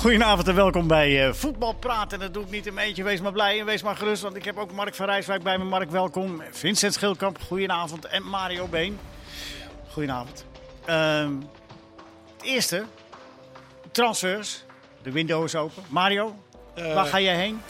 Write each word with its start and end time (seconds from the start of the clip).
Goedenavond 0.00 0.48
en 0.48 0.54
welkom 0.54 0.86
bij 0.86 1.26
uh, 1.26 1.32
Voetbal 1.32 1.72
Praten. 1.72 2.18
Dat 2.18 2.34
doe 2.34 2.42
ik 2.42 2.50
niet 2.50 2.66
in 2.66 2.74
mijn 2.74 2.86
eentje. 2.86 3.02
Wees 3.02 3.20
maar 3.20 3.32
blij 3.32 3.60
en 3.60 3.66
wees 3.66 3.82
maar 3.82 3.96
gerust, 3.96 4.22
want 4.22 4.36
ik 4.36 4.44
heb 4.44 4.58
ook 4.58 4.72
Mark 4.72 4.94
van 4.94 5.06
Rijswijk 5.06 5.42
bij 5.42 5.58
me. 5.58 5.64
Mark, 5.64 5.90
welkom. 5.90 6.42
Vincent 6.50 6.92
Schilkamp, 6.94 7.38
goedenavond. 7.46 8.04
En 8.04 8.22
Mario 8.22 8.66
Been. 8.66 8.98
Goedenavond. 9.90 10.44
Uh, 10.86 11.28
het 12.36 12.42
eerste, 12.42 12.84
transfers. 13.90 14.64
De 15.02 15.10
window 15.10 15.44
is 15.44 15.54
open. 15.54 15.82
Mario, 15.88 16.36
uh, 16.78 16.94
waar 16.94 17.06
ga 17.06 17.20
jij 17.20 17.36
heen? 17.36 17.62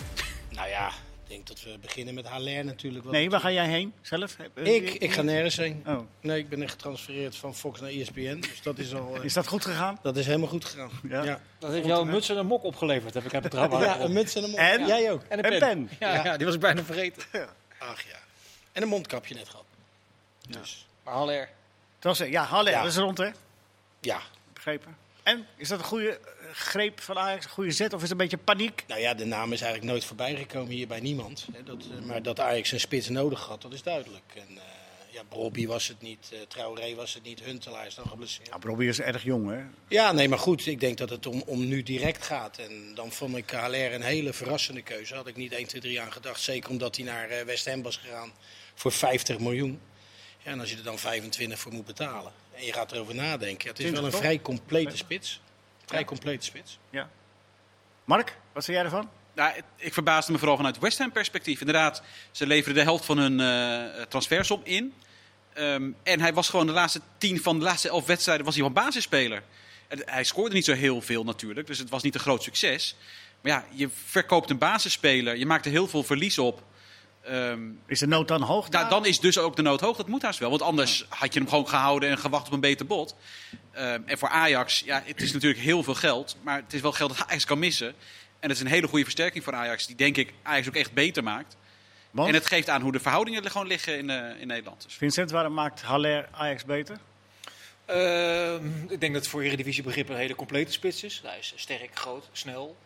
Nou 0.51 0.69
ja, 0.69 0.91
denk 1.31 1.47
dat 1.47 1.63
we 1.63 1.79
beginnen 1.81 2.15
met 2.15 2.27
Haller 2.27 2.65
natuurlijk. 2.65 3.05
Nee, 3.05 3.31
waar 3.31 3.41
ga 3.41 3.51
jij 3.51 3.69
heen 3.69 3.93
zelf? 4.03 4.37
Ik, 4.55 4.91
ik 4.91 5.13
ga 5.13 5.23
nergens 5.23 5.57
heen. 5.57 5.85
Oh. 5.87 5.99
Nee, 6.21 6.39
ik 6.39 6.49
ben 6.49 6.63
echt 6.63 6.71
getransfereerd 6.71 7.37
van 7.37 7.55
Fox 7.55 7.81
naar 7.81 7.91
ESPN. 7.91 8.41
Dus 8.41 8.63
dat 8.63 8.79
is 8.79 8.95
al... 8.95 9.17
Uh, 9.17 9.25
is 9.29 9.33
dat 9.33 9.47
goed 9.47 9.65
gegaan? 9.65 9.99
Dat 10.03 10.17
is 10.17 10.27
helemaal 10.27 10.49
goed 10.49 10.65
gegaan. 10.65 10.91
Ja. 11.09 11.23
ja. 11.23 11.41
Dat 11.59 11.71
heeft 11.71 11.87
jou 11.87 12.03
een 12.03 12.11
muts 12.11 12.29
en 12.29 12.37
een 12.37 12.47
mok 12.47 12.65
opgeleverd, 12.65 13.15
heb 13.15 13.25
ik 13.25 13.31
het 13.33 13.51
trouwens. 13.51 13.85
Ja, 13.85 14.01
een 14.01 14.13
muts 14.13 14.35
en 14.35 14.45
een 14.45 14.51
mok. 14.51 14.59
En? 14.59 14.87
Jij 14.87 15.11
ook. 15.11 15.23
En 15.29 15.53
een 15.53 15.59
pen. 15.59 15.91
Ja, 15.99 16.25
ja. 16.25 16.37
die 16.39 16.47
was 16.47 16.55
ik 16.55 16.61
bijna 16.61 16.83
vergeten. 16.83 17.23
Ach 17.79 18.03
ja. 18.03 18.19
En 18.73 18.83
een 18.83 18.89
mondkapje 18.89 19.35
net 19.35 19.49
gehad. 19.49 19.65
Dus. 20.49 20.87
Maar 21.05 21.15
Haller. 21.15 21.49
Dat 21.99 22.19
was, 22.19 22.29
ja, 22.29 22.45
Haller, 22.45 22.73
dat 22.73 22.87
is 22.87 22.97
rond 22.97 23.19
hè? 23.19 23.31
Ja. 24.01 24.21
Begrepen. 24.53 24.97
En 25.23 25.47
is 25.57 25.69
dat 25.69 25.79
een 25.79 25.85
goede 25.85 26.21
greep 26.53 27.01
van 27.01 27.19
Ajax, 27.19 27.45
een 27.45 27.51
goede 27.51 27.71
zet? 27.71 27.93
Of 27.93 27.97
is 27.97 28.03
het 28.03 28.11
een 28.11 28.17
beetje 28.17 28.45
paniek? 28.45 28.85
Nou 28.87 29.01
ja, 29.01 29.15
de 29.15 29.25
naam 29.25 29.53
is 29.53 29.61
eigenlijk 29.61 29.93
nooit 29.93 30.05
voorbij 30.05 30.37
gekomen 30.37 30.73
hier 30.73 30.87
bij 30.87 31.01
niemand. 31.01 31.47
Dat, 31.65 31.85
maar 32.05 32.23
dat 32.23 32.41
Ajax 32.41 32.73
een 32.73 32.81
spits 32.81 33.09
nodig 33.09 33.47
had, 33.47 33.63
dat 33.63 33.73
is 33.73 33.83
duidelijk. 33.83 34.33
En, 34.35 34.55
uh, 34.55 34.61
ja, 35.11 35.23
Brobby 35.29 35.67
was 35.67 35.89
het 35.89 36.01
niet, 36.01 36.31
uh, 36.33 36.39
Traoré 36.49 36.95
was 36.95 37.15
het 37.15 37.23
niet, 37.23 37.41
Huntelaar 37.41 37.87
is 37.87 37.95
dan 37.95 38.07
geblesseerd. 38.07 38.49
Ja, 38.49 38.59
Brobby 38.59 38.85
is 38.85 39.01
erg 39.01 39.23
jong, 39.23 39.51
hè? 39.51 39.63
Ja, 39.89 40.13
nee, 40.13 40.29
maar 40.29 40.39
goed. 40.39 40.67
Ik 40.67 40.81
denk 40.81 40.99
dat 40.99 41.11
het 41.11 41.27
om, 41.27 41.43
om 41.47 41.69
nu 41.69 41.83
direct 41.83 42.25
gaat. 42.25 42.59
En 42.59 42.95
dan 42.95 43.13
vond 43.13 43.37
ik 43.37 43.51
HLR 43.51 43.75
een 43.75 44.03
hele 44.03 44.33
verrassende 44.33 44.83
keuze. 44.83 45.15
Had 45.15 45.27
ik 45.27 45.37
niet 45.37 45.53
1, 45.53 45.67
2, 45.67 45.81
3 45.81 46.01
aan 46.01 46.13
gedacht. 46.13 46.41
Zeker 46.41 46.71
omdat 46.71 46.97
hij 46.97 47.05
naar 47.05 47.31
uh, 47.31 47.41
West 47.41 47.67
Ham 47.67 47.83
was 47.83 47.97
gegaan 47.97 48.33
voor 48.75 48.93
50 48.93 49.39
miljoen. 49.39 49.81
Ja, 50.43 50.51
en 50.51 50.61
als 50.61 50.71
je 50.71 50.77
er 50.77 50.83
dan 50.83 50.99
25 50.99 51.59
voor 51.59 51.73
moet 51.73 51.87
betalen 51.87 52.33
en 52.61 52.67
je 52.67 52.73
gaat 52.73 52.93
erover 52.93 53.15
nadenken. 53.15 53.69
het 53.69 53.79
is 53.79 53.91
wel 53.91 54.05
een 54.05 54.13
vrij 54.13 54.41
complete 54.41 54.97
spits. 54.97 55.41
Vrij 55.91 56.05
complete 56.05 56.45
spits. 56.45 56.79
Ja. 56.91 57.09
Mark, 58.05 58.37
wat 58.53 58.65
zei 58.65 58.77
jij 58.77 58.87
ervan? 58.87 59.09
Nou, 59.35 59.53
ik 59.77 59.93
verbaasde 59.93 60.33
me 60.33 60.39
vooral 60.39 60.57
vanuit 60.57 60.79
West 60.79 60.99
Ham 60.99 61.13
perspectief. 61.13 61.61
Inderdaad, 61.61 62.03
ze 62.31 62.47
leverden 62.47 62.75
de 62.75 62.83
helft 62.91 63.05
van 63.05 63.19
hun 63.19 63.41
uh, 63.41 64.03
transfersom 64.03 64.61
in. 64.65 64.95
Um, 65.55 65.97
en 66.03 66.21
hij 66.21 66.35
was 66.35 66.49
gewoon 66.49 66.67
de 66.67 66.73
laatste 66.73 67.01
tien 67.19 67.43
van 67.43 67.59
de 67.59 67.65
laatste 67.65 67.89
elf 67.89 68.07
wedstrijden 68.07 68.45
was 68.45 68.55
hij 68.55 68.65
wel 68.65 68.73
basisspeler. 68.73 69.43
En 69.89 70.03
hij 70.05 70.25
scoorde 70.25 70.55
niet 70.55 70.65
zo 70.65 70.73
heel 70.73 71.01
veel 71.01 71.25
natuurlijk, 71.25 71.67
dus 71.67 71.79
het 71.79 71.91
was 71.91 72.03
niet 72.03 72.15
een 72.15 72.21
groot 72.21 72.43
succes. 72.43 72.97
Maar 73.41 73.53
ja, 73.53 73.65
je 73.71 73.89
verkoopt 74.05 74.51
een 74.51 74.59
basisspeler, 74.59 75.37
je 75.37 75.47
maakt 75.47 75.65
er 75.65 75.71
heel 75.71 75.89
veel 75.89 76.03
verlies 76.03 76.39
op. 76.39 76.63
Um, 77.31 77.81
is 77.87 77.99
de 77.99 78.07
nood 78.07 78.29
dan 78.29 78.43
hoog? 78.43 78.71
Nou, 78.71 78.89
dan 78.89 79.07
is 79.07 79.21
dus 79.21 79.39
ook 79.39 79.57
de 79.57 79.63
nood 79.63 79.81
hoog. 79.81 79.97
Dat 79.97 80.09
moet 80.09 80.23
haast 80.23 80.39
wel. 80.39 80.51
Want 80.51 80.63
anders 80.63 81.07
had 81.09 81.35
je 81.35 81.41
hem 81.41 81.49
gewoon 81.49 81.69
gehouden 81.69 82.09
en 82.09 82.19
gewacht 82.19 82.47
op 82.47 82.53
een 82.53 82.61
beter 82.61 82.87
bod. 82.87 83.15
Um, 83.79 84.03
en 84.07 84.19
voor 84.19 84.29
Ajax, 84.29 84.83
ja, 84.85 85.03
het 85.05 85.23
is 85.23 85.33
natuurlijk 85.33 85.61
heel 85.61 85.83
veel 85.83 85.95
geld. 85.95 86.37
Maar 86.43 86.57
het 86.57 86.73
is 86.73 86.81
wel 86.81 86.93
geld 86.93 87.17
dat 87.17 87.27
Ajax 87.27 87.45
kan 87.45 87.59
missen. 87.59 87.89
En 88.39 88.49
het 88.49 88.51
is 88.51 88.61
een 88.61 88.71
hele 88.71 88.89
goede 88.89 89.05
versterking 89.05 89.45
voor 89.45 89.55
Ajax. 89.55 89.87
Die 89.87 89.97
denk 89.97 90.17
ik 90.17 90.33
Ajax 90.43 90.69
ook 90.69 90.75
echt 90.75 90.93
beter 90.93 91.23
maakt. 91.23 91.57
Want? 92.11 92.29
En 92.29 92.35
het 92.35 92.47
geeft 92.47 92.69
aan 92.69 92.83
hoe 92.83 92.93
de 92.93 93.01
verhoudingen 93.01 93.51
gewoon 93.51 93.67
liggen 93.67 93.99
in, 93.99 94.09
uh, 94.09 94.41
in 94.41 94.47
Nederland. 94.47 94.83
Dus. 94.83 94.95
Vincent, 94.95 95.31
waarom 95.31 95.55
maakt 95.55 95.83
Haller 95.83 96.29
Ajax 96.33 96.65
beter? 96.65 96.97
Uh, 97.91 98.55
ik 98.89 99.01
denk 99.01 99.13
dat 99.13 99.23
het 99.23 99.29
voor 99.29 99.43
Eredivisie 99.43 99.83
begrip 99.83 100.09
een 100.09 100.17
hele 100.17 100.35
complete 100.35 100.73
spits 100.73 101.05
is. 101.05 101.21
Hij 101.25 101.39
is 101.39 101.53
sterk, 101.57 101.91
groot, 101.95 102.29
snel 102.33 102.77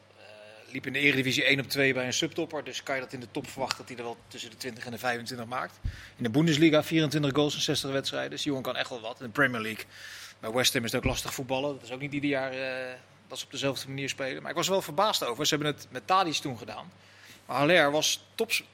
liep 0.74 0.86
in 0.86 0.92
de 0.92 0.98
Eredivisie 0.98 1.44
1 1.44 1.60
op 1.60 1.68
2 1.68 1.94
bij 1.94 2.06
een 2.06 2.12
subtopper. 2.12 2.64
Dus 2.64 2.82
kan 2.82 2.94
je 2.94 3.00
dat 3.00 3.12
in 3.12 3.20
de 3.20 3.30
top 3.30 3.48
verwachten 3.48 3.78
dat 3.78 3.88
hij 3.88 3.96
er 3.96 4.04
wel 4.04 4.16
tussen 4.28 4.50
de 4.50 4.56
20 4.56 4.84
en 4.84 4.90
de 4.90 4.98
25 4.98 5.46
maakt. 5.46 5.78
In 6.16 6.22
de 6.22 6.30
Bundesliga 6.30 6.82
24 6.82 7.32
goals 7.34 7.54
in 7.54 7.60
60 7.60 7.90
wedstrijden. 7.90 8.30
Dus 8.30 8.42
die 8.42 8.48
jongen 8.48 8.64
kan 8.64 8.76
echt 8.76 8.88
wel 8.88 9.00
wat. 9.00 9.20
In 9.20 9.26
de 9.26 9.32
Premier 9.32 9.60
League 9.60 9.84
bij 10.40 10.52
West 10.52 10.72
Ham 10.72 10.84
is 10.84 10.92
het 10.92 11.00
ook 11.00 11.06
lastig 11.06 11.34
voetballen. 11.34 11.74
Dat 11.74 11.82
is 11.82 11.90
ook 11.90 12.00
niet 12.00 12.12
ieder 12.12 12.30
jaar 12.30 12.54
uh, 12.54 12.94
dat 13.28 13.38
ze 13.38 13.44
op 13.44 13.50
dezelfde 13.50 13.88
manier 13.88 14.08
spelen. 14.08 14.42
Maar 14.42 14.50
ik 14.50 14.56
was 14.56 14.66
er 14.66 14.72
wel 14.72 14.82
verbaasd 14.82 15.24
over. 15.24 15.46
Ze 15.46 15.54
hebben 15.54 15.74
het 15.74 15.86
met 15.90 16.06
Tadic 16.06 16.34
toen 16.34 16.58
gedaan. 16.58 16.92
Maar 17.46 17.56
Haller 17.56 17.90
was 17.90 18.24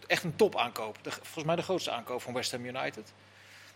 echt 0.07 0.25
een 0.25 0.37
top 0.37 0.57
aankoop. 0.57 0.99
De, 1.03 1.11
volgens 1.11 1.45
mij 1.45 1.57
de 1.57 1.63
grootste 1.63 1.91
aankoop 1.91 2.23
van 2.23 2.35
West 2.35 2.51
Ham 2.51 2.65
United. 2.65 3.13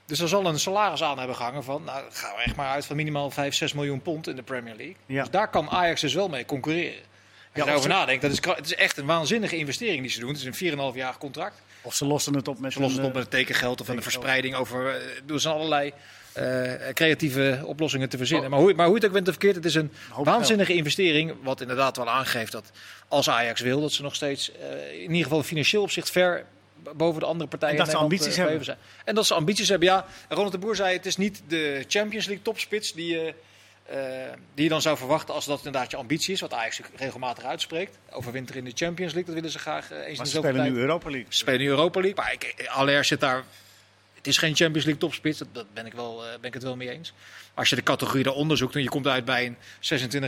Dus 0.06 0.20
er 0.20 0.28
zal 0.28 0.46
een 0.46 0.60
salaris 0.60 1.02
aan 1.02 1.18
hebben 1.18 1.36
gehangen 1.36 1.64
van, 1.64 1.84
nou 1.84 2.04
gaan 2.10 2.36
we 2.36 2.42
echt 2.42 2.56
maar 2.56 2.70
uit 2.70 2.86
van 2.86 2.96
minimaal 2.96 3.30
5, 3.30 3.54
6 3.54 3.72
miljoen 3.72 4.02
pond 4.02 4.28
in 4.28 4.36
de 4.36 4.42
Premier 4.42 4.76
League. 4.76 4.96
Ja. 5.06 5.20
Dus 5.20 5.30
daar 5.30 5.50
kan 5.50 5.70
Ajax 5.70 6.00
dus 6.00 6.14
wel 6.14 6.28
mee 6.28 6.44
concurreren 6.44 7.12
ja, 7.54 7.66
erover 7.66 7.88
nadenkt, 7.88 8.22
dat 8.22 8.30
is, 8.30 8.38
het 8.44 8.66
is 8.66 8.74
echt 8.74 8.96
een 8.96 9.06
waanzinnige 9.06 9.56
investering 9.56 10.00
die 10.00 10.10
ze 10.10 10.20
doen. 10.20 10.28
Het 10.28 10.38
is 10.38 10.60
een 10.60 10.92
4,5 10.92 10.96
jaar 10.96 11.18
contract. 11.18 11.60
Of 11.82 11.94
ze 11.94 12.04
lossen 12.04 12.34
het 12.34 12.48
op 12.48 12.58
met, 12.58 12.72
ze 12.72 12.80
lossen 12.80 12.98
het 12.98 13.08
op 13.08 13.14
met 13.14 13.22
het 13.22 13.32
tekengeld 13.32 13.80
of 13.80 13.88
een 13.88 14.02
verspreiding 14.02 14.54
over. 14.54 14.94
Uh, 14.94 15.02
door 15.24 15.40
zijn 15.40 15.54
allerlei 15.54 15.92
uh, 16.38 16.72
creatieve 16.92 17.62
oplossingen 17.64 18.08
te 18.08 18.16
verzinnen. 18.16 18.50
Maar 18.50 18.58
hoe, 18.58 18.74
maar 18.74 18.86
hoe 18.86 18.94
het 18.94 19.04
ook 19.04 19.12
bent 19.12 19.28
of 19.28 19.32
verkeerd, 19.32 19.56
het 19.56 19.64
is 19.64 19.74
een 19.74 19.92
waanzinnige 20.16 20.74
investering. 20.74 21.34
Wat 21.42 21.60
inderdaad 21.60 21.96
wel 21.96 22.10
aangeeft 22.10 22.52
dat 22.52 22.70
als 23.08 23.30
Ajax 23.30 23.60
wil, 23.60 23.80
dat 23.80 23.92
ze 23.92 24.02
nog 24.02 24.14
steeds 24.14 24.50
uh, 24.50 24.92
in 24.92 25.10
ieder 25.10 25.22
geval 25.22 25.42
financieel 25.42 25.82
opzicht 25.82 26.10
ver 26.10 26.44
boven 26.96 27.20
de 27.20 27.26
andere 27.26 27.48
partijen. 27.48 27.78
En 27.78 27.84
dat 27.84 27.90
ze 27.90 27.96
ambities 27.96 28.36
hebben. 28.36 28.64
Zijn. 28.64 28.78
En 29.04 29.14
dat 29.14 29.26
ze 29.26 29.34
ambities 29.34 29.68
hebben, 29.68 29.88
ja. 29.88 30.06
Ronald 30.28 30.52
de 30.52 30.58
Boer 30.58 30.76
zei, 30.76 30.96
het 30.96 31.06
is 31.06 31.16
niet 31.16 31.42
de 31.48 31.84
Champions 31.88 32.26
League 32.26 32.44
topspits 32.44 32.92
die 32.92 33.06
je 33.06 33.26
uh, 33.26 33.32
die 34.54 34.64
je 34.64 34.68
dan 34.68 34.82
zou 34.82 34.96
verwachten 34.96 35.34
als 35.34 35.44
dat 35.44 35.56
inderdaad 35.56 35.90
je 35.90 35.96
ambitie 35.96 36.32
is, 36.32 36.40
wat 36.40 36.52
Ajax 36.52 36.80
regelmatig 36.96 37.44
uitspreekt. 37.44 37.98
Overwinter 38.10 38.56
in 38.56 38.64
de 38.64 38.72
Champions 38.74 39.12
League, 39.12 39.24
dat 39.24 39.34
willen 39.34 39.50
ze 39.50 39.58
graag 39.58 39.92
uh, 39.92 39.96
eens 39.96 40.18
maar 40.18 40.26
in 40.26 40.32
de 40.32 40.38
spelen 40.38 40.72
nu 40.72 40.78
Europa 40.78 41.10
League. 41.10 41.26
Ze 41.28 41.38
spelen 41.38 41.60
nu 41.60 41.68
Europa 41.68 42.00
League, 42.00 42.24
maar 42.24 42.32
ik, 42.32 42.68
Aller 42.68 43.04
zit 43.04 43.20
daar... 43.20 43.44
Het 44.14 44.26
is 44.26 44.38
geen 44.38 44.56
Champions 44.56 44.84
League 44.84 45.02
topspits, 45.02 45.38
dat, 45.38 45.48
dat 45.52 45.66
ben, 45.74 45.86
ik 45.86 45.92
wel, 45.92 46.24
uh, 46.24 46.30
ben 46.30 46.48
ik 46.48 46.54
het 46.54 46.62
wel 46.62 46.76
mee 46.76 46.90
eens. 46.90 47.12
als 47.54 47.70
je 47.70 47.76
de 47.76 47.82
categorie 47.82 48.24
daaronder 48.24 48.56
zoekt 48.56 48.74
en 48.74 48.82
je 48.82 48.88
komt 48.88 49.06
uit 49.06 49.24
bij 49.24 49.46
een 49.46 49.56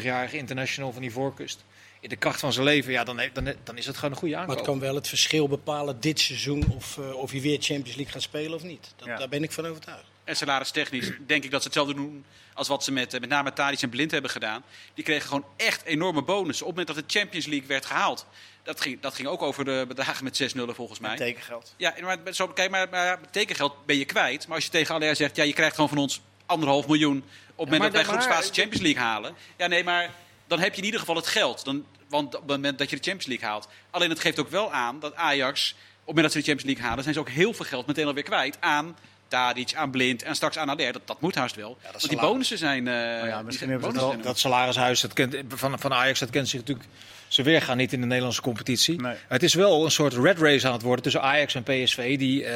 26-jarige 0.03 0.37
international 0.37 0.93
van 0.93 1.03
die 1.03 1.13
voorkust 1.13 1.65
in 2.01 2.09
de 2.09 2.17
kracht 2.17 2.41
van 2.41 2.53
zijn 2.53 2.65
leven, 2.65 2.93
ja, 2.93 3.05
dan, 3.05 3.21
dan, 3.33 3.53
dan 3.65 3.77
is 3.77 3.87
het 3.87 3.95
gewoon 3.97 4.11
een 4.11 4.17
goede 4.17 4.35
aankoop. 4.35 4.49
Maar 4.49 4.57
het 4.57 4.67
kan 4.67 4.81
wel 4.81 4.95
het 4.95 5.09
verschil 5.09 5.49
bepalen 5.49 6.01
dit 6.01 6.21
seizoen 6.21 6.65
of, 6.77 6.97
uh, 6.97 7.15
of 7.15 7.31
hij 7.31 7.41
weer 7.41 7.59
Champions 7.61 7.97
League 7.97 8.13
gaat 8.13 8.23
spelen 8.23 8.55
of 8.55 8.63
niet. 8.63 8.93
Dat, 8.97 9.09
ja. 9.09 9.17
Daar 9.17 9.29
ben 9.29 9.43
ik 9.43 9.53
van 9.53 9.67
overtuigd. 9.67 10.05
En 10.27 10.37
salaristechnisch 10.37 11.11
denk 11.27 11.45
ik 11.45 11.51
dat 11.51 11.61
ze 11.61 11.67
hetzelfde 11.67 11.95
doen 11.95 12.25
als 12.55 12.69
wat 12.69 12.85
ze 12.85 12.93
met, 12.93 13.13
met 13.21 13.29
name 13.29 13.53
Tadic 13.53 13.83
en 13.83 13.89
Blind 13.89 14.11
hebben 14.11 14.31
gedaan. 14.31 14.65
Die 14.95 15.05
kregen 15.05 15.29
gewoon 15.29 15.47
echt 15.57 15.85
enorme 15.85 16.23
bonussen 16.23 16.67
op 16.67 16.77
het 16.77 16.87
moment 16.87 16.97
dat 16.97 17.13
de 17.13 17.19
Champions 17.19 17.47
League 17.47 17.69
werd 17.69 17.87
gehaald. 17.87 18.27
Dat 18.63 18.81
ging, 18.81 19.01
dat 19.01 19.15
ging 19.15 19.29
ook 19.29 19.43
over 19.43 19.65
de 19.65 19.85
bedragen 19.89 20.25
met 20.25 20.55
6-0 20.57 20.61
volgens 20.67 20.99
mij. 20.99 21.11
Met 21.11 21.19
tekengeld. 21.19 21.75
Ja, 21.77 21.95
maar, 22.01 22.19
zo, 22.35 22.49
kijk, 22.49 22.71
maar, 22.71 22.89
maar 22.89 23.31
tekengeld 23.31 23.87
ben 23.87 23.97
je 23.97 24.05
kwijt. 24.05 24.47
Maar 24.47 24.55
als 24.55 24.65
je 24.65 24.71
tegen 24.71 24.95
Aller 24.95 25.17
zegt, 25.17 25.37
ja, 25.37 25.45
je 25.45 25.53
krijgt 25.53 25.75
gewoon 25.75 25.89
van 25.89 25.99
ons 25.99 26.21
anderhalf 26.47 26.87
miljoen 26.87 27.25
op 27.55 27.71
het 27.71 27.79
moment 27.79 27.83
dat 27.83 27.93
wij 27.93 28.05
groepsfase 28.05 28.53
Champions 28.53 28.83
League 28.83 29.03
halen. 29.03 29.35
Ja, 29.57 29.67
nee, 29.67 29.85
maar 29.85 30.11
dan 30.47 30.59
heb 30.59 30.73
je 30.73 30.79
in 30.79 30.85
ieder 30.85 31.01
geval 31.01 31.17
het 31.17 31.27
geld. 31.27 31.65
Dan, 31.65 31.85
want 32.09 32.35
op 32.35 32.41
het 32.41 32.51
moment 32.51 32.79
dat 32.79 32.91
je 32.91 32.97
de 32.97 33.03
Champions 33.03 33.27
League 33.27 33.49
haalt. 33.49 33.69
Alleen 33.91 34.11
het 34.11 34.21
geeft 34.21 34.39
ook 34.39 34.51
wel 34.51 34.73
aan 34.73 35.01
dat 35.01 35.15
Ajax, 35.15 35.71
op 35.71 35.77
het 35.77 36.07
moment 36.07 36.23
dat 36.23 36.33
ze 36.33 36.39
de 36.39 36.45
Champions 36.45 36.65
League 36.65 36.85
halen, 36.85 37.03
zijn 37.03 37.15
ze 37.15 37.21
ook 37.21 37.29
heel 37.29 37.53
veel 37.53 37.65
geld 37.65 37.87
meteen 37.87 38.07
alweer 38.07 38.23
kwijt 38.23 38.57
aan 38.61 38.97
Tadic, 39.29 39.75
aan 39.75 39.91
Blind 39.91 40.23
en 40.23 40.35
straks 40.35 40.59
aan 40.59 40.71
Adair. 40.71 40.93
Dat, 40.93 41.03
dat 41.05 41.21
moet 41.21 41.35
haast 41.35 41.55
wel. 41.55 41.79
Ja, 41.83 41.91
Want 41.91 42.09
die 42.09 42.21
bonussen 42.21 42.59
zijn... 42.59 42.87
Uh, 42.87 42.93
ja, 43.27 43.43
misschien 43.43 43.71
hebben 43.71 43.93
ze 43.93 43.99
wel, 43.99 44.21
dat 44.21 44.39
salarishuis 44.39 45.01
dat 45.01 45.13
kent, 45.13 45.37
van, 45.49 45.79
van 45.79 45.93
Ajax, 45.93 46.19
dat 46.19 46.31
kent 46.31 46.49
zich 46.49 46.61
natuurlijk... 46.61 46.89
Ze 47.29 47.43
weergaan 47.43 47.77
niet 47.77 47.93
in 47.93 48.01
de 48.01 48.07
Nederlandse 48.07 48.41
competitie. 48.41 49.01
Nee. 49.01 49.15
Het 49.29 49.43
is 49.43 49.55
wel 49.55 49.85
een 49.85 49.91
soort 49.91 50.15
red 50.15 50.39
race 50.39 50.67
aan 50.67 50.73
het 50.73 50.83
worden 50.83 51.03
tussen 51.03 51.23
Ajax 51.23 51.55
en 51.55 51.63
PSV. 51.63 52.19
Die 52.19 52.43
uh, 52.43 52.51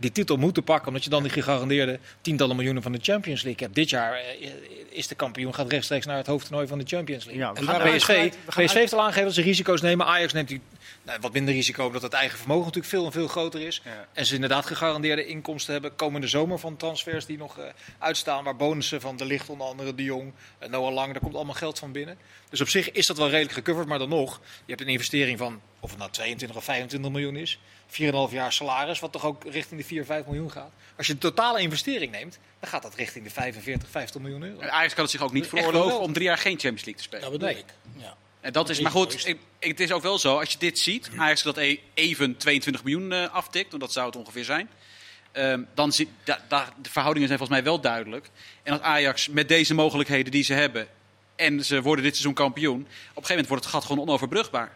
die 0.00 0.12
titel 0.12 0.36
moeten 0.36 0.64
pakken. 0.64 0.88
Omdat 0.88 1.04
je 1.04 1.10
dan 1.10 1.22
die 1.22 1.32
gegarandeerde 1.32 1.98
tientallen 2.20 2.56
miljoenen 2.56 2.82
van 2.82 2.92
de 2.92 2.98
Champions 3.02 3.42
League 3.42 3.62
hebt. 3.62 3.74
Dit 3.74 3.90
jaar 3.90 4.20
uh, 4.40 4.48
is 4.90 5.06
de 5.06 5.14
kampioen, 5.14 5.54
gaat 5.54 5.70
rechtstreeks 5.70 6.06
naar 6.06 6.16
het 6.16 6.26
hoofdtoernooi 6.26 6.66
van 6.66 6.78
de 6.78 6.84
Champions 6.86 7.24
League. 7.24 7.42
Ja, 7.42 7.52
en 7.54 7.96
PSV, 7.96 8.32
PSV 8.46 8.74
heeft 8.74 8.92
al 8.92 9.00
aangegeven 9.00 9.24
dat 9.24 9.34
ze 9.34 9.42
risico's 9.42 9.80
nemen. 9.80 10.06
Ajax 10.06 10.32
neemt 10.32 10.48
die 10.48 10.60
nou, 11.02 11.18
wat 11.20 11.32
minder 11.32 11.54
risico, 11.54 11.86
omdat 11.86 12.02
het 12.02 12.12
eigen 12.12 12.38
vermogen 12.38 12.64
natuurlijk 12.64 12.92
veel 12.92 13.04
en 13.04 13.12
veel 13.12 13.28
groter 13.28 13.60
is. 13.60 13.82
En 14.12 14.26
ze 14.26 14.34
inderdaad 14.34 14.66
gegarandeerde 14.66 15.26
inkomsten 15.26 15.72
hebben 15.72 15.96
komende 15.96 16.26
zomer 16.26 16.58
van 16.58 16.76
transfers 16.76 17.26
die 17.26 17.38
nog 17.38 17.58
uh, 17.58 17.64
uitstaan. 17.98 18.44
Waar 18.44 18.56
bonussen 18.56 19.00
van 19.00 19.16
De 19.16 19.24
Licht, 19.24 19.48
onder 19.48 19.66
andere 19.66 19.94
De 19.94 20.04
Jong, 20.04 20.32
uh, 20.62 20.68
Noah 20.68 20.92
Lang, 20.92 21.12
daar 21.12 21.22
komt 21.22 21.34
allemaal 21.34 21.54
geld 21.54 21.78
van 21.78 21.92
binnen. 21.92 22.18
Dus 22.50 22.60
op 22.60 22.68
zich 22.68 22.90
is 22.90 23.06
dat 23.06 23.16
wel 23.16 23.28
redelijk 23.28 23.54
gecoverd, 23.54 23.88
maar 23.88 23.98
dan 23.98 24.08
nog, 24.08 24.40
je 24.44 24.72
hebt 24.72 24.80
een 24.80 24.92
investering 24.92 25.38
van, 25.38 25.60
of 25.80 25.90
het 25.90 25.98
nou 25.98 26.10
22 26.10 26.56
of 26.56 26.64
25 26.64 27.10
miljoen 27.10 27.36
is, 27.36 27.58
4,5 27.88 27.94
jaar 28.30 28.52
salaris, 28.52 29.00
wat 29.00 29.12
toch 29.12 29.24
ook 29.24 29.44
richting 29.44 29.80
de 29.80 29.86
4, 29.86 30.04
5 30.04 30.26
miljoen 30.26 30.50
gaat. 30.50 30.72
Als 30.96 31.06
je 31.06 31.12
de 31.12 31.18
totale 31.18 31.60
investering 31.60 32.12
neemt, 32.12 32.38
dan 32.60 32.70
gaat 32.70 32.82
dat 32.82 32.94
richting 32.94 33.24
de 33.24 33.30
45, 33.30 33.88
50 33.90 34.20
miljoen 34.20 34.42
euro. 34.42 34.60
Ajax 34.60 34.94
kan 34.94 35.02
het 35.02 35.12
zich 35.12 35.22
ook 35.22 35.32
niet 35.32 35.46
veroorloven 35.46 36.00
om 36.00 36.12
drie 36.12 36.24
jaar 36.24 36.38
geen 36.38 36.58
Champions 36.58 36.84
League 36.84 36.94
te 36.94 37.02
spelen. 37.02 37.22
Dat 37.22 37.32
bedoel 37.32 37.48
nee. 37.48 37.58
ik. 37.58 37.74
Ja. 37.96 38.16
En 38.40 38.52
dat 38.52 38.68
is, 38.68 38.80
maar 38.80 38.92
goed, 38.92 39.26
ik, 39.26 39.38
het 39.58 39.80
is 39.80 39.92
ook 39.92 40.02
wel 40.02 40.18
zo, 40.18 40.38
als 40.38 40.52
je 40.52 40.58
dit 40.58 40.78
ziet, 40.78 41.10
Ajax 41.16 41.42
dat 41.42 41.56
e- 41.56 41.78
even 41.94 42.36
22 42.36 42.84
miljoen 42.84 43.12
uh, 43.12 43.34
aftikt, 43.34 43.70
want 43.70 43.82
dat 43.82 43.92
zou 43.92 44.06
het 44.06 44.16
ongeveer 44.16 44.44
zijn. 44.44 44.70
Um, 45.32 45.68
dan 45.74 45.92
da, 46.24 46.44
da, 46.48 46.72
de 46.82 46.90
verhoudingen 46.90 47.28
zijn 47.28 47.38
volgens 47.38 47.60
mij 47.60 47.68
wel 47.70 47.80
duidelijk. 47.80 48.30
En 48.62 48.72
dat 48.72 48.82
Ajax 48.82 49.28
met 49.28 49.48
deze 49.48 49.74
mogelijkheden 49.74 50.32
die 50.32 50.42
ze 50.42 50.52
hebben 50.52 50.88
en 51.36 51.64
ze 51.64 51.82
worden 51.82 52.04
dit 52.04 52.12
seizoen 52.12 52.34
kampioen. 52.34 52.80
Op 52.80 52.86
een 52.86 52.86
gegeven 53.06 53.28
moment 53.28 53.48
wordt 53.48 53.64
het 53.64 53.72
gat 53.72 53.84
gewoon 53.84 54.02
onoverbrugbaar. 54.08 54.72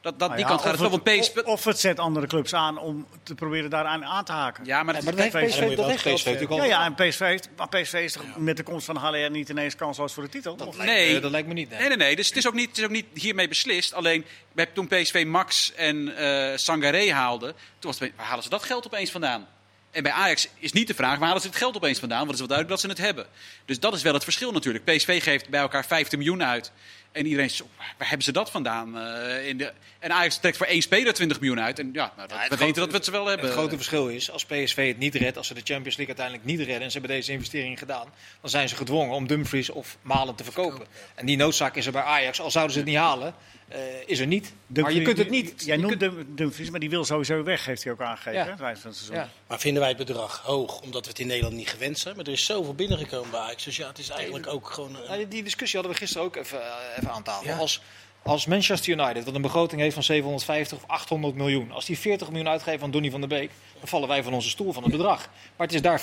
Dat, 0.00 0.18
dat, 0.18 0.28
nou 0.28 0.40
die 0.40 0.48
kant 0.48 0.60
gaat 0.60 0.78
het, 0.78 1.04
wel. 1.04 1.18
PSV... 1.20 1.36
Of 1.44 1.64
het 1.64 1.78
zet 1.78 1.98
andere 1.98 2.26
clubs 2.26 2.54
aan 2.54 2.78
om 2.78 3.06
te 3.22 3.34
proberen 3.34 3.70
daaraan 3.70 4.04
aan 4.04 4.24
te 4.24 4.32
haken. 4.32 4.64
Ja, 4.64 4.82
maar 4.82 4.94
dat, 4.94 5.02
ja, 5.02 5.10
maar 5.10 5.22
dat 5.22 5.32
heeft 5.32 5.46
PSV, 5.46 5.76
dat 5.76 5.86
heeft 5.86 6.14
PSV 6.14 6.24
natuurlijk 6.24 6.50
al. 6.50 6.56
Ja, 6.56 6.64
ja, 6.64 6.84
en 6.84 6.94
PSV 6.94 7.18
heeft, 7.18 7.48
maar 7.56 7.68
PSV 7.68 7.92
is 7.92 8.12
toch 8.12 8.36
met 8.36 8.56
de 8.56 8.62
komst 8.62 8.86
van 8.86 8.96
HLR 8.96 9.30
niet 9.30 9.48
ineens 9.48 9.76
kansloos 9.76 10.12
voor 10.12 10.22
de 10.22 10.28
titel? 10.28 10.56
Dat 10.56 10.76
lijkt, 10.76 10.92
nee, 10.92 11.20
dat 11.20 11.30
lijkt 11.30 11.48
me 11.48 11.54
niet. 11.54 11.70
Nee, 11.70 11.88
nee, 11.88 11.96
nee. 11.96 12.16
Dus 12.16 12.26
het 12.26 12.36
is, 12.36 12.46
ook 12.46 12.54
niet, 12.54 12.68
het 12.68 12.78
is 12.78 12.84
ook 12.84 12.90
niet 12.90 13.06
hiermee 13.14 13.48
beslist. 13.48 13.94
Alleen 13.94 14.24
toen 14.72 14.86
PSV 14.86 15.24
Max 15.26 15.74
en 15.74 15.96
uh, 15.96 16.56
Sangaré 16.56 17.12
haalden, 17.12 17.52
toen 17.52 17.90
was 17.90 17.98
het, 17.98 18.12
waar 18.16 18.26
halen 18.26 18.42
ze 18.42 18.48
dat 18.48 18.62
geld 18.62 18.86
opeens 18.86 19.10
vandaan? 19.10 19.46
En 19.90 20.02
bij 20.02 20.12
Ajax 20.12 20.48
is 20.58 20.72
niet 20.72 20.86
de 20.86 20.94
vraag, 20.94 21.18
waar 21.18 21.26
halen 21.26 21.42
ze 21.42 21.48
het 21.48 21.56
geld 21.56 21.76
opeens 21.76 21.98
vandaan? 21.98 22.26
Want 22.26 22.30
het 22.30 22.40
is 22.40 22.46
wel 22.46 22.56
duidelijk 22.56 22.82
dat 22.82 22.90
ze 22.90 23.00
het 23.00 23.06
hebben. 23.06 23.26
Dus 23.64 23.80
dat 23.80 23.94
is 23.94 24.02
wel 24.02 24.14
het 24.14 24.24
verschil 24.24 24.52
natuurlijk. 24.52 24.84
PSV 24.84 25.22
geeft 25.22 25.48
bij 25.48 25.60
elkaar 25.60 25.84
15 25.84 26.18
miljoen 26.18 26.44
uit. 26.44 26.72
En 27.12 27.24
iedereen 27.26 27.50
zegt, 27.50 27.70
waar 27.98 28.08
hebben 28.08 28.24
ze 28.24 28.32
dat 28.32 28.50
vandaan? 28.50 28.96
Uh, 28.96 29.48
in 29.48 29.58
de... 29.58 29.72
En 29.98 30.12
Ajax 30.12 30.38
trekt 30.38 30.56
voor 30.56 30.66
één 30.66 30.82
speler 30.82 31.14
20 31.14 31.40
miljoen 31.40 31.60
uit. 31.60 31.78
En 31.78 31.90
ja, 31.92 32.12
nou, 32.16 32.28
dat, 32.28 32.48
we 32.48 32.56
weten 32.56 32.80
dat 32.80 32.90
we 32.90 32.96
het 32.96 33.04
ze 33.04 33.10
wel 33.10 33.26
hebben. 33.26 33.46
Het 33.46 33.54
grote 33.54 33.76
verschil 33.76 34.08
is, 34.08 34.30
als 34.30 34.44
PSV 34.44 34.88
het 34.88 34.98
niet 34.98 35.14
redt, 35.14 35.36
als 35.36 35.46
ze 35.46 35.54
de 35.54 35.60
Champions 35.64 35.96
League 35.96 36.16
uiteindelijk 36.16 36.44
niet 36.44 36.58
redden 36.58 36.82
en 36.82 36.90
ze 36.90 36.98
hebben 36.98 37.16
deze 37.16 37.32
investering 37.32 37.78
gedaan, 37.78 38.06
dan 38.40 38.50
zijn 38.50 38.68
ze 38.68 38.76
gedwongen 38.76 39.14
om 39.14 39.26
Dumfries 39.26 39.70
of 39.70 39.96
Malen 40.02 40.34
te 40.34 40.44
verkopen. 40.44 40.86
En 41.14 41.26
die 41.26 41.36
noodzaak 41.36 41.76
is 41.76 41.86
er 41.86 41.92
bij 41.92 42.02
Ajax. 42.02 42.40
Al 42.40 42.50
zouden 42.50 42.72
ze 42.72 42.80
het 42.80 42.88
niet 42.88 42.98
halen, 42.98 43.34
uh, 43.72 43.76
is 44.06 44.18
er 44.18 44.26
niet. 44.26 44.52
maar 44.66 44.92
je 44.92 45.02
kunt 45.02 45.18
het 45.18 45.30
niet. 45.30 45.64
Jij 45.64 45.76
noemt 45.76 46.00
Dumfries, 46.28 46.70
maar 46.70 46.80
die 46.80 46.90
wil 46.90 47.04
sowieso 47.04 47.42
weg, 47.42 47.64
heeft 47.64 47.84
hij 47.84 47.92
ook 47.92 48.00
aangegeven. 48.00 48.32
Ja. 48.32 48.46
Hè, 48.46 48.56
van 48.56 48.66
het 48.66 48.78
seizoen. 48.80 49.16
Ja. 49.16 49.28
Maar 49.46 49.60
vinden 49.60 49.80
wij 49.80 49.88
het 49.88 49.98
bedrag 49.98 50.38
hoog, 50.38 50.80
omdat 50.80 51.04
we 51.04 51.10
het 51.10 51.18
in 51.18 51.26
Nederland 51.26 51.54
niet 51.54 51.68
gewend 51.68 51.98
zijn? 51.98 52.16
Maar 52.16 52.24
er 52.24 52.32
is 52.32 52.44
zoveel 52.44 52.74
binnengekomen 52.74 53.30
bij 53.30 53.40
Ajax. 53.40 53.64
Dus 53.64 53.76
ja, 53.76 53.86
het 53.86 53.98
is 53.98 54.08
eigenlijk 54.08 54.46
ook 54.46 54.70
gewoon... 54.70 54.96
Uh... 55.10 55.24
die 55.28 55.42
discussie 55.42 55.78
hadden 55.78 55.96
we 55.98 56.04
gisteren 56.04 56.26
ook 56.26 56.36
even, 56.36 56.58
uh, 56.58 56.97
even 56.98 57.12
aan 57.12 57.22
tafel. 57.22 57.54
Als, 57.54 57.82
als 58.22 58.46
Manchester 58.46 58.92
United, 58.92 59.24
wat 59.24 59.34
een 59.34 59.42
begroting 59.42 59.80
heeft 59.80 59.94
van 59.94 60.02
750 60.02 60.78
of 60.78 60.84
800 60.86 61.34
miljoen, 61.34 61.72
als 61.72 61.84
die 61.84 61.98
40 61.98 62.28
miljoen 62.28 62.48
uitgeven 62.48 62.82
aan 62.82 62.90
Donny 62.90 63.10
van 63.10 63.20
der 63.20 63.28
Beek, 63.28 63.50
dan 63.78 63.88
vallen 63.88 64.08
wij 64.08 64.22
van 64.22 64.32
onze 64.32 64.48
stoel 64.48 64.72
van 64.72 64.82
het 64.82 64.92
bedrag. 64.92 65.28
Maar 65.56 65.66
het 65.66 65.74
is 65.74 65.82
daar 65.82 66.00
5% 66.00 66.02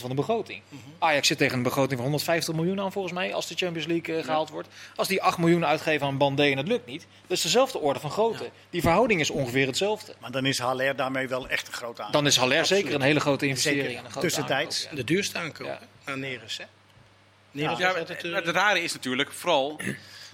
van 0.00 0.08
de 0.08 0.14
begroting. 0.14 0.62
Mhm. 0.68 0.80
Ajax 0.98 1.26
zit 1.26 1.38
tegen 1.38 1.56
een 1.56 1.62
begroting 1.62 1.92
van 1.92 2.02
150 2.02 2.54
miljoen 2.54 2.80
aan 2.80 2.92
volgens 2.92 3.14
mij, 3.14 3.34
als 3.34 3.46
de 3.46 3.54
Champions 3.54 3.86
League 3.86 4.16
uh, 4.16 4.24
gehaald 4.24 4.50
wordt. 4.50 4.68
Als 4.96 5.08
die 5.08 5.22
8 5.22 5.38
miljoen 5.38 5.66
uitgeven 5.66 6.06
aan 6.06 6.18
Bandé 6.18 6.50
en 6.50 6.56
het 6.56 6.68
lukt 6.68 6.86
niet, 6.86 7.06
dat 7.26 7.36
is 7.36 7.42
dezelfde 7.42 7.78
orde 7.78 8.00
van 8.00 8.10
grootte. 8.10 8.50
Die 8.70 8.80
verhouding 8.80 9.20
is 9.20 9.30
ongeveer 9.30 9.66
hetzelfde. 9.66 10.14
Maar 10.18 10.30
dan 10.30 10.46
is 10.46 10.58
Haller 10.58 10.96
daarmee 10.96 11.28
wel 11.28 11.48
echt 11.48 11.66
een 11.66 11.72
grote 11.72 12.00
aankoop. 12.00 12.14
Dan 12.14 12.26
is 12.26 12.36
Haller 12.36 12.66
zeker 12.66 12.94
een 12.94 13.02
hele 13.02 13.20
grote 13.20 13.46
investering. 13.46 14.00
Tussentijds. 14.20 14.88
De 14.94 15.04
duurste 15.04 15.38
aankoop 15.38 15.66
ja. 15.66 15.78
aan 16.04 16.20
Neres, 16.20 16.56
hè? 16.56 16.64
Neres 17.50 17.78
ja, 17.78 17.94
het, 17.94 18.08
het, 18.22 18.48
rare 18.48 18.82
is 18.82 18.92
natuurlijk 18.92 19.32
vooral 19.32 19.80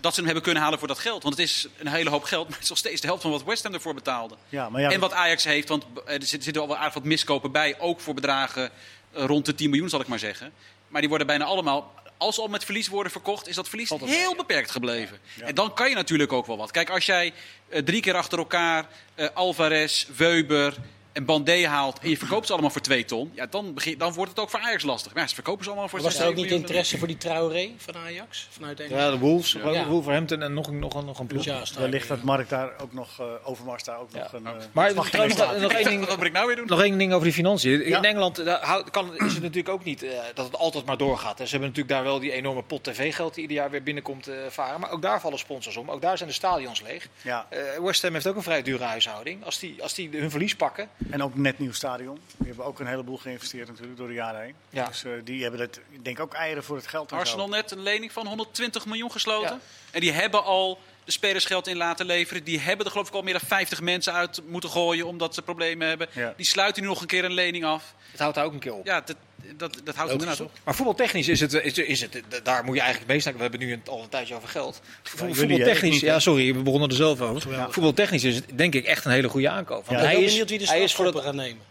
dat 0.01 0.11
ze 0.11 0.17
hem 0.17 0.25
hebben 0.25 0.43
kunnen 0.43 0.63
halen 0.63 0.79
voor 0.79 0.89
dat 0.89 0.99
geld. 0.99 1.23
Want 1.23 1.37
het 1.37 1.49
is 1.49 1.67
een 1.79 1.89
hele 1.89 2.11
hoop 2.11 2.25
geld, 2.25 2.45
maar 2.49 2.55
het 2.55 2.63
is 2.63 2.69
nog 2.69 2.79
steeds 2.79 3.01
de 3.01 3.07
helft 3.07 3.23
van 3.23 3.31
wat 3.31 3.45
West 3.45 3.63
Ham 3.63 3.75
ervoor 3.75 3.95
betaalde. 3.95 4.37
Ja, 4.49 4.69
maar 4.69 4.81
ja, 4.81 4.91
en 4.91 5.01
wat 5.01 5.13
Ajax 5.13 5.45
heeft, 5.45 5.69
want 5.69 5.85
er 6.07 6.23
zitten 6.23 6.61
al 6.61 6.69
wel 6.69 6.77
aardig 6.77 6.95
wat 6.95 7.05
miskopen 7.05 7.53
bij, 7.53 7.79
ook 7.79 8.01
voor 8.01 8.15
bedragen 8.15 8.71
eh, 9.13 9.25
rond 9.25 9.47
de 9.47 9.55
10 9.55 9.71
miljoen 9.71 9.89
zal 9.89 10.01
ik 10.01 10.07
maar 10.07 10.19
zeggen. 10.19 10.53
Maar 10.89 11.01
die 11.01 11.09
worden 11.09 11.27
bijna 11.27 11.45
allemaal, 11.45 11.95
als 12.17 12.35
ze 12.35 12.41
al 12.41 12.49
met 12.49 12.65
verlies 12.65 12.89
worden 12.89 13.13
verkocht, 13.13 13.49
is 13.49 13.55
dat 13.55 13.69
verlies 13.69 13.91
heel 14.05 14.37
beperkt 14.37 14.71
gebleven. 14.71 15.19
En 15.41 15.55
dan 15.55 15.75
kan 15.75 15.89
je 15.89 15.95
natuurlijk 15.95 16.33
ook 16.33 16.47
wel 16.47 16.57
wat. 16.57 16.71
Kijk, 16.71 16.91
als 16.91 17.07
jij 17.07 17.33
uh, 17.69 17.79
drie 17.79 18.01
keer 18.01 18.15
achter 18.15 18.39
elkaar 18.39 18.89
uh, 19.17 19.27
Alvarez, 19.35 20.07
Weber, 20.17 20.77
en 21.19 21.25
Bandé 21.25 21.67
haalt 21.67 21.99
en 21.99 22.09
je 22.09 22.19
verkoopt 22.19 22.47
ze 22.47 22.53
allemaal 22.53 22.71
voor 22.71 22.81
2 22.81 23.05
ton, 23.05 23.31
ja, 23.35 23.47
dan, 23.47 23.75
begin, 23.75 23.99
dan 23.99 24.13
wordt 24.13 24.31
het 24.31 24.41
ook 24.41 24.51
voor 24.51 24.61
Ajax 24.61 24.83
lastig. 24.83 25.13
Maar 25.13 25.23
ja, 25.23 25.29
ze 25.29 25.35
verkopen 25.35 25.65
ze 25.65 25.71
allemaal 25.71 25.89
voor 25.89 26.01
Was 26.01 26.19
er 26.19 26.27
ook 26.27 26.35
niet 26.35 26.51
interesse 26.51 26.99
voor 26.99 27.07
die 27.07 27.17
Traoré 27.17 27.71
van 27.77 27.97
Ajax? 27.97 28.47
Vanuit 28.51 28.83
ja, 28.89 29.11
de 29.11 29.19
Wolves, 29.19 29.53
ja. 29.53 29.87
Wolverhampton 29.87 30.43
en 30.43 30.55
nog, 30.55 30.71
nog, 30.71 31.05
nog 31.05 31.19
een 31.19 31.27
ploeg. 31.27 31.45
Ja, 31.45 31.63
ligt 31.79 32.09
dat 32.09 32.23
Mark 32.23 32.49
daar 32.49 32.71
ook 32.83 32.93
nog, 32.93 33.21
uh, 33.21 33.27
Overmars 33.43 33.85
daar 33.85 33.99
ook 33.99 34.13
nog 34.13 34.33
een... 34.33 34.43
Uh, 34.43 34.51
maar 34.73 34.95
nog, 34.95 35.13
nog, 35.13 35.73
één 35.73 35.85
ding, 35.85 36.07
wat 36.07 36.25
ik 36.25 36.33
nou 36.33 36.47
weer 36.47 36.57
doen? 36.57 36.67
Nog 36.67 36.83
één 36.83 36.99
ding 36.99 37.13
over 37.13 37.25
die 37.25 37.35
financiën. 37.35 37.85
In 37.85 38.05
Engeland 38.05 38.45
daar 38.45 38.91
kan, 38.91 39.17
is 39.17 39.33
het 39.33 39.43
natuurlijk 39.43 39.69
ook 39.69 39.85
niet 39.85 40.03
uh, 40.03 40.11
dat 40.35 40.45
het 40.45 40.57
altijd 40.57 40.85
maar 40.85 40.97
doorgaat. 40.97 41.37
Ze 41.37 41.43
hebben 41.43 41.61
natuurlijk 41.69 41.89
daar 41.89 42.03
wel 42.03 42.19
die 42.21 42.33
enorme 42.33 42.63
pot 42.63 42.85
tv-geld 42.85 43.35
die 43.35 43.43
ieder 43.43 43.57
jaar 43.57 43.71
weer 43.71 43.83
binnenkomt 43.83 44.31
varen. 44.49 44.81
Maar 44.81 44.91
ook 44.91 45.03
daar 45.03 45.21
vallen 45.21 45.39
sponsors 45.39 45.77
om. 45.77 45.91
Ook 45.91 46.03
daar 46.03 46.17
zijn 46.17 46.29
de 46.29 46.35
stadions 46.35 46.83
leeg. 46.83 47.09
Ja. 47.23 47.47
West 47.83 48.03
Ham 48.03 48.13
heeft 48.13 48.27
ook 48.27 48.37
een 48.37 48.43
vrij 48.43 48.63
dure 48.63 48.85
huishouding. 48.85 49.45
Als 49.45 49.59
die, 49.59 49.83
als 49.83 49.95
die 49.95 50.09
hun 50.13 50.31
verlies 50.31 50.57
pakken... 50.57 50.89
En 51.11 51.23
ook 51.23 51.35
net 51.35 51.59
nieuw 51.59 51.73
stadion. 51.73 52.19
Die 52.37 52.47
hebben 52.47 52.65
ook 52.65 52.81
een 52.81 52.87
heleboel 52.87 53.17
geïnvesteerd 53.17 53.69
natuurlijk 53.69 53.97
door 53.99 54.09
de 54.09 54.15
jaren 54.15 54.41
heen. 54.41 54.55
Ja. 54.71 54.87
Dus 54.87 55.05
uh, 55.05 55.13
die 55.25 55.43
hebben 55.43 55.61
het, 55.61 55.81
ik 55.91 56.05
denk 56.05 56.21
ook 56.21 56.35
eieren 56.35 56.65
voor 56.65 56.77
het 56.77 56.87
geld. 56.87 57.13
Arsenal 57.13 57.49
net 57.49 57.71
een 57.71 57.83
lening 57.83 58.13
van 58.13 58.27
120 58.27 58.87
miljoen 58.87 59.11
gesloten. 59.11 59.55
Ja. 59.55 59.61
En 59.91 60.01
die 60.01 60.13
hebben 60.13 60.45
al 60.45 60.79
de 61.09 61.15
spelers 61.15 61.45
geld 61.45 61.67
in 61.67 61.77
laten 61.77 62.07
leveren. 62.07 62.45
Die 62.45 62.61
hebben 62.61 62.87
er 62.87 62.93
geloof 62.93 63.09
ik 63.09 63.15
al 63.15 63.23
meer 63.23 63.33
dan 63.33 63.49
50 63.49 63.81
mensen 63.81 64.13
uit 64.13 64.41
moeten 64.49 64.71
gooien 64.71 65.07
omdat 65.07 65.35
ze 65.35 65.43
problemen 65.43 65.89
hebben. 65.89 66.09
Ja. 66.13 66.35
Die 66.37 66.47
sluiten 66.47 66.83
nu 66.83 66.89
nog 66.89 67.01
een 67.01 67.07
keer 67.07 67.25
een 67.25 67.33
lening 67.33 67.65
af. 67.65 67.95
Het 68.11 68.21
houdt 68.21 68.35
daar 68.35 68.45
ook 68.45 68.53
een 68.53 68.59
keer 68.59 68.75
op. 68.75 68.87
Ja, 68.87 69.01
dat, 69.01 69.17
dat, 69.57 69.81
dat 69.85 69.95
houdt 69.95 70.13
inderdaad 70.13 70.41
op. 70.41 70.51
Maar 70.65 70.75
voetbaltechnisch 70.75 71.29
is 71.29 71.41
het, 71.41 71.53
is, 71.53 71.79
is 71.79 72.01
het, 72.01 72.23
daar 72.43 72.65
moet 72.65 72.75
je 72.75 72.81
eigenlijk 72.81 73.11
mee 73.11 73.21
staan. 73.21 73.33
We 73.33 73.41
hebben 73.41 73.61
nu 73.61 73.81
al 73.87 74.03
een 74.03 74.09
tijdje 74.09 74.35
over 74.35 74.49
geld. 74.49 74.81
voetbaltechnisch, 75.03 76.01
ja 76.01 76.19
sorry, 76.19 76.55
we 76.55 76.63
begonnen 76.63 76.89
er 76.89 76.95
zelf 76.95 77.21
over. 77.21 77.51
Ja. 77.51 77.71
Voetbaltechnisch 77.71 78.25
is 78.25 78.35
het 78.35 78.45
denk 78.55 78.75
ik 78.75 78.85
echt 78.85 79.05
een 79.05 79.11
hele 79.11 79.29
goede 79.29 79.49
aankoop. 79.49 79.87
Want 79.87 80.01
hij, 80.01 80.23
is, 80.23 80.37
wie 80.37 80.59
de 80.59 80.67
hij 80.67 80.83
is 80.83 80.95
voor 80.95 81.07
het 81.07 81.19
gaan 81.19 81.37
nemen. 81.37 81.63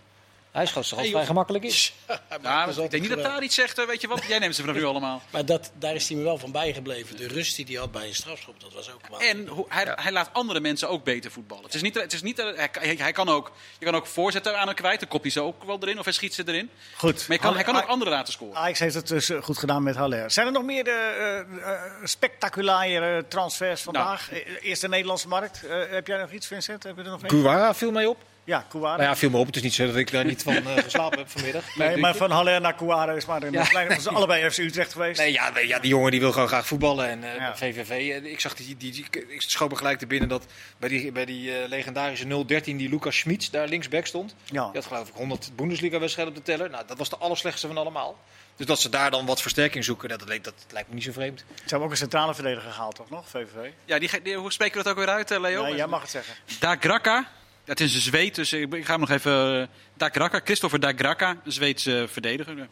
Hij 0.57 0.65
schat 0.65 0.91
als 0.91 1.01
het 1.01 1.09
vrij 1.09 1.25
gemakkelijk 1.25 1.63
is. 1.63 1.93
Ja, 2.41 2.67
ik 2.67 2.75
denk 2.75 2.91
niet 2.91 3.09
dat 3.09 3.23
daar 3.23 3.43
iets 3.43 3.55
zegt, 3.55 3.85
weet 3.85 4.01
je 4.01 4.07
wat, 4.07 4.23
jij 4.27 4.39
neemt 4.39 4.55
ze 4.55 4.61
vanaf 4.61 4.75
nu 4.75 4.83
allemaal. 4.83 5.21
Maar 5.29 5.45
dat, 5.45 5.71
daar 5.79 5.95
is 5.95 6.07
hij 6.07 6.17
me 6.17 6.23
wel 6.23 6.37
van 6.37 6.51
bijgebleven. 6.51 7.17
De 7.17 7.27
rust 7.27 7.55
die 7.55 7.65
hij 7.65 7.75
had 7.75 7.91
bij 7.91 8.07
een 8.07 8.15
strafschop, 8.15 8.59
dat 8.61 8.73
was 8.73 8.93
ook 8.93 9.07
wel. 9.09 9.19
En 9.19 9.49
hij, 9.67 9.93
hij, 9.95 10.11
laat 10.11 10.29
andere 10.33 10.59
mensen 10.59 10.89
ook 10.89 11.03
beter 11.03 11.31
voetballen. 11.31 11.63
Het 11.63 11.73
is 11.73 11.81
niet, 11.81 11.95
het 11.95 12.13
is 12.13 12.21
niet 12.21 12.37
hij, 12.37 12.95
hij, 12.97 13.11
kan 13.11 13.29
ook, 13.29 13.51
je 13.79 13.85
kan 13.85 13.95
ook 13.95 14.05
voorzetten 14.05 14.59
aan 14.59 14.67
hem 14.67 14.75
kwijt, 14.75 14.99
dan 14.99 15.09
kopje 15.09 15.29
ze 15.29 15.41
ook 15.41 15.63
wel 15.63 15.77
erin, 15.81 15.99
of 15.99 16.03
hij 16.03 16.13
schiet 16.13 16.33
ze 16.33 16.43
erin. 16.45 16.69
Goed. 16.95 17.27
Maar 17.27 17.37
kan, 17.37 17.53
hij 17.53 17.63
kan 17.63 17.75
ook 17.75 17.85
anderen 17.85 18.13
laten 18.13 18.33
scoren. 18.33 18.55
Ajax 18.55 18.79
heeft 18.79 18.95
het 18.95 19.07
dus 19.07 19.29
eh, 19.29 19.41
goed 19.41 19.57
gedaan 19.57 19.83
met 19.83 19.95
Haller. 19.95 20.31
Zijn 20.31 20.47
er 20.47 20.53
nog 20.53 20.63
meer 20.63 20.87
uh, 20.87 21.57
uh, 21.57 21.71
spectaculaire 22.03 23.25
transfers 23.27 23.81
vandaag? 23.81 24.31
Nou. 24.31 24.43
Eerste 24.61 24.87
Nederlandse 24.87 25.27
markt. 25.27 25.61
heb 25.89 26.07
jij 26.07 26.17
nog 26.17 26.31
iets, 26.31 26.47
Vincent? 26.47 26.83
Heb 26.83 26.95
je 26.97 27.03
er 27.03 27.09
nog 27.09 27.21
Kuwara 27.21 27.73
viel 27.73 27.91
mij 27.91 28.05
op. 28.05 28.17
Ja, 28.47 28.65
Kouara. 28.69 28.95
Nou 28.95 29.09
ja, 29.09 29.15
viel 29.15 29.29
me 29.29 29.37
op. 29.37 29.45
Het 29.45 29.55
is 29.55 29.61
niet 29.61 29.73
zo 29.73 29.85
dat 29.85 29.95
ik 29.95 30.11
daar 30.11 30.25
niet 30.25 30.43
van 30.43 30.55
uh, 30.55 30.77
geslapen 30.77 31.17
heb 31.17 31.29
vanmiddag. 31.29 31.75
Nee, 31.75 31.97
maar 31.97 32.15
van 32.15 32.31
Haller 32.31 32.61
naar 32.61 32.75
Kouara 32.75 33.11
is 33.11 33.25
maar 33.25 33.43
een 33.43 33.51
ja. 33.51 33.63
kleine... 33.63 33.89
Dat 33.89 33.99
is 33.99 34.07
allebei 34.07 34.49
FC 34.49 34.57
Utrecht 34.57 34.91
geweest. 34.91 35.19
Nee, 35.19 35.31
ja, 35.31 35.51
ja, 35.59 35.79
die 35.79 35.89
jongen 35.89 36.11
die 36.11 36.19
wil 36.19 36.31
gewoon 36.31 36.47
graag 36.47 36.67
voetballen. 36.67 37.09
En 37.09 37.23
uh, 37.23 37.35
ja. 37.35 37.55
VVV, 37.55 38.23
ik 38.23 38.39
zag 38.39 38.55
die, 38.55 38.77
die, 38.77 38.91
die, 38.91 39.05
ik 39.27 39.41
schoot 39.41 39.69
me 39.69 39.75
gelijk 39.75 39.99
te 39.99 40.07
binnen 40.07 40.29
dat 40.29 40.45
bij 40.77 40.89
die, 40.89 41.11
bij 41.11 41.25
die 41.25 41.49
uh, 41.49 41.67
legendarische 41.67 42.45
013 42.45 42.77
die 42.77 42.89
Lucas 42.89 43.17
Schmitz 43.17 43.49
daar 43.49 43.67
linksback 43.67 44.05
stond. 44.05 44.35
Ja. 44.45 44.63
Die 44.63 44.73
had 44.73 44.85
geloof 44.85 45.07
ik 45.07 45.13
100 45.13 45.51
Bundesliga-wedstrijden 45.55 46.35
op 46.35 46.45
de 46.45 46.51
teller. 46.51 46.69
Nou, 46.69 46.83
dat 46.87 46.97
was 46.97 47.09
de 47.09 47.17
allerslechtste 47.17 47.67
van 47.67 47.77
allemaal. 47.77 48.17
Dus 48.55 48.65
dat 48.65 48.79
ze 48.79 48.89
daar 48.89 49.11
dan 49.11 49.25
wat 49.25 49.41
versterking 49.41 49.83
zoeken, 49.83 50.09
dat, 50.09 50.19
dat, 50.19 50.43
dat 50.43 50.65
lijkt 50.69 50.89
me 50.89 50.95
niet 50.95 51.03
zo 51.03 51.11
vreemd. 51.11 51.39
Ze 51.39 51.61
hebben 51.65 51.85
ook 51.85 51.91
een 51.91 51.97
centrale 51.97 52.33
verdediger 52.33 52.71
gehaald, 52.71 52.95
toch 52.95 53.09
nog, 53.09 53.29
VVV? 53.29 53.71
Ja, 53.85 53.99
die, 53.99 54.21
die, 54.21 54.35
hoe 54.35 54.51
spreken 54.51 54.77
we 54.77 54.83
dat 54.83 54.91
ook 54.91 54.99
weer 54.99 55.09
uit, 55.09 55.29
Leo? 55.29 55.67
Ja, 55.67 55.75
jij 55.75 55.87
mag 55.87 56.01
het 56.01 56.09
zeggen. 56.09 56.35
Daar 56.59 56.77
Graka, 56.79 57.27
het 57.67 57.79
is 57.79 57.95
een 57.95 58.01
Zweed, 58.01 58.35
dus 58.35 58.53
ik, 58.53 58.73
ik 58.73 58.85
ga 58.85 58.91
hem 58.91 58.99
nog 58.99 59.09
even... 59.09 59.59
Uh, 59.59 59.67
Dagraka, 59.93 60.41
Christopher 60.43 60.79
Dagraka, 60.79 61.29
een 61.29 61.51
Zweedse 61.51 62.05
verdediger. 62.11 62.67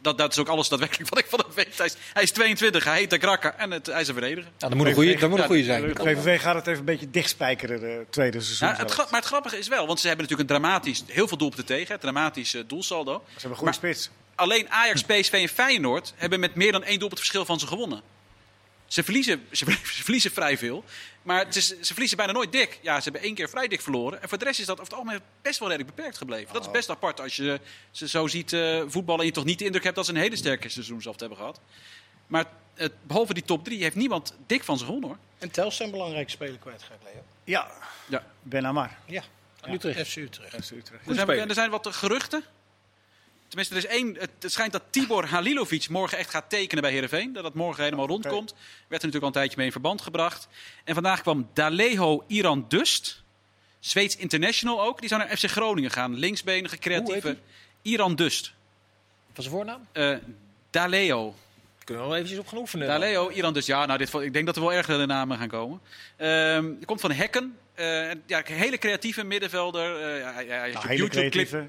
Dat, 0.00 0.18
dat 0.18 0.32
is 0.32 0.38
ook 0.38 0.48
alles 0.48 0.68
daadwerkelijk 0.68 1.10
wat 1.14 1.18
ik 1.18 1.26
van 1.28 1.38
hem 1.46 1.54
weet. 1.54 1.76
Hij 1.76 1.86
is, 1.86 1.96
hij 2.12 2.22
is 2.22 2.30
22, 2.30 2.84
hij 2.84 2.98
heet 2.98 3.10
Dagraka 3.10 3.54
en 3.56 3.70
het, 3.70 3.86
hij 3.86 4.00
is 4.00 4.08
een 4.08 4.14
verdediger. 4.14 4.50
Ja, 4.58 4.68
dat 4.68 4.74
moet 4.74 4.86
een 4.86 4.94
goede, 4.94 5.16
dat 5.16 5.30
moet 5.30 5.38
een 5.38 5.44
goede 5.44 5.64
zijn. 5.64 5.82
De 5.82 5.94
VVV 5.94 6.40
gaat 6.40 6.54
het 6.54 6.66
even 6.66 6.78
een 6.78 6.84
beetje 6.84 7.10
dichtspijkeren, 7.10 7.80
de 7.80 8.06
tweede 8.10 8.40
seizoen. 8.40 8.68
Ja, 8.68 8.76
het, 8.76 8.96
maar 8.96 9.20
het 9.20 9.24
grappige 9.24 9.58
is 9.58 9.68
wel, 9.68 9.86
want 9.86 10.00
ze 10.00 10.06
hebben 10.06 10.26
natuurlijk 10.26 10.50
een 10.50 10.56
dramatisch, 10.60 11.04
heel 11.06 11.28
veel 11.28 11.36
doelpunten 11.36 11.66
tegen, 11.66 12.00
dramatisch 12.00 12.54
uh, 12.54 12.62
doelsaldo. 12.66 13.22
Ze 13.26 13.32
hebben 13.32 13.50
een 13.50 13.56
goede 13.56 13.72
spits. 13.72 14.10
Alleen 14.34 14.70
Ajax, 14.70 15.02
PSV 15.02 15.32
en 15.32 15.48
Feyenoord 15.48 16.14
hebben 16.16 16.40
met 16.40 16.54
meer 16.54 16.72
dan 16.72 16.84
één 16.84 16.98
doelpunt 16.98 17.20
verschil 17.20 17.44
van 17.44 17.60
ze 17.60 17.66
gewonnen. 17.66 18.02
Ze 18.92 19.02
verliezen, 19.02 19.46
ze, 19.50 19.64
verliezen 19.82 20.30
vrij 20.30 20.58
veel. 20.58 20.84
Maar 21.22 21.46
is, 21.48 21.66
ze 21.66 21.92
verliezen 21.92 22.16
bijna 22.16 22.32
nooit 22.32 22.52
dik. 22.52 22.78
Ja, 22.82 22.96
ze 22.96 23.02
hebben 23.02 23.22
één 23.22 23.34
keer 23.34 23.48
vrij 23.48 23.68
dik 23.68 23.80
verloren. 23.80 24.22
En 24.22 24.28
voor 24.28 24.38
de 24.38 24.44
rest 24.44 24.60
is 24.60 24.66
dat 24.66 24.80
over 24.80 24.92
het 24.92 25.00
algemeen 25.00 25.20
best 25.42 25.58
wel 25.58 25.68
redelijk 25.68 25.96
beperkt 25.96 26.18
gebleven. 26.18 26.52
Dat 26.52 26.66
is 26.66 26.70
best 26.70 26.90
apart 26.90 27.20
als 27.20 27.36
je 27.36 27.60
ze 27.90 28.08
zo 28.08 28.26
ziet 28.26 28.52
uh, 28.52 28.82
voetballen 28.86 29.20
en 29.20 29.26
je 29.26 29.32
toch 29.32 29.44
niet 29.44 29.58
de 29.58 29.64
indruk 29.64 29.84
hebt 29.84 29.96
dat 29.96 30.06
ze 30.06 30.12
een 30.12 30.18
hele 30.18 30.36
sterke 30.36 30.68
seizoensaf 30.68 31.20
hebben 31.20 31.38
gehad. 31.38 31.60
Maar 32.26 32.46
het, 32.74 32.92
behalve 33.06 33.34
die 33.34 33.42
top 33.42 33.64
3 33.64 33.82
heeft 33.82 33.96
niemand 33.96 34.34
dik 34.46 34.64
van 34.64 34.76
zich 34.76 34.86
gewonnen 34.86 35.10
hoor. 35.10 35.18
En 35.38 35.50
Telstra 35.50 35.84
een 35.84 35.90
belangrijke 35.90 36.30
speler 36.30 36.58
kwijtgeraakt, 36.58 37.04
Leo. 37.04 37.22
Ja, 37.44 37.70
ja. 38.08 38.26
Ben 38.42 38.66
Amar. 38.66 38.96
Ja, 39.06 39.22
ja. 39.64 39.72
Utrecht. 39.72 40.08
FC 40.08 40.16
Utrecht. 40.16 40.66
FC 40.66 40.70
Utrecht. 40.70 41.08
Er, 41.08 41.14
zijn, 41.14 41.48
er 41.48 41.54
zijn 41.54 41.70
wat 41.70 41.86
geruchten. 41.90 42.44
Tenminste, 43.52 43.76
er 43.76 43.84
is 43.84 44.02
één. 44.02 44.16
Het 44.18 44.52
schijnt 44.52 44.72
dat 44.72 44.82
Tibor 44.90 45.26
Halilovic 45.26 45.88
morgen 45.88 46.18
echt 46.18 46.30
gaat 46.30 46.48
tekenen 46.48 46.82
bij 46.82 46.92
Heerenveen. 46.92 47.32
Dat 47.32 47.42
dat 47.42 47.54
morgen 47.54 47.84
helemaal 47.84 48.06
rondkomt. 48.06 48.50
Werd 48.52 48.62
er 48.88 48.88
natuurlijk 48.88 49.22
al 49.22 49.26
een 49.26 49.32
tijdje 49.32 49.56
mee 49.56 49.66
in 49.66 49.72
verband 49.72 50.02
gebracht. 50.02 50.48
En 50.84 50.94
vandaag 50.94 51.20
kwam 51.20 51.48
Daleho 51.52 52.24
Iran 52.26 52.64
Dust. 52.68 53.22
Zweeds 53.80 54.16
International 54.16 54.82
ook. 54.82 55.00
Die 55.00 55.08
zou 55.08 55.20
naar 55.20 55.36
FC 55.36 55.44
Groningen 55.44 55.90
gaan. 55.90 56.14
Linksbenige, 56.14 56.78
creatieve. 56.78 57.36
Iran 57.82 58.14
Dust. 58.14 58.52
Wat 59.28 59.38
is 59.38 59.44
zijn 59.44 59.56
voornaam? 59.56 59.86
Uh, 59.92 60.16
Daleo. 60.70 61.34
Kunnen 61.84 62.02
we 62.02 62.08
wel 62.08 62.18
eventjes 62.18 62.40
op 62.40 62.46
gaan 62.48 62.58
oefenen. 62.58 62.86
Daar 62.86 62.98
Leo, 62.98 63.30
Iran 63.30 63.52
dus 63.52 63.66
ja. 63.66 63.86
Nou, 63.86 63.98
dit, 63.98 64.14
ik 64.14 64.32
denk 64.32 64.46
dat 64.46 64.56
er 64.56 64.62
wel 64.62 64.72
ergere 64.72 65.06
namen 65.06 65.38
gaan 65.38 65.48
komen. 65.48 65.80
Er 66.16 66.86
komt 66.86 67.00
van 67.00 67.12
Hekken. 67.12 67.56
Uh, 67.76 68.10
ja, 68.26 68.48
een 68.48 68.54
hele 68.54 68.78
creatieve 68.78 69.24
middenvelder. 69.24 70.14
Uh, 70.14 70.20
ja, 70.20 70.40
ja, 70.40 70.66
nou, 70.66 70.88
hele 70.88 71.08
creatieve. 71.08 71.68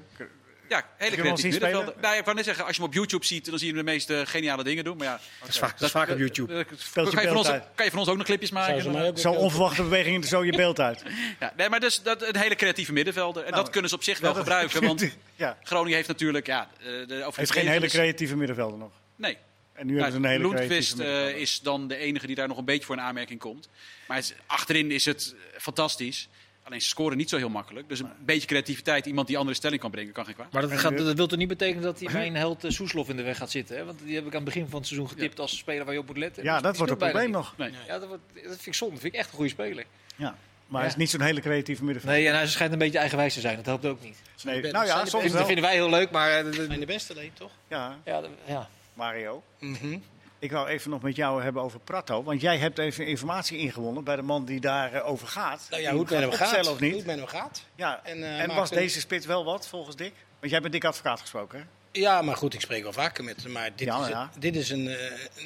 Ja, 0.68 0.84
hele 0.96 1.16
creatieve 1.16 1.48
middenvelder. 1.48 1.94
Nou, 2.00 2.16
ik 2.16 2.24
wou 2.24 2.36
net 2.36 2.44
zeggen, 2.44 2.64
als 2.64 2.76
je 2.76 2.80
hem 2.82 2.90
op 2.90 2.96
YouTube 2.96 3.24
ziet, 3.24 3.50
dan 3.50 3.58
zie 3.58 3.68
je 3.68 3.74
hem 3.74 3.84
de 3.84 3.90
meest 3.90 4.10
uh, 4.10 4.20
geniale 4.24 4.64
dingen 4.64 4.84
doen. 4.84 4.96
Maar 4.96 5.06
ja, 5.06 5.20
dat 5.40 5.48
is 5.48 5.58
vaak, 5.58 5.72
dat 5.72 5.82
is 5.82 5.90
vaak 5.90 6.10
op 6.10 6.18
YouTube. 6.18 6.64
kan, 6.92 7.04
je 7.04 7.28
van 7.28 7.36
ons, 7.36 7.48
kan 7.48 7.84
je 7.84 7.90
van 7.90 7.98
ons 7.98 8.08
ook 8.08 8.16
nog 8.16 8.26
clipjes 8.26 8.50
maken? 8.50 9.18
Zo'n 9.18 9.36
onverwachte 9.36 9.82
beweging 9.82 10.24
zo 10.24 10.44
je 10.44 10.52
beeld 10.52 10.80
uit. 10.80 11.02
ja, 11.40 11.52
nee, 11.56 11.68
maar 11.68 11.80
dus 11.80 12.02
dat, 12.02 12.22
een 12.22 12.36
hele 12.36 12.54
creatieve 12.54 12.92
middenvelder. 12.92 13.44
En 13.44 13.50
nou, 13.50 13.62
dat 13.62 13.72
kunnen 13.72 13.90
ze 13.90 13.96
op 13.96 14.02
zich 14.02 14.18
wel 14.18 14.34
gebruiken. 14.44 14.84
Want 14.84 15.16
ja. 15.34 15.58
Groningen 15.62 15.96
heeft 15.96 16.08
natuurlijk... 16.08 16.46
Ja, 16.46 16.68
de, 16.78 17.30
heeft 17.34 17.52
geen 17.52 17.68
hele 17.68 17.88
creatieve 17.88 18.36
middenvelder 18.36 18.78
nog. 18.78 18.90
Nee, 19.16 19.38
en 19.74 19.86
nu 19.86 19.94
hebben 19.94 20.12
ze 20.12 20.18
een 20.18 20.24
hele 20.24 20.48
Lundqvist 20.48 20.98
uh, 20.98 21.36
is 21.36 21.60
dan 21.60 21.88
de 21.88 21.96
enige 21.96 22.26
die 22.26 22.36
daar 22.36 22.48
nog 22.48 22.58
een 22.58 22.64
beetje 22.64 22.84
voor 22.84 22.96
een 22.96 23.02
aanmerking 23.02 23.40
komt. 23.40 23.68
Maar 24.08 24.16
het, 24.16 24.34
achterin 24.46 24.90
is 24.90 25.04
het 25.04 25.34
fantastisch. 25.58 26.28
Alleen 26.64 26.80
ze 26.80 26.88
scoren 26.88 27.16
niet 27.16 27.28
zo 27.28 27.36
heel 27.36 27.48
makkelijk. 27.48 27.88
Dus 27.88 28.00
een 28.00 28.08
beetje 28.24 28.46
creativiteit, 28.46 29.06
iemand 29.06 29.26
die 29.26 29.38
andere 29.38 29.56
stelling 29.56 29.80
kan 29.80 29.90
brengen, 29.90 30.12
kan 30.12 30.24
geen 30.24 30.34
kwaad. 30.34 30.52
Maar 30.52 30.62
dat, 30.62 30.72
gaat, 30.72 30.98
dat 30.98 31.16
wil 31.16 31.26
toch 31.26 31.38
niet 31.38 31.48
betekenen 31.48 31.82
dat 31.82 32.00
hij 32.00 32.12
mijn 32.20 32.36
held 32.36 32.64
uh, 32.64 32.70
Soeslof 32.70 33.08
in 33.08 33.16
de 33.16 33.22
weg 33.22 33.36
gaat 33.36 33.50
zitten? 33.50 33.76
Hè? 33.76 33.84
Want 33.84 33.98
die 34.04 34.14
heb 34.14 34.26
ik 34.26 34.30
aan 34.30 34.36
het 34.36 34.44
begin 34.44 34.68
van 34.68 34.78
het 34.78 34.88
seizoen 34.88 35.08
getipt 35.08 35.40
als 35.40 35.56
speler 35.56 35.84
waar 35.84 35.94
je 35.94 36.00
op 36.00 36.06
moet 36.06 36.16
letten. 36.16 36.42
Ja, 36.44 36.60
dat 36.60 36.76
wordt 36.76 36.92
een 36.92 36.98
probleem 36.98 37.30
nog. 37.30 37.54
Nee. 37.56 37.70
Ja, 37.86 37.98
dat, 37.98 38.08
wordt, 38.08 38.22
dat 38.34 38.42
vind 38.42 38.66
ik 38.66 38.74
zonde. 38.74 38.94
Dat 38.94 39.02
vind 39.02 39.14
ik 39.14 39.20
echt 39.20 39.28
een 39.28 39.36
goede 39.36 39.50
speler. 39.50 39.84
Ja. 40.16 40.36
Maar 40.66 40.80
hij 40.80 40.90
is 40.90 40.96
niet 40.96 41.10
zo'n 41.10 41.20
hele 41.20 41.40
creatieve 41.40 41.84
middenvelder. 41.84 42.20
Nee, 42.20 42.28
en 42.28 42.36
hij 42.36 42.46
schijnt 42.46 42.72
een 42.72 42.78
beetje 42.78 42.98
eigenwijs 42.98 43.34
te 43.34 43.40
zijn. 43.40 43.56
Dat 43.56 43.66
helpt 43.66 43.86
ook 43.86 44.02
niet. 44.02 44.16
Nee, 44.44 44.72
nou 44.72 44.86
ja, 44.86 45.04
soms 45.04 45.32
Dat 45.32 45.46
vinden 45.46 45.64
wij 45.64 45.74
heel 45.74 45.90
leuk, 45.90 46.10
maar... 46.10 46.44
Dat 46.44 46.54
zijn 46.54 46.80
de 46.80 46.86
beste 46.86 47.12
alleen, 47.12 47.30
toch? 47.34 47.50
Ja. 47.68 47.98
Ja, 48.04 48.22
ja. 48.46 48.68
Mario. 48.94 49.42
Mm 49.60 50.02
ik 50.44 50.52
wou 50.52 50.68
even 50.68 50.90
nog 50.90 51.02
met 51.02 51.16
jou 51.16 51.42
hebben 51.42 51.62
over 51.62 51.80
Prato. 51.80 52.22
Want 52.22 52.40
jij 52.40 52.58
hebt 52.58 52.78
even 52.78 53.06
informatie 53.06 53.58
ingewonnen 53.58 54.04
bij 54.04 54.16
de 54.16 54.22
man 54.22 54.44
die 54.44 54.60
daarover 54.60 55.02
over 55.02 55.26
gaat. 55.26 55.66
Nou 55.70 55.82
ja, 55.82 55.90
hoe 55.90 56.00
het 56.00 56.10
met 56.10 56.20
hem 56.20 56.32
gaat. 56.32 56.68
Of 56.68 56.80
niet? 56.80 56.90
Hoe 56.90 56.98
het 56.98 57.06
met 57.06 57.16
hem 57.16 57.26
gaat. 57.26 57.64
Ja, 57.74 58.00
en, 58.04 58.18
uh, 58.18 58.40
en 58.40 58.54
was 58.54 58.70
deze 58.70 59.00
spits 59.00 59.26
wel 59.26 59.44
wat 59.44 59.68
volgens 59.68 59.96
Dick? 59.96 60.12
Want 60.40 60.52
jij 60.52 60.60
bent 60.60 60.72
Dick 60.72 60.84
Advocaat 60.84 61.20
gesproken, 61.20 61.58
hè? 61.58 61.64
Ja, 62.00 62.22
maar 62.22 62.36
goed, 62.36 62.54
ik 62.54 62.60
spreek 62.60 62.82
wel 62.82 62.92
vaker 62.92 63.24
met 63.24 63.42
hem. 63.42 63.52
Maar 63.52 63.70
dit, 63.76 63.88
is, 63.88 64.08
ja. 64.08 64.30
dit 64.38 64.56
is 64.56 64.70
een. 64.70 64.86
Uh, 64.86 64.96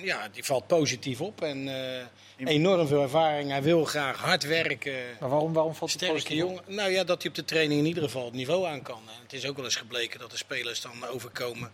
ja, 0.02 0.28
die 0.32 0.44
valt 0.44 0.66
positief 0.66 1.20
op. 1.20 1.42
En 1.42 1.66
uh, 1.66 2.48
enorm 2.48 2.86
veel 2.86 3.02
ervaring. 3.02 3.50
Hij 3.50 3.62
wil 3.62 3.84
graag 3.84 4.20
hard 4.20 4.44
werken. 4.44 4.94
Maar 5.20 5.28
waarom, 5.28 5.52
waarom 5.52 5.74
valt 5.74 5.92
het 5.92 6.00
sterke 6.02 6.34
jongen? 6.34 6.62
Nou 6.66 6.90
ja, 6.90 7.04
dat 7.04 7.22
hij 7.22 7.30
op 7.30 7.36
de 7.36 7.44
training 7.44 7.80
in 7.80 7.86
ieder 7.86 8.02
geval 8.02 8.24
het 8.24 8.34
niveau 8.34 8.66
aan 8.66 8.82
kan. 8.82 9.02
En 9.06 9.22
het 9.22 9.32
is 9.32 9.46
ook 9.46 9.56
wel 9.56 9.64
eens 9.64 9.76
gebleken 9.76 10.18
dat 10.18 10.30
de 10.30 10.36
spelers 10.36 10.80
dan 10.80 11.06
overkomen 11.06 11.70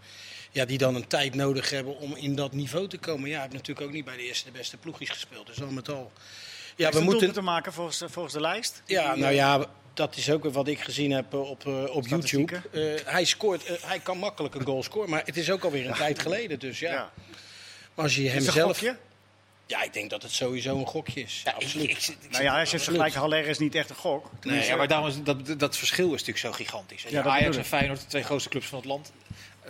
ja, 0.55 0.65
die 0.65 0.79
dan 0.79 0.95
een 0.95 1.07
tijd 1.07 1.35
nodig 1.35 1.71
hebben 1.71 1.99
om 1.99 2.17
in 2.17 2.35
dat 2.35 2.53
niveau 2.53 2.89
te 2.89 2.99
komen. 2.99 3.29
Ja, 3.29 3.33
hij 3.33 3.43
heeft 3.43 3.55
natuurlijk 3.55 3.87
ook 3.87 3.93
niet 3.93 4.05
bij 4.05 4.17
de 4.17 4.23
eerste 4.23 4.45
de 4.45 4.59
beste 4.59 4.77
ploegjes 4.77 5.09
gespeeld. 5.09 5.47
Dus 5.47 5.63
al 5.63 5.71
met 5.71 5.89
al. 5.89 6.13
Ja, 6.77 6.91
we 6.91 7.01
moeten 7.01 7.33
te 7.33 7.41
maken 7.41 7.73
volgens, 7.73 8.03
volgens 8.07 8.35
de 8.35 8.41
lijst. 8.41 8.83
Ja, 8.87 9.15
nou 9.15 9.35
ja, 9.35 9.67
dat 9.95 10.17
is 10.17 10.31
ook 10.31 10.45
wat 10.45 10.69
ik 10.69 10.81
gezien 10.81 11.11
heb 11.11 11.35
op, 11.35 11.65
uh, 11.67 11.97
op 11.97 12.07
YouTube. 12.07 12.61
Uh, 12.73 12.95
hij 13.05 13.25
scoort, 13.25 13.71
uh, 13.71 13.77
hij 13.81 13.99
kan 13.99 14.19
makkelijk 14.19 14.55
een 14.55 14.65
goal 14.65 14.83
scoren, 14.83 15.11
maar 15.11 15.23
het 15.25 15.37
is 15.37 15.51
ook 15.51 15.65
alweer 15.65 15.87
een 15.87 15.95
tijd 16.07 16.19
geleden. 16.19 16.59
Dus 16.59 16.79
ja. 16.79 16.93
ja. 16.93 17.11
Maar 17.95 18.05
als 18.05 18.17
je 18.17 18.29
hem 18.29 18.43
zelf. 18.43 18.83
Ja, 19.67 19.83
ik 19.83 19.93
denk 19.93 20.11
dat 20.11 20.23
het 20.23 20.33
sowieso 20.33 20.79
een 20.79 20.87
gokje 20.87 21.21
is. 21.21 21.41
Ja, 21.45 21.53
absoluut. 21.53 21.91
Ik, 21.91 21.97
ik, 21.99 22.31
nou 22.31 22.45
ja, 22.45 22.61
als 22.61 22.71
je 22.71 22.75
het 22.75 22.85
vergelijkt, 22.85 23.15
Haller 23.15 23.47
is 23.47 23.59
niet 23.59 23.75
echt 23.75 23.91
een 23.91 23.97
gok. 23.97 24.31
Nee, 24.43 24.67
ja, 24.67 24.77
maar 24.77 24.89
daarom 24.89 25.09
is, 25.09 25.23
dat, 25.23 25.59
dat 25.59 25.77
verschil 25.77 26.07
is 26.07 26.25
natuurlijk 26.25 26.39
zo 26.39 26.53
gigantisch. 26.53 27.05
Ja, 27.09 27.23
Ajax 27.23 27.57
en 27.57 27.65
Feyenoord, 27.65 28.01
de 28.01 28.07
twee 28.07 28.23
grootste 28.23 28.49
clubs 28.49 28.67
van 28.67 28.79
het 28.79 28.87
land. 28.87 29.13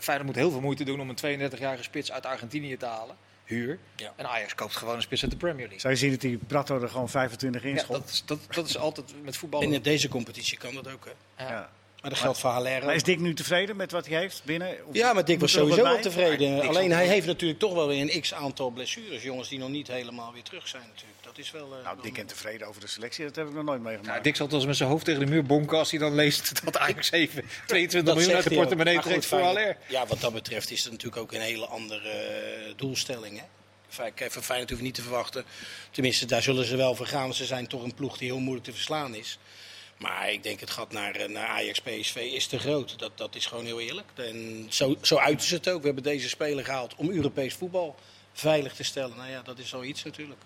Feyenoord 0.01 0.27
moet 0.27 0.37
heel 0.37 0.51
veel 0.51 0.61
moeite 0.61 0.85
doen 0.85 1.01
om 1.01 1.09
een 1.09 1.51
32-jarige 1.51 1.83
spits 1.83 2.13
uit 2.13 2.27
Argentinië 2.27 2.77
te 2.77 2.87
halen. 2.87 3.17
Huur. 3.45 3.79
Ja. 3.97 4.13
En 4.17 4.29
Ajax 4.29 4.55
koopt 4.55 4.77
gewoon 4.77 4.97
een 4.97 5.03
spits 5.03 5.23
uit 5.23 5.31
de 5.31 5.37
Premier 5.37 5.61
League. 5.61 5.81
Zou 5.81 5.93
je 5.93 5.99
zien 5.99 6.11
dat 6.11 6.21
die 6.21 6.39
Prato 6.39 6.81
er 6.81 6.89
gewoon 6.89 7.09
25 7.09 7.65
in 7.65 7.75
ja, 7.75 7.85
dat, 7.89 8.09
is, 8.09 8.23
dat, 8.27 8.39
dat 8.51 8.69
is 8.69 8.77
altijd 8.77 9.15
met 9.23 9.37
voetbal. 9.37 9.61
In 9.61 9.83
deze 9.83 10.09
competitie 10.09 10.59
kan 10.59 10.75
dat 10.75 10.89
ook, 10.89 11.05
hè? 11.35 11.45
Ja. 11.45 11.71
Maar 12.05 12.13
dat 12.13 12.23
geldt 12.23 12.39
voor 12.39 12.51
Haller. 12.51 12.85
Maar 12.85 12.95
is 12.95 13.03
Dick 13.03 13.21
nu 13.21 13.35
tevreden 13.35 13.77
met 13.77 13.91
wat 13.91 14.07
hij 14.07 14.19
heeft 14.19 14.43
binnen? 14.45 14.77
ja, 14.93 15.13
maar 15.13 15.25
Dick 15.25 15.41
was 15.41 15.53
sowieso 15.53 15.83
wel 15.83 16.01
tevreden. 16.01 16.69
Alleen 16.69 16.93
hij 16.93 17.07
heeft 17.07 17.27
natuurlijk 17.27 17.61
toch 17.61 17.75
wel 17.75 17.89
weer 17.89 18.01
een 18.01 18.21
x-aantal 18.21 18.71
blessures. 18.71 19.23
Jongens 19.23 19.49
die 19.49 19.59
nog 19.59 19.69
niet 19.69 19.89
helemaal 19.89 20.33
weer 20.33 20.43
terug 20.43 20.69
zijn 20.69 20.83
natuurlijk. 20.89 21.14
Dat 21.35 21.45
is 21.45 21.51
wel... 21.51 21.77
Uh, 21.79 21.85
nou, 21.85 22.03
Dick 22.03 22.19
en 22.19 22.27
tevreden 22.27 22.67
over 22.67 22.81
de 22.81 22.87
selectie, 22.87 23.25
dat 23.25 23.37
heb 23.37 23.47
ik 23.47 23.55
nog 23.55 23.65
nooit 23.65 23.83
meegemaakt. 23.83 24.17
Ja, 24.17 24.23
Dick 24.23 24.37
zal 24.37 24.49
als 24.49 24.67
met 24.67 24.77
zijn 24.77 24.89
hoofd 24.89 25.05
tegen 25.05 25.21
de 25.21 25.27
muur 25.27 25.45
bonken 25.45 25.79
als 25.79 25.91
hij 25.91 26.01
dan 26.01 26.15
leest 26.15 26.53
dat 26.65 26.79
Ajax 26.79 27.11
even 27.11 27.45
22 27.67 28.15
miljoen 28.15 28.35
uit 28.35 28.45
de 28.45 28.55
portemonnee 28.55 29.01
trekt 29.01 29.27
voor 29.27 29.41
Haller. 29.41 29.77
Ja, 29.89 30.07
wat 30.07 30.21
dat 30.21 30.33
betreft 30.33 30.71
is 30.71 30.83
het 30.83 30.93
natuurlijk 30.93 31.23
ook 31.23 31.33
een 31.33 31.41
hele 31.41 31.67
andere 31.67 32.09
uh, 32.67 32.73
doelstelling, 32.77 33.39
hè? 33.39 33.45
Van 34.29 34.43
Feyenoord 34.43 34.71
hoef 34.71 34.81
niet 34.81 34.95
te 34.95 35.03
verwachten. 35.03 35.45
Tenminste, 35.91 36.27
daar 36.27 36.43
zullen 36.43 36.65
ze 36.65 36.77
wel 36.77 36.95
voor 36.95 37.07
gaan. 37.07 37.35
Ze 37.35 37.45
zijn 37.45 37.67
toch 37.67 37.83
een 37.83 37.95
ploeg 37.95 38.19
die 38.19 38.29
heel 38.29 38.41
moeilijk 38.41 38.65
te 38.67 38.73
verslaan 38.73 39.15
is. 39.15 39.39
Maar 39.99 40.33
ik 40.33 40.43
denk 40.43 40.61
het 40.61 40.71
gat 40.71 40.93
naar, 40.93 41.15
eh, 41.15 41.29
naar 41.29 41.47
Ajax 41.47 41.81
PSV 41.81 42.17
is 42.17 42.47
te 42.47 42.59
groot. 42.59 42.99
Dat, 42.99 43.13
dat 43.15 43.35
is 43.35 43.47
gewoon 43.47 43.65
heel 43.65 43.81
eerlijk. 43.81 44.09
En 44.15 44.67
zo, 44.69 44.97
zo 45.01 45.17
uiten 45.17 45.47
ze 45.47 45.55
het 45.55 45.69
ook. 45.69 45.81
We 45.81 45.87
hebben 45.87 46.03
deze 46.05 46.29
speler 46.29 46.65
gehaald 46.65 46.95
om 46.95 47.11
Europees 47.11 47.55
voetbal 47.55 47.97
veilig 48.33 48.75
te 48.75 48.83
stellen. 48.83 49.17
Nou 49.17 49.31
ja, 49.31 49.43
dat 49.43 49.59
is 49.59 49.69
zoiets 49.69 50.05
natuurlijk. 50.05 50.41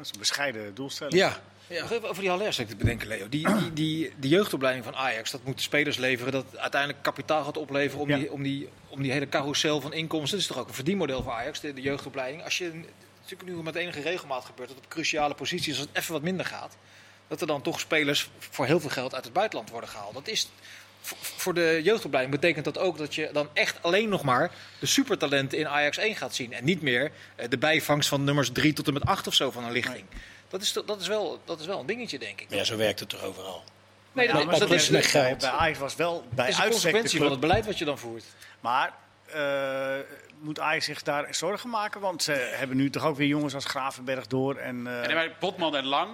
Dat 0.00 0.08
is 0.08 0.14
een 0.14 0.20
bescheiden 0.20 0.74
doelstelling. 0.74 1.16
Ja. 1.16 1.40
ja. 1.66 1.80
Nog 1.80 1.90
even 1.90 2.08
over 2.08 2.22
die 2.22 2.30
Haller 2.30 2.54
te 2.54 2.76
bedenken, 2.76 3.08
Leo. 3.08 3.28
Die, 3.28 3.54
die, 3.54 3.72
die, 3.72 4.12
die 4.16 4.30
jeugdopleiding 4.30 4.84
van 4.84 4.94
Ajax, 4.94 5.30
dat 5.30 5.44
moet 5.44 5.56
de 5.56 5.62
spelers 5.62 5.96
leveren. 5.96 6.32
Dat 6.32 6.56
uiteindelijk 6.56 7.02
kapitaal 7.02 7.44
gaat 7.44 7.56
opleveren 7.56 8.00
om, 8.00 8.08
die, 8.18 8.32
om, 8.32 8.42
die, 8.42 8.68
om 8.88 9.02
die 9.02 9.12
hele 9.12 9.28
carousel 9.28 9.80
van 9.80 9.92
inkomsten. 9.92 10.30
Dat 10.30 10.40
is 10.40 10.46
toch 10.46 10.58
ook 10.58 10.68
een 10.68 10.74
verdienmodel 10.74 11.22
voor 11.22 11.32
Ajax, 11.32 11.60
de, 11.60 11.72
de 11.72 11.80
jeugdopleiding. 11.80 12.44
Als 12.44 12.58
je 12.58 12.84
natuurlijk 13.20 13.50
nu 13.50 13.62
met 13.62 13.74
enige 13.74 14.00
regelmaat 14.00 14.44
gebeurt 14.44 14.68
dat 14.68 14.78
op 14.78 14.88
cruciale 14.88 15.34
posities, 15.34 15.78
als 15.78 15.86
het 15.86 15.96
even 15.96 16.12
wat 16.12 16.22
minder 16.22 16.46
gaat 16.46 16.76
dat 17.28 17.40
er 17.40 17.46
dan 17.46 17.62
toch 17.62 17.80
spelers 17.80 18.30
voor 18.38 18.66
heel 18.66 18.80
veel 18.80 18.90
geld 18.90 19.14
uit 19.14 19.24
het 19.24 19.32
buitenland 19.32 19.70
worden 19.70 19.90
gehaald. 19.90 20.14
Dat 20.14 20.28
is 20.28 20.48
voor 21.20 21.54
de 21.54 21.80
jeugdopleiding 21.82 22.40
betekent 22.40 22.64
dat 22.64 22.78
ook 22.78 22.98
dat 22.98 23.14
je 23.14 23.30
dan 23.32 23.48
echt 23.52 23.82
alleen 23.82 24.08
nog 24.08 24.22
maar 24.22 24.50
de 24.78 24.86
supertalenten 24.86 25.58
in 25.58 25.68
Ajax 25.68 25.96
1 25.96 26.16
gaat 26.16 26.34
zien. 26.34 26.52
En 26.52 26.64
niet 26.64 26.82
meer 26.82 27.12
eh, 27.36 27.48
de 27.48 27.58
bijvangst 27.58 28.08
van 28.08 28.24
nummers 28.24 28.50
3 28.52 28.72
tot 28.72 28.86
en 28.86 28.92
met 28.92 29.04
8 29.04 29.26
of 29.26 29.34
zo 29.34 29.50
van 29.50 29.64
een 29.64 29.72
lichting. 29.72 30.04
Dat 30.48 30.62
is, 30.62 30.72
dat, 30.72 31.00
is 31.00 31.06
wel, 31.06 31.40
dat 31.44 31.60
is 31.60 31.66
wel 31.66 31.80
een 31.80 31.86
dingetje, 31.86 32.18
denk 32.18 32.40
ik. 32.40 32.46
Ja, 32.50 32.64
zo 32.64 32.76
werkt 32.76 33.00
het 33.00 33.08
toch 33.08 33.22
overal. 33.22 33.64
Nee, 34.12 34.32
dat, 34.32 34.44
maar 34.44 34.58
dat 34.58 34.70
is 34.70 34.88
met 34.88 35.06
geld. 35.06 35.38
Bij 35.38 35.50
Ajax 35.50 35.78
was 35.78 35.96
wel 35.96 36.24
bij 36.34 36.44
het 36.44 36.54
is 36.54 36.60
een 36.60 36.70
consequentie 36.70 37.18
van 37.18 37.30
het 37.30 37.40
beleid 37.40 37.66
wat 37.66 37.78
je 37.78 37.84
dan 37.84 37.98
voert. 37.98 38.24
Maar 38.60 38.94
uh, 39.34 39.94
moet 40.38 40.60
Ajax 40.60 40.84
zich 40.84 41.02
daar 41.02 41.34
zorgen 41.34 41.70
maken? 41.70 42.00
Want 42.00 42.22
ze 42.22 42.32
hebben 42.32 42.76
nu 42.76 42.90
toch 42.90 43.04
ook 43.04 43.16
weer 43.16 43.26
jongens 43.26 43.54
als 43.54 43.64
Gravenberg 43.64 44.26
door. 44.26 44.56
En, 44.56 44.76
uh... 44.86 45.08
en 45.08 45.14
bij 45.14 45.36
Botman 45.40 45.76
en 45.76 45.84
Lang 45.84 46.10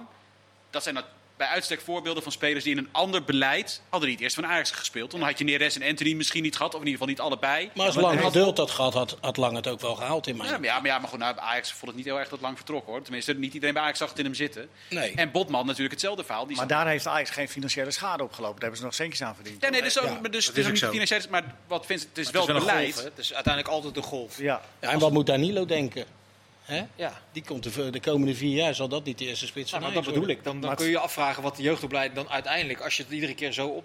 dat 0.69 0.83
zijn 0.83 1.03
bij 1.37 1.47
uitstek 1.47 1.81
voorbeelden 1.81 2.23
van 2.23 2.31
spelers 2.31 2.63
die 2.63 2.73
in 2.73 2.77
een 2.77 2.89
ander 2.91 3.23
beleid 3.23 3.81
hadden 3.89 4.09
niet 4.09 4.19
eerst 4.19 4.35
van 4.35 4.45
Ajax 4.45 4.71
gespeeld. 4.71 5.11
Dan 5.11 5.21
had 5.21 5.37
je 5.37 5.43
Neres 5.43 5.79
en 5.79 5.89
Anthony 5.89 6.13
misschien 6.13 6.43
niet 6.43 6.55
gehad, 6.55 6.73
of 6.73 6.81
in 6.81 6.87
ieder 6.87 6.99
geval 6.99 7.13
niet 7.13 7.19
allebei. 7.19 7.69
Maar 7.73 7.85
als 7.85 7.95
Lang 7.95 8.21
geduld 8.21 8.57
had 8.57 8.71
gehad, 8.71 8.93
had, 8.93 9.17
had 9.21 9.37
Lang 9.37 9.55
het 9.55 9.67
ook 9.67 9.81
wel 9.81 9.95
gehaald 9.95 10.27
in 10.27 10.37
mijn 10.37 10.49
ja, 10.49 10.57
maar, 10.57 10.67
ja, 10.67 10.79
maar, 10.79 10.91
ja, 10.91 10.99
maar 10.99 11.09
goed, 11.09 11.19
nou, 11.19 11.37
Ajax 11.37 11.71
vond 11.71 11.85
het 11.85 11.95
niet 11.95 12.05
heel 12.05 12.19
erg 12.19 12.29
dat 12.29 12.41
Lang 12.41 12.55
vertrokken 12.55 12.91
hoor. 12.91 13.01
Tenminste, 13.01 13.33
niet 13.33 13.53
iedereen 13.53 13.73
bij 13.73 13.83
Ajax 13.83 13.97
zag 13.97 14.09
het 14.09 14.19
in 14.19 14.25
hem 14.25 14.33
zitten. 14.33 14.69
Nee. 14.89 15.13
En 15.15 15.31
Botman 15.31 15.65
natuurlijk 15.65 15.91
hetzelfde 15.91 16.23
verhaal. 16.23 16.47
Die 16.47 16.55
maar 16.55 16.67
daar 16.67 16.87
heeft 16.87 17.07
Ajax 17.07 17.29
geen 17.29 17.49
financiële 17.49 17.91
schade 17.91 18.23
opgelopen. 18.23 18.59
Daar 18.59 18.69
hebben 18.69 18.79
ze 18.79 18.85
nog 18.85 18.93
centjes 18.93 19.21
aan 19.23 19.35
verdiend. 19.35 19.61
Ja, 19.61 19.69
nee, 19.69 19.81
dus, 19.81 19.93
ja, 19.93 20.19
dus, 20.29 20.51
niet 20.53 20.85
financieel, 20.85 21.21
maar 21.29 21.55
wat 21.67 21.85
vindt 21.85 22.03
het 22.03 22.17
is 22.17 22.31
wel 22.31 22.47
het 22.47 22.57
beleid. 22.57 23.03
het 23.03 23.17
is 23.17 23.33
uiteindelijk 23.33 23.73
altijd 23.73 23.93
de 23.93 24.01
golf. 24.01 24.37
Ja. 24.37 24.61
ja 24.81 24.89
en 24.89 24.99
wat 24.99 25.11
moet 25.11 25.25
Danilo 25.25 25.65
denken? 25.65 26.05
Hè? 26.67 26.83
Ja. 26.95 27.21
Die 27.31 27.43
komt 27.43 27.63
de, 27.63 27.89
de, 27.89 27.99
komende 27.99 28.35
vier 28.35 28.55
jaar, 28.55 28.75
zal 28.75 28.87
dat 28.87 29.03
niet 29.03 29.17
de 29.17 29.25
eerste 29.25 29.45
spits 29.45 29.69
zijn. 29.69 29.81
Ja, 29.81 29.89
dat 29.91 30.05
bedoel 30.05 30.27
ik. 30.27 30.43
Dan, 30.43 30.61
dan 30.61 30.75
kun 30.75 30.85
je 30.85 30.91
je 30.91 30.99
afvragen 30.99 31.43
wat 31.43 31.55
de 31.55 31.63
jeugdopleiding 31.63 32.15
dan 32.15 32.29
uiteindelijk, 32.29 32.79
als 32.79 32.97
je 32.97 33.03
het 33.03 33.11
iedere 33.11 33.35
keer 33.35 33.51
zo 33.51 33.81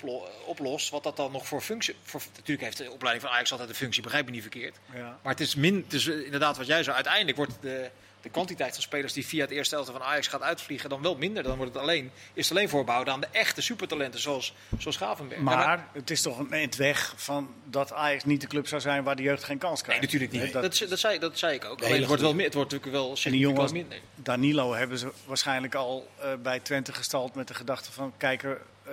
oplost, 0.46 0.90
wat 0.90 1.02
dat 1.02 1.16
dan 1.16 1.32
nog 1.32 1.46
voor 1.46 1.60
functie... 1.60 1.94
Voor, 2.02 2.22
natuurlijk 2.34 2.60
heeft 2.62 2.76
de 2.78 2.90
opleiding 2.90 3.24
van 3.24 3.34
Ajax 3.34 3.50
altijd 3.50 3.68
een 3.68 3.74
functie, 3.74 4.02
begrijp 4.02 4.24
me 4.24 4.30
niet 4.30 4.40
verkeerd. 4.40 4.76
Ja. 4.94 5.18
Maar 5.22 5.32
het 5.32 5.40
is, 5.40 5.54
min, 5.54 5.74
het 5.74 5.92
is 5.92 6.06
inderdaad 6.06 6.56
wat 6.56 6.66
jij 6.66 6.82
zei, 6.82 6.94
uiteindelijk 6.94 7.36
wordt 7.36 7.52
de, 7.60 7.90
de 8.22 8.28
kwantiteit 8.28 8.72
van 8.72 8.82
spelers 8.82 9.12
die 9.12 9.26
via 9.26 9.40
het 9.40 9.50
eerste 9.50 9.76
elftal 9.76 9.94
van 9.94 10.06
Ajax 10.06 10.26
gaat 10.26 10.42
uitvliegen 10.42 10.88
dan 10.88 11.02
wel 11.02 11.16
minder. 11.16 11.42
Dan 11.42 11.56
wordt 11.56 11.72
het 11.72 11.82
alleen, 11.82 12.10
is 12.34 12.48
het 12.48 12.56
alleen 12.56 12.68
voorbehouden 12.68 13.14
aan 13.14 13.20
de 13.20 13.28
echte 13.32 13.60
supertalenten 13.62 14.20
zoals, 14.20 14.54
zoals 14.78 14.96
Gavenberg. 14.96 15.40
Maar 15.40 15.88
het 15.92 16.10
is 16.10 16.22
toch 16.22 16.38
een 16.38 16.52
eind 16.52 16.76
weg 16.76 17.14
van 17.16 17.54
dat 17.64 17.92
Ajax 17.92 18.24
niet 18.24 18.40
de 18.40 18.46
club 18.46 18.68
zou 18.68 18.80
zijn 18.80 19.04
waar 19.04 19.16
de 19.16 19.22
jeugd 19.22 19.44
geen 19.44 19.58
kans 19.58 19.82
krijgt. 19.82 20.02
Nee, 20.02 20.10
natuurlijk 20.10 20.44
niet. 20.44 20.52
dat, 20.52 20.88
dat, 20.88 20.98
zei, 20.98 21.18
dat 21.18 21.38
zei 21.38 21.54
ik 21.54 21.64
ook. 21.64 21.80
het 21.80 22.06
wordt, 22.06 22.22
wel, 22.22 22.36
het 22.36 22.54
wordt 22.54 22.70
natuurlijk 22.72 22.92
wel 22.92 23.16
en 23.24 23.30
die 23.30 23.40
jongens, 23.40 23.72
Danilo 24.14 24.74
hebben 24.74 24.98
ze 24.98 25.12
waarschijnlijk 25.26 25.74
al 25.74 26.08
uh, 26.18 26.32
bij 26.42 26.60
Twente 26.60 26.92
gestald 26.92 27.34
met 27.34 27.48
de 27.48 27.54
gedachte 27.54 27.92
van 27.92 28.12
kijken, 28.16 28.58
uh, 28.88 28.92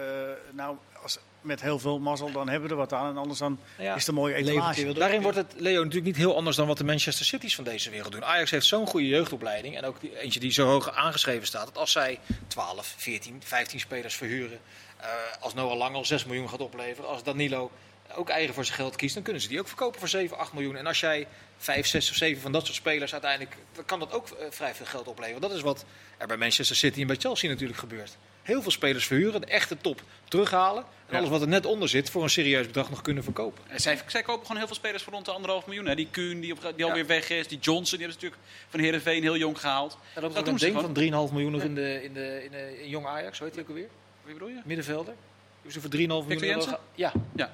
nou 0.52 0.78
als 1.02 1.20
met 1.42 1.62
heel 1.62 1.80
veel 1.80 2.00
mazzel, 2.00 2.32
dan 2.32 2.50
hebben 2.50 2.70
we 2.70 2.76
er 2.76 2.80
wat 2.80 2.94
aan. 2.94 3.10
En 3.10 3.18
anders 3.18 3.40
dan 3.40 3.60
is 3.78 3.86
het 3.86 4.08
een 4.08 4.14
mooie 4.14 4.34
etalage. 4.34 4.94
Daarin 4.94 5.22
wordt 5.22 5.38
het, 5.38 5.54
Leo, 5.58 5.78
natuurlijk 5.78 6.06
niet 6.06 6.16
heel 6.16 6.36
anders 6.36 6.56
dan 6.56 6.68
wat 6.68 6.78
de 6.78 6.84
Manchester 6.84 7.26
Cities 7.26 7.56
van 7.56 7.64
deze 7.64 7.90
wereld 7.90 8.12
doen. 8.12 8.26
Ajax 8.26 8.52
heeft 8.52 8.66
zo'n 8.66 8.88
goede 8.88 9.08
jeugdopleiding. 9.08 9.78
En 9.78 9.86
ook 9.86 10.02
die, 10.02 10.20
eentje 10.20 10.40
die 10.40 10.52
zo 10.52 10.66
hoog 10.66 10.92
aangeschreven 10.92 11.48
staat. 11.48 11.66
Dat 11.66 11.78
als 11.78 11.92
zij 11.92 12.20
12, 12.48 12.94
14, 12.98 13.42
15 13.46 13.80
spelers 13.80 14.16
verhuren. 14.16 14.60
Uh, 15.02 15.06
als 15.40 15.54
Noah 15.54 15.78
Lang 15.78 15.96
al 15.96 16.06
6 16.06 16.26
miljoen 16.26 16.50
gaat 16.50 16.62
opleveren. 16.62 17.10
Als 17.10 17.24
Danilo 17.24 17.72
ook 18.16 18.30
eigen 18.30 18.54
voor 18.54 18.66
zijn 18.66 18.78
geld 18.78 18.96
kiest, 18.96 19.14
dan 19.14 19.24
kunnen 19.24 19.42
ze 19.42 19.48
die 19.48 19.60
ook 19.60 19.68
verkopen 19.68 20.00
voor 20.00 20.10
7, 20.10 20.38
8 20.38 20.54
miljoen. 20.54 20.76
En 20.76 20.88
als 20.88 21.00
jij 21.00 21.28
5, 21.58 21.88
6 21.88 22.10
of 22.10 22.16
7 22.16 22.42
van 22.42 22.52
dat 22.52 22.66
soort 22.66 22.78
spelers 22.78 23.12
uiteindelijk, 23.12 23.56
dan 23.74 23.86
kan 23.86 24.00
dat 24.00 24.12
ook 24.12 24.28
vrij 24.50 24.76
veel 24.76 24.86
geld 24.86 25.08
opleveren. 25.08 25.42
Dat 25.42 25.54
is 25.54 25.62
wat 25.62 25.86
er 26.18 26.28
bij 26.28 26.38
Manchester 26.38 26.76
City 26.76 27.02
en 27.02 27.08
bij 27.08 27.16
Chelsea 27.16 27.50
natuurlijk 27.50 27.80
gebeurt. 27.80 28.18
Heel 28.42 28.62
veel 28.62 28.72
spelers 28.72 29.08
verhuren, 29.08 29.42
de 29.42 29.48
echte 29.48 29.78
top 29.78 30.02
terughalen. 30.28 30.86
En 31.10 31.18
alles 31.18 31.30
wat 31.30 31.42
er 31.42 31.48
net 31.48 31.66
onder 31.66 31.90
zit 31.90 32.10
voor 32.10 32.24
een 32.24 32.30
serieus 32.30 32.66
bedrag 32.66 32.90
nog 32.90 33.02
kunnen 33.02 33.24
verkopen. 33.24 33.64
Zij, 33.76 34.00
zij 34.08 34.22
kopen 34.22 34.42
gewoon 34.42 34.58
heel 34.58 34.68
veel 34.68 34.76
spelers 34.76 35.04
voor 35.04 35.14
rond 35.14 35.26
de 35.26 35.32
anderhalf 35.32 35.66
miljoen. 35.66 35.86
Hè. 35.86 35.96
Die 35.96 36.08
Kuhn 36.12 36.40
die, 36.40 36.54
op, 36.54 36.74
die 36.76 36.86
alweer 36.86 37.06
weg 37.06 37.30
is. 37.30 37.48
Die 37.48 37.60
Johnson 37.60 37.98
die 37.98 38.08
hebben 38.08 38.20
ze 38.20 38.26
natuurlijk 38.26 38.52
van 38.70 38.80
Heerenveen 38.80 39.22
heel 39.22 39.38
jong 39.38 39.60
gehaald. 39.60 39.98
Ja, 40.16 40.22
dat, 40.22 40.34
dat 40.34 40.46
doen 40.46 40.60
ze 40.60 40.72
van 40.72 41.28
3,5 41.30 41.34
miljoen 41.34 41.52
nog 41.52 41.62
in, 41.62 41.76
de, 41.76 42.04
in, 42.04 42.14
de, 42.14 42.44
in, 42.44 42.52
de, 42.52 42.82
in 42.82 42.90
Jong 42.90 43.06
Ajax. 43.06 43.38
Hoe 43.38 43.48
heet 43.48 43.56
hij 43.56 43.64
ook 43.64 43.70
alweer? 43.70 43.90
Wie 44.24 44.34
bedoel 44.34 44.50
je? 44.50 44.62
Middenvelder. 44.66 45.14
Die 45.62 45.72
ze 45.72 45.82
voor 45.82 45.90
3,5 45.90 45.98
miljoen 46.28 46.78
Ja. 46.96 47.12
ja. 47.36 47.52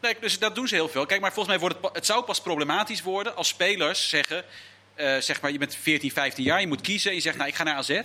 Nee, 0.00 0.16
dus 0.20 0.38
dat 0.38 0.54
doen 0.54 0.68
ze 0.68 0.74
heel 0.74 0.88
veel. 0.88 1.06
Kijk, 1.06 1.20
maar 1.20 1.32
volgens 1.32 1.56
mij 1.56 1.68
wordt 1.68 1.82
het, 1.82 1.94
het 1.94 2.06
zou 2.06 2.24
pas 2.24 2.40
problematisch 2.40 3.02
worden 3.02 3.36
als 3.36 3.48
spelers 3.48 4.08
zeggen... 4.08 4.44
Uh, 4.96 5.16
zeg 5.16 5.40
maar, 5.40 5.52
je 5.52 5.58
bent 5.58 5.74
14, 5.74 6.10
15 6.10 6.44
jaar, 6.44 6.60
je 6.60 6.66
moet 6.66 6.80
kiezen. 6.80 7.10
En 7.10 7.16
je 7.16 7.22
zegt, 7.22 7.36
nou, 7.36 7.48
ik 7.48 7.54
ga 7.54 7.64
naar 7.64 7.74
AZ. 7.74 8.00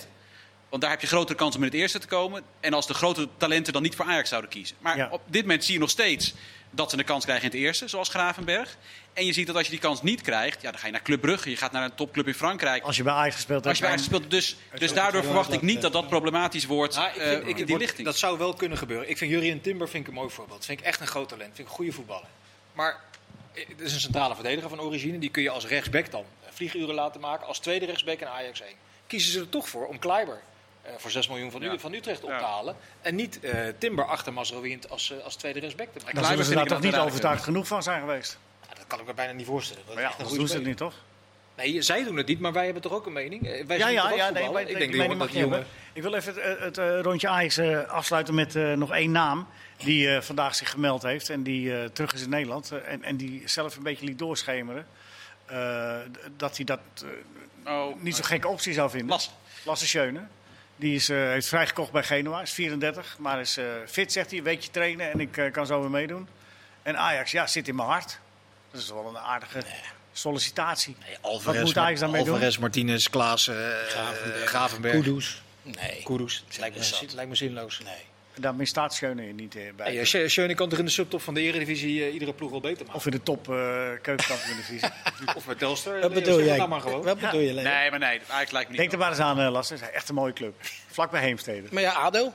Want 0.75 0.87
daar 0.87 0.95
heb 0.95 1.05
je 1.09 1.15
grotere 1.15 1.37
kans 1.37 1.55
om 1.55 1.61
in 1.61 1.67
het 1.67 1.77
eerste 1.77 1.99
te 1.99 2.07
komen. 2.07 2.43
En 2.59 2.73
als 2.73 2.87
de 2.87 2.93
grote 2.93 3.27
talenten 3.37 3.73
dan 3.73 3.81
niet 3.81 3.95
voor 3.95 4.05
Ajax 4.05 4.29
zouden 4.29 4.49
kiezen. 4.49 4.75
Maar 4.79 5.11
op 5.11 5.21
dit 5.25 5.41
moment 5.41 5.63
zie 5.63 5.73
je 5.73 5.79
nog 5.79 5.89
steeds 5.89 6.33
dat 6.71 6.89
ze 6.89 6.97
een 6.97 7.05
kans 7.05 7.23
krijgen 7.23 7.45
in 7.45 7.51
het 7.51 7.59
eerste, 7.59 7.87
zoals 7.87 8.09
Gravenberg. 8.09 8.77
En 9.13 9.25
je 9.25 9.33
ziet 9.33 9.47
dat 9.47 9.55
als 9.55 9.65
je 9.65 9.71
die 9.71 9.79
kans 9.79 10.01
niet 10.01 10.21
krijgt, 10.21 10.61
ja, 10.61 10.71
dan 10.71 10.79
ga 10.79 10.85
je 10.85 10.91
naar 10.91 11.01
Club 11.01 11.21
Brugge. 11.21 11.49
Je 11.49 11.57
gaat 11.57 11.71
naar 11.71 11.83
een 11.83 11.95
topclub 11.95 12.27
in 12.27 12.33
Frankrijk. 12.33 12.83
Als 12.83 12.97
je 12.97 13.03
bij 13.03 13.13
Ajax 13.13 13.35
gespeeld 13.35 13.63
hebt. 13.63 13.67
Als 13.67 13.77
je 13.77 13.83
bij 13.83 13.91
Ajax 13.91 14.07
gespeeld 14.07 14.31
Dus, 14.31 14.57
dus 14.79 14.93
daardoor 14.93 15.23
verwacht 15.23 15.53
ik 15.53 15.61
niet 15.61 15.81
dat 15.81 15.93
dat 15.93 16.07
problematisch 16.07 16.65
wordt 16.65 16.95
ik 16.95 17.01
vind, 17.01 17.43
uh, 17.43 17.47
ik, 17.47 17.67
die 17.67 17.77
lichting. 17.77 18.07
Dat 18.07 18.17
zou 18.17 18.37
wel 18.37 18.53
kunnen 18.53 18.77
gebeuren. 18.77 19.09
Ik 19.09 19.17
vind 19.17 19.31
Jurien 19.31 19.61
Timber 19.61 19.89
vind 19.89 20.03
ik 20.03 20.09
een 20.09 20.15
mooi 20.15 20.29
voorbeeld. 20.29 20.57
Dat 20.57 20.67
vind 20.67 20.79
ik 20.79 20.85
echt 20.85 20.99
een 20.99 21.07
groot 21.07 21.29
talent. 21.29 21.55
vind 21.55 21.59
ik 21.59 21.67
een 21.67 21.75
goede 21.77 21.91
voetballer. 21.91 22.27
Maar 22.73 22.99
eh, 23.53 23.67
het 23.67 23.81
is 23.81 23.93
een 23.93 23.99
centrale 23.99 24.33
verdediger 24.33 24.69
van 24.69 24.79
origine. 24.79 25.19
Die 25.19 25.29
kun 25.29 25.43
je 25.43 25.49
als 25.49 25.65
rechtsback 25.65 26.11
dan 26.11 26.25
vlieguren 26.49 26.95
laten 26.95 27.21
maken. 27.21 27.47
Als 27.47 27.59
tweede 27.59 27.85
rechtsback 27.85 28.19
in 28.19 28.27
Ajax 28.27 28.61
1. 28.61 28.71
Kiezen 29.07 29.31
ze 29.31 29.39
er 29.39 29.49
toch 29.49 29.69
voor 29.69 29.87
om 29.87 29.99
Kleiber 29.99 30.41
voor 30.97 31.11
6 31.11 31.27
miljoen 31.27 31.51
van, 31.51 31.61
ja. 31.61 31.77
van 31.77 31.93
Utrecht 31.93 32.23
op 32.23 32.29
te 32.29 32.43
halen. 32.43 32.75
En 33.01 33.15
niet 33.15 33.39
uh, 33.41 33.67
Timber 33.77 34.05
achter 34.05 34.33
Mazraoui 34.33 34.79
als, 34.89 35.09
uh, 35.09 35.23
als 35.23 35.35
tweede 35.35 35.59
rechtsback 35.59 35.87
te 35.93 35.99
maken. 35.99 36.15
Daar 36.15 36.25
zullen 36.25 36.45
ze 36.45 36.53
daar 36.53 36.65
toch 36.65 36.81
niet 36.81 36.95
overtuigd 36.95 37.43
genoeg 37.43 37.67
van 37.67 37.83
zijn 37.83 37.99
geweest? 37.99 38.39
Ja, 38.69 38.75
dat 38.75 38.87
kan 38.87 38.99
ik 38.99 39.05
me 39.05 39.13
bijna 39.13 39.33
niet 39.33 39.45
voorstellen. 39.45 39.83
Dat 39.85 39.95
maar 39.95 40.03
ja, 40.03 40.13
dat 40.17 40.29
doen 40.29 40.47
ze 40.47 40.55
het 40.55 40.65
niet, 40.65 40.77
toch? 40.77 40.93
Nee, 41.57 41.81
zij 41.81 42.03
doen 42.03 42.17
het 42.17 42.27
niet, 42.27 42.39
maar 42.39 42.53
wij 42.53 42.63
hebben 42.65 42.81
toch 42.81 42.91
ook 42.91 43.05
een 43.05 43.13
mening? 43.13 43.65
Wij 43.67 43.77
ja, 43.77 43.87
ja, 43.87 44.11
ja 44.11 44.29
nee, 44.29 44.51
wij, 44.51 44.63
ik 44.63 44.77
denk 44.77 44.91
die 44.91 45.01
mening 45.01 45.19
mag 45.19 45.31
je 45.31 45.39
jongen... 45.39 45.65
Ik 45.93 46.01
wil 46.01 46.13
even 46.13 46.33
het, 46.41 46.75
het 46.75 47.05
rondje 47.05 47.27
Ajax 47.27 47.59
afsluiten 47.87 48.35
met 48.35 48.53
nog 48.53 48.91
één 48.91 49.11
naam. 49.11 49.47
Die 49.77 50.21
vandaag 50.21 50.55
zich 50.55 50.69
gemeld 50.69 51.03
heeft 51.03 51.29
en 51.29 51.43
die 51.43 51.91
terug 51.91 52.13
is 52.13 52.21
in 52.21 52.29
Nederland. 52.29 52.71
en, 52.71 53.03
en 53.03 53.17
die 53.17 53.41
zelf 53.45 53.75
een 53.75 53.83
beetje 53.83 54.05
liet 54.05 54.19
doorschemeren. 54.19 54.87
dat 56.37 56.55
hij 56.55 56.65
dat 56.65 56.79
oh, 57.65 58.01
niet 58.01 58.15
zo'n 58.15 58.25
gekke 58.25 58.47
optie 58.47 58.73
zou 58.73 58.89
vinden. 58.89 59.09
Lasse. 59.09 59.29
Lasse 59.63 59.87
Schöne. 59.87 60.27
Die 60.75 60.95
is, 60.95 61.09
uh, 61.09 61.17
heeft 61.17 61.47
vrijgekocht 61.47 61.91
bij 61.91 62.03
Genoa, 62.03 62.41
is 62.41 62.51
34, 62.51 63.15
maar 63.19 63.39
is 63.39 63.57
uh, 63.57 63.65
fit, 63.87 64.11
zegt 64.11 64.29
hij. 64.29 64.37
Een 64.37 64.43
weekje 64.43 64.71
trainen 64.71 65.11
en 65.11 65.19
ik 65.19 65.37
uh, 65.37 65.51
kan 65.51 65.65
zo 65.65 65.81
weer 65.81 65.89
meedoen. 65.89 66.27
En 66.83 66.97
Ajax, 66.97 67.31
ja, 67.31 67.47
zit 67.47 67.67
in 67.67 67.75
mijn 67.75 67.87
hart. 67.87 68.19
Dat 68.71 68.81
is 68.81 68.89
wel 68.89 69.07
een 69.07 69.17
aardige 69.17 69.57
nee. 69.57 69.81
sollicitatie. 70.11 70.95
Nee, 71.05 71.17
Alvarez, 71.21 71.57
Wat 71.57 71.65
moet 71.65 71.77
Ajax 71.77 71.99
daarmee 71.99 72.21
Alvarez, 72.21 72.53
doen? 72.53 72.61
Martinez, 72.61 73.07
Klaassen, 73.09 73.55
Gravenberg. 73.87 74.49
Gravenberg. 74.49 75.03
Kudus. 75.03 75.41
Nee. 75.61 76.03
Kudus. 76.03 76.43
Lijkt 76.59 76.75
me, 76.77 77.07
lijkt 77.13 77.29
me 77.29 77.35
zinloos. 77.35 77.79
Nee. 77.79 78.03
Daarmee 78.39 78.65
staat 78.65 78.93
Schöne 78.93 79.23
niet 79.23 79.57
bij. 79.75 79.95
Hey, 79.95 80.27
Schöne 80.29 80.53
kan 80.53 80.69
toch 80.69 80.79
in 80.79 80.85
de 80.85 80.91
subtop 80.91 81.21
van 81.21 81.33
de 81.33 81.41
Eredivisie 81.41 81.99
uh, 81.99 82.13
iedere 82.13 82.33
ploeg 82.33 82.51
wel 82.51 82.59
beter 82.59 82.79
maken? 82.79 82.95
Of 82.95 83.05
in 83.05 83.11
de 83.11 83.23
top 83.23 83.47
uh, 83.47 83.55
keukenkampioen-divisie. 84.01 84.89
of 85.35 85.47
met 85.47 85.59
Telstar. 85.59 85.99
Wat 85.99 86.13
bedoel 86.13 86.43
jij? 86.43 86.67
Maar 86.67 86.81
gewoon. 86.81 87.03
Wat 87.03 87.19
bedoel 87.19 87.39
je, 87.39 87.53
Leo? 87.53 87.63
Nee, 87.63 87.89
maar 87.89 87.99
nee. 87.99 88.21
Ajax 88.27 88.51
lijkt 88.51 88.69
niet. 88.69 88.77
Denk 88.77 88.91
er 88.91 88.97
maar 88.97 89.09
eens 89.09 89.19
aan, 89.19 89.39
uh, 89.39 89.51
Lasse. 89.51 89.73
Het 89.73 89.81
is 89.81 89.89
echt 89.89 90.09
een 90.09 90.15
mooie 90.15 90.33
club. 90.33 90.53
Vlak 90.87 91.11
bij 91.11 91.21
Heemstede. 91.21 91.67
Maar 91.71 91.81
ja, 91.81 91.91
ADO? 91.91 92.33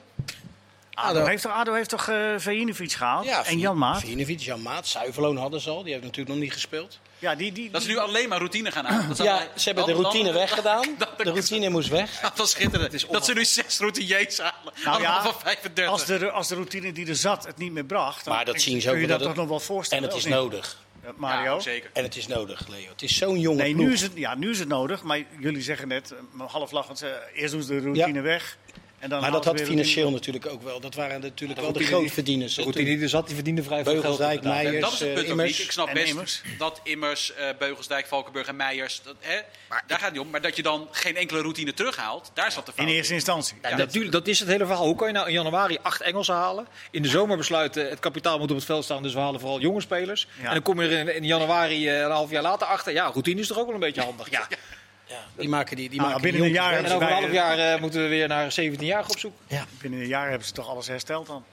ADO, 0.94 1.24
heeft 1.24 1.42
toch, 1.42 1.52
ADO 1.52 1.72
heeft 1.72 1.88
toch 1.88 2.08
uh, 2.08 2.34
Vejinovic 2.36 2.92
gehaald? 2.92 3.24
Ja, 3.24 3.44
en 3.44 3.58
Jan 3.58 3.78
Maat? 3.78 4.00
Vejinovic, 4.00 4.40
Jan 4.40 4.62
Maat. 4.62 4.86
Zuiverloon 4.86 5.36
hadden 5.36 5.60
ze 5.60 5.70
al. 5.70 5.82
Die 5.82 5.92
heeft 5.92 6.04
natuurlijk 6.04 6.34
nog 6.34 6.42
niet 6.42 6.52
gespeeld. 6.52 6.98
Ja, 7.18 7.34
die, 7.34 7.52
die, 7.52 7.70
dat 7.70 7.82
ze 7.82 7.88
nu 7.88 7.96
alleen 7.96 8.28
maar 8.28 8.38
routine 8.38 8.70
gaan 8.70 8.86
aan. 8.86 9.14
ja, 9.16 9.46
ze 9.56 9.64
hebben 9.64 9.86
de 9.86 9.92
routine 9.92 10.32
weggedaan. 10.32 10.86
de 11.16 11.30
routine 11.30 11.68
moest 11.68 11.88
weg. 11.88 12.18
Dat 12.20 12.38
was 12.38 12.50
schitterend. 12.50 13.10
Dat 13.10 13.24
ze 13.24 13.32
nu 13.32 13.44
zes 13.44 13.78
routiniers 13.78 14.38
halen. 14.38 14.72
Nou 14.84 15.00
ja, 15.02 15.22
van 15.22 15.32
35. 15.32 15.86
Als 15.86 16.04
de, 16.04 16.30
als 16.30 16.48
de 16.48 16.54
routine 16.54 16.92
die 16.92 17.06
er 17.06 17.16
zat 17.16 17.46
het 17.46 17.56
niet 17.56 17.72
meer 17.72 17.84
bracht, 17.84 18.24
dan 18.24 18.34
maar 18.34 18.44
dat 18.44 18.60
zien 18.60 18.80
ze 18.80 18.88
ook 18.88 18.92
kun 18.92 19.02
je 19.02 19.08
dat, 19.08 19.22
toch 19.22 19.34
nog 19.34 19.48
wel 19.48 19.60
voorstellen. 19.60 20.04
En 20.04 20.10
het 20.10 20.18
is 20.18 20.30
nodig. 20.30 20.78
Mario. 21.16 21.54
Ja, 21.54 21.60
zeker. 21.60 21.90
En 21.92 22.02
het 22.02 22.16
is 22.16 22.26
nodig, 22.26 22.68
Leo. 22.68 22.88
Het 22.88 23.02
is 23.02 23.16
zo'n 23.16 23.40
jonge 23.40 23.62
nee, 23.62 23.74
nu 23.74 23.92
is 23.92 24.02
het, 24.02 24.12
ja, 24.14 24.34
nu 24.34 24.50
is 24.50 24.58
het 24.58 24.68
nodig. 24.68 25.02
Maar 25.02 25.22
jullie 25.38 25.62
zeggen 25.62 25.88
net, 25.88 26.14
half 26.38 26.70
lachend, 26.70 27.04
eerst 27.34 27.52
doen 27.52 27.62
ze 27.62 27.74
de 27.74 27.80
routine 27.80 28.20
weg. 28.20 28.56
En 29.00 29.08
dan 29.08 29.20
maar 29.20 29.30
dat 29.30 29.44
had 29.44 29.60
financieel 29.60 30.10
natuurlijk 30.10 30.46
ook 30.46 30.62
wel. 30.62 30.80
Dat 30.80 30.94
waren 30.94 31.20
natuurlijk 31.20 31.60
wel 31.60 31.72
de 31.72 31.84
grootverdieners. 31.84 32.54
De 32.54 32.62
routine 32.62 32.84
die 32.84 33.02
er 33.02 33.08
zat, 33.08 33.26
die 33.26 33.34
verdiende 33.34 33.62
vrij 33.62 33.84
veel 33.84 34.00
geld. 34.00 34.42
Meijers, 34.42 34.80
dat 34.80 34.92
is 34.92 34.98
het 34.98 35.14
punt 35.14 35.24
uh, 35.24 35.30
Immers, 35.30 35.60
Ik 35.60 35.72
snap 35.72 35.92
best 35.92 36.08
Immers. 36.08 36.42
dat 36.58 36.80
Immers, 36.82 37.32
uh, 37.38 37.44
Beugelsdijk, 37.58 38.06
Valkenburg 38.06 38.46
en 38.46 38.56
Meijers... 38.56 39.00
Dat, 39.04 39.14
hè, 39.20 39.38
maar, 39.68 39.84
daar 39.86 39.98
gaat 39.98 40.06
het 40.06 40.16
niet 40.16 40.24
om. 40.24 40.30
Maar 40.30 40.40
dat 40.40 40.56
je 40.56 40.62
dan 40.62 40.88
geen 40.90 41.16
enkele 41.16 41.40
routine 41.40 41.74
terughaalt, 41.74 42.30
daar 42.34 42.52
zat 42.52 42.66
de 42.66 42.72
fout 42.72 42.88
in. 42.88 42.94
eerste 42.94 43.14
instantie. 43.14 43.56
Ja, 43.62 43.76
dat, 43.76 43.92
dat, 44.10 44.26
is 44.26 44.38
het 44.38 44.48
hele 44.48 44.66
verhaal. 44.66 44.86
Hoe 44.86 44.96
kan 44.96 45.06
je 45.06 45.12
nou 45.12 45.26
in 45.26 45.32
januari 45.32 45.78
acht 45.82 46.00
Engelsen 46.00 46.34
halen? 46.34 46.66
In 46.90 47.02
de 47.02 47.08
zomer 47.08 47.36
besluiten, 47.36 47.88
het 47.88 47.98
kapitaal 47.98 48.38
moet 48.38 48.50
op 48.50 48.56
het 48.56 48.64
veld 48.64 48.84
staan, 48.84 49.02
dus 49.02 49.14
we 49.14 49.20
halen 49.20 49.40
vooral 49.40 49.60
jonge 49.60 49.80
spelers. 49.80 50.26
En 50.42 50.52
dan 50.52 50.62
kom 50.62 50.82
je 50.82 50.88
er 50.88 50.98
in, 50.98 51.14
in 51.14 51.24
januari 51.24 51.88
uh, 51.88 52.00
een 52.00 52.10
half 52.10 52.30
jaar 52.30 52.42
later 52.42 52.66
achter. 52.66 52.92
Ja, 52.92 53.06
routine 53.06 53.40
is 53.40 53.46
toch 53.46 53.58
ook 53.58 53.66
wel 53.66 53.74
een 53.74 53.80
beetje 53.80 54.02
handig. 54.02 54.30
Ja. 54.30 54.46
Ja, 55.10 55.26
die 55.36 55.48
maken 55.48 55.76
die, 55.76 55.88
die 55.88 56.00
ah, 56.00 56.06
maken 56.06 56.22
binnen 56.22 56.42
een 56.42 56.50
jaar 56.50 56.72
en 56.72 56.92
over 56.92 57.08
een 57.08 57.12
half 57.12 57.32
jaar 57.32 57.74
uh, 57.74 57.80
moeten 57.80 58.02
we 58.02 58.08
weer 58.08 58.28
naar 58.28 58.52
17 58.52 58.86
jaar 58.86 59.08
op 59.08 59.18
zoek. 59.18 59.36
Ja. 59.46 59.66
Binnen 59.80 60.00
een 60.00 60.06
jaar 60.06 60.28
hebben 60.28 60.46
ze 60.46 60.52
toch 60.52 60.68
alles 60.68 60.86
hersteld 60.86 61.26
dan? 61.26 61.44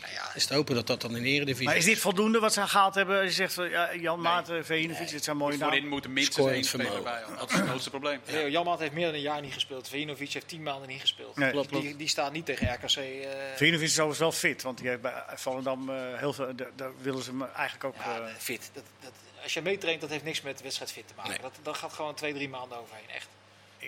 Nou 0.00 0.12
ja, 0.12 0.34
is 0.34 0.46
te 0.46 0.54
hopen 0.54 0.74
dat 0.74 0.86
dat 0.86 1.00
dan 1.00 1.16
in 1.16 1.22
de 1.22 1.28
Eredivisie... 1.28 1.66
Maar 1.66 1.76
is 1.76 1.84
dit 1.84 1.98
voldoende 1.98 2.38
wat 2.38 2.52
ze 2.52 2.66
gehaald 2.66 2.94
hebben? 2.94 3.24
Je 3.24 3.30
zegt 3.30 3.54
ja, 3.54 3.94
Jan 3.94 4.22
nee. 4.22 4.32
Maat, 4.32 4.50
Veenevic, 4.62 5.04
nee. 5.04 5.14
het 5.14 5.24
zijn 5.24 5.36
mooie 5.36 5.56
namen. 5.56 5.74
Voorin 5.74 5.88
moeten 5.88 6.12
minstens 6.12 6.46
één 6.46 6.64
speler 6.64 7.02
bij. 7.02 7.22
Dat 7.38 7.50
is 7.50 7.56
het 7.56 7.66
grootste 7.66 7.90
probleem. 7.90 8.20
Ja. 8.24 8.46
Jan 8.46 8.64
Maat 8.64 8.78
heeft 8.78 8.92
meer 8.92 9.06
dan 9.06 9.14
een 9.14 9.20
jaar 9.20 9.40
niet 9.40 9.52
gespeeld. 9.52 9.88
Veenevic 9.88 10.32
heeft 10.32 10.48
tien 10.48 10.62
maanden 10.62 10.88
niet 10.88 11.00
gespeeld. 11.00 11.36
Nee. 11.36 11.50
Klopt, 11.50 11.68
klopt. 11.68 11.84
Die, 11.84 11.96
die 11.96 12.08
staat 12.08 12.32
niet 12.32 12.46
tegen 12.46 12.72
RKC. 12.72 12.96
Uh... 12.96 13.82
Is 13.82 14.00
overigens 14.00 14.18
wel 14.18 14.32
fit, 14.32 14.62
want 14.62 14.78
die 14.78 14.88
heeft 14.88 15.00
bij 15.00 15.22
Volendam 15.34 15.90
uh, 15.90 15.96
heel 16.14 16.32
veel... 16.32 16.52
Daar 16.76 16.90
willen 17.00 17.22
ze 17.22 17.30
hem 17.30 17.42
eigenlijk 17.42 17.84
ook... 17.84 17.94
Ja, 18.04 18.18
uh, 18.18 18.24
fit. 18.38 18.70
Dat, 18.72 18.84
dat, 19.00 19.12
als 19.46 19.54
je 19.54 19.62
meetraint, 19.62 20.00
dat 20.00 20.10
heeft 20.10 20.24
niks 20.24 20.40
met 20.40 20.62
wedstrijdfit 20.62 21.08
te 21.08 21.14
maken. 21.16 21.30
Nee. 21.30 21.40
Dat, 21.40 21.58
dat 21.62 21.76
gaat 21.76 21.92
gewoon 21.92 22.14
twee, 22.14 22.34
drie 22.34 22.48
maanden 22.48 22.78
overheen. 22.78 23.08
Echt. 23.08 23.28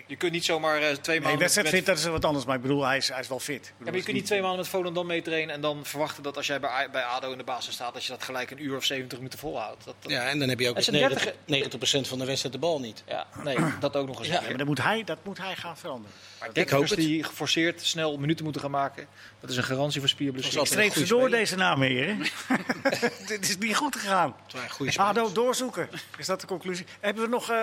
Je 0.07 0.15
kunt 0.15 0.31
niet 0.31 0.45
zomaar 0.45 0.81
uh, 0.81 0.87
twee 0.87 1.15
maanden... 1.15 1.29
Nee, 1.29 1.37
wedstrijd 1.37 1.67
fit, 1.67 1.85
dat 1.85 1.97
is 1.97 2.05
wat 2.05 2.25
anders. 2.25 2.45
Maar 2.45 2.55
ik 2.55 2.61
bedoel, 2.61 2.85
hij 2.85 2.97
is, 2.97 3.09
hij 3.09 3.19
is 3.19 3.27
wel 3.27 3.39
fit. 3.39 3.73
Ja, 3.77 3.85
maar 3.85 3.95
je 3.95 4.03
kunt 4.03 4.15
niet 4.15 4.25
twee 4.25 4.41
maanden 4.41 4.59
met 4.59 4.67
Volendam 4.67 5.05
meetrainen... 5.05 5.55
en 5.55 5.61
dan 5.61 5.85
verwachten 5.85 6.23
dat 6.23 6.37
als 6.37 6.47
jij 6.47 6.59
bij, 6.59 6.89
bij 6.91 7.03
ADO 7.03 7.31
in 7.31 7.37
de 7.37 7.43
basis 7.43 7.73
staat... 7.73 7.93
dat 7.93 8.03
je 8.03 8.11
dat 8.11 8.23
gelijk 8.23 8.51
een 8.51 8.63
uur 8.63 8.75
of 8.75 8.85
70 8.85 9.17
minuten 9.17 9.39
volhoudt. 9.39 9.85
Dat, 9.85 9.95
dat... 9.99 10.11
Ja, 10.11 10.27
en 10.27 10.39
dan 10.39 10.49
heb 10.49 10.59
je 10.59 10.69
ook 10.69 10.85
90, 10.89 11.33
90% 11.33 12.07
van 12.07 12.19
de 12.19 12.25
wedstrijd 12.25 12.53
de 12.53 12.59
bal 12.59 12.79
niet. 12.79 13.03
Ja, 13.07 13.27
nee, 13.43 13.57
dat 13.79 13.95
ook 13.95 14.07
nog 14.07 14.19
eens. 14.19 14.27
Ja, 14.27 14.41
maar 14.41 14.57
dat 14.57 14.67
moet, 14.67 14.83
hij, 14.83 15.03
dat 15.03 15.17
moet 15.23 15.37
hij 15.37 15.55
gaan 15.55 15.77
veranderen. 15.77 16.15
Maar 16.39 16.49
ik 16.53 16.69
hoop 16.69 16.87
die 16.87 17.23
geforceerd 17.23 17.81
snel 17.85 18.17
minuten 18.17 18.43
moeten 18.43 18.61
gaan 18.61 18.71
maken... 18.71 19.07
dat 19.39 19.49
is 19.49 19.57
een 19.57 19.63
garantie 19.63 19.99
voor 19.99 20.09
spierblessure. 20.09 20.65
Streep 20.65 20.93
ze 20.93 21.05
door 21.05 21.29
deze 21.29 21.55
namen, 21.55 21.87
heren. 21.87 22.17
Dit 23.27 23.49
is 23.49 23.57
niet 23.57 23.75
goed 23.75 23.95
gegaan. 23.95 24.35
ADO 24.95 25.31
doorzoeken, 25.31 25.89
is 26.17 26.25
dat 26.25 26.41
de 26.41 26.47
conclusie. 26.47 26.85
Hebben 26.99 27.23
we 27.23 27.29
nog 27.29 27.51
uh, 27.51 27.57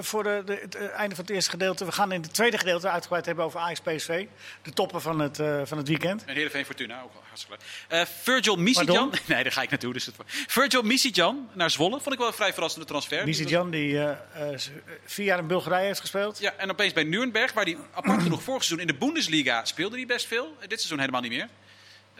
voor 0.00 0.22
de, 0.22 0.42
de, 0.46 0.58
het 0.62 0.76
einde 0.76 1.14
van 1.14 1.24
het 1.24 1.34
eerste 1.34 1.50
gedeelte... 1.62 1.84
we 1.84 1.92
gaan 1.92 2.12
in 2.12 2.22
het 2.22 2.34
tweede 2.34 2.58
gedeelte 2.58 2.88
uitgebreid 2.88 3.26
hebben 3.26 3.44
over 3.44 3.60
Ajax 3.60 3.80
PSV. 3.80 4.26
De 4.62 4.72
toppen 4.72 5.00
van 5.00 5.18
het, 5.18 5.38
uh, 5.38 5.60
van 5.64 5.78
het 5.78 5.88
weekend. 5.88 6.24
En 6.24 6.34
Heerenveen 6.34 6.64
Fortuna, 6.64 7.02
ook 7.02 7.12
hartstikke 7.28 7.56
leuk. 7.88 8.00
Uh, 8.00 8.06
Virgil 8.22 8.56
Misijan. 8.56 9.12
Nee, 9.26 9.42
daar 9.42 9.52
ga 9.52 9.62
ik 9.62 9.70
naartoe. 9.70 9.92
Dus 9.92 10.06
het... 10.06 10.14
Virgil 10.26 10.82
Misijan 10.82 11.48
naar 11.52 11.70
Zwolle. 11.70 12.00
Vond 12.00 12.12
ik 12.12 12.18
wel 12.18 12.26
een 12.28 12.34
vrij 12.34 12.52
verrassende 12.52 12.86
transfer. 12.86 13.24
Misijan, 13.24 13.70
die 13.70 13.92
uh, 13.92 14.10
vier 15.04 15.26
jaar 15.26 15.38
in 15.38 15.46
Bulgarije 15.46 15.86
heeft 15.86 16.00
gespeeld. 16.00 16.38
Ja, 16.38 16.54
en 16.56 16.70
opeens 16.70 16.92
bij 16.92 17.04
Nuremberg, 17.04 17.52
waar 17.52 17.64
hij 17.64 17.76
apart 17.92 18.22
genoeg 18.22 18.42
vorig 18.48 18.64
seizoen 18.64 18.88
in 18.88 18.92
de 18.92 18.98
Bundesliga 18.98 19.64
speelde 19.64 19.96
hij 19.96 20.06
best 20.06 20.26
veel. 20.26 20.56
Dit 20.60 20.78
seizoen 20.78 20.98
helemaal 20.98 21.20
niet 21.20 21.30
meer. 21.30 21.48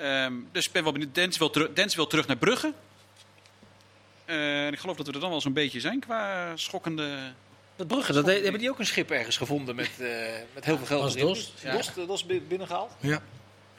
Um, 0.00 0.48
dus 0.52 0.66
ik 0.66 0.72
ben 0.72 0.82
wel 0.82 0.92
benieuwd. 0.92 1.14
Dens 1.14 1.38
wil, 1.38 1.50
teru 1.50 1.72
Dens 1.74 1.94
wil 1.94 2.06
terug 2.06 2.26
naar 2.26 2.36
Brugge. 2.36 2.72
Uh, 4.26 4.66
en 4.66 4.72
ik 4.72 4.78
geloof 4.78 4.96
dat 4.96 5.06
we 5.06 5.12
er 5.12 5.20
dan 5.20 5.30
wel 5.30 5.40
zo'n 5.40 5.52
beetje 5.52 5.80
zijn 5.80 6.00
qua 6.00 6.52
schokkende 6.56 7.32
dat 7.76 7.86
Brugge, 7.86 8.12
dat 8.12 8.26
hebben 8.26 8.58
die 8.58 8.70
ook 8.70 8.78
een 8.78 8.86
schip 8.86 9.10
ergens 9.10 9.36
gevonden 9.36 9.74
met, 9.74 9.90
uh, 9.98 10.08
met 10.54 10.64
heel 10.64 10.76
veel 10.76 10.86
geld. 10.86 11.02
Was 11.02 11.16
Dost? 11.16 11.52
Ja. 11.62 11.72
Dost, 11.72 11.94
Dost 11.94 12.48
binnengehaald? 12.48 12.92
Ja. 13.00 13.22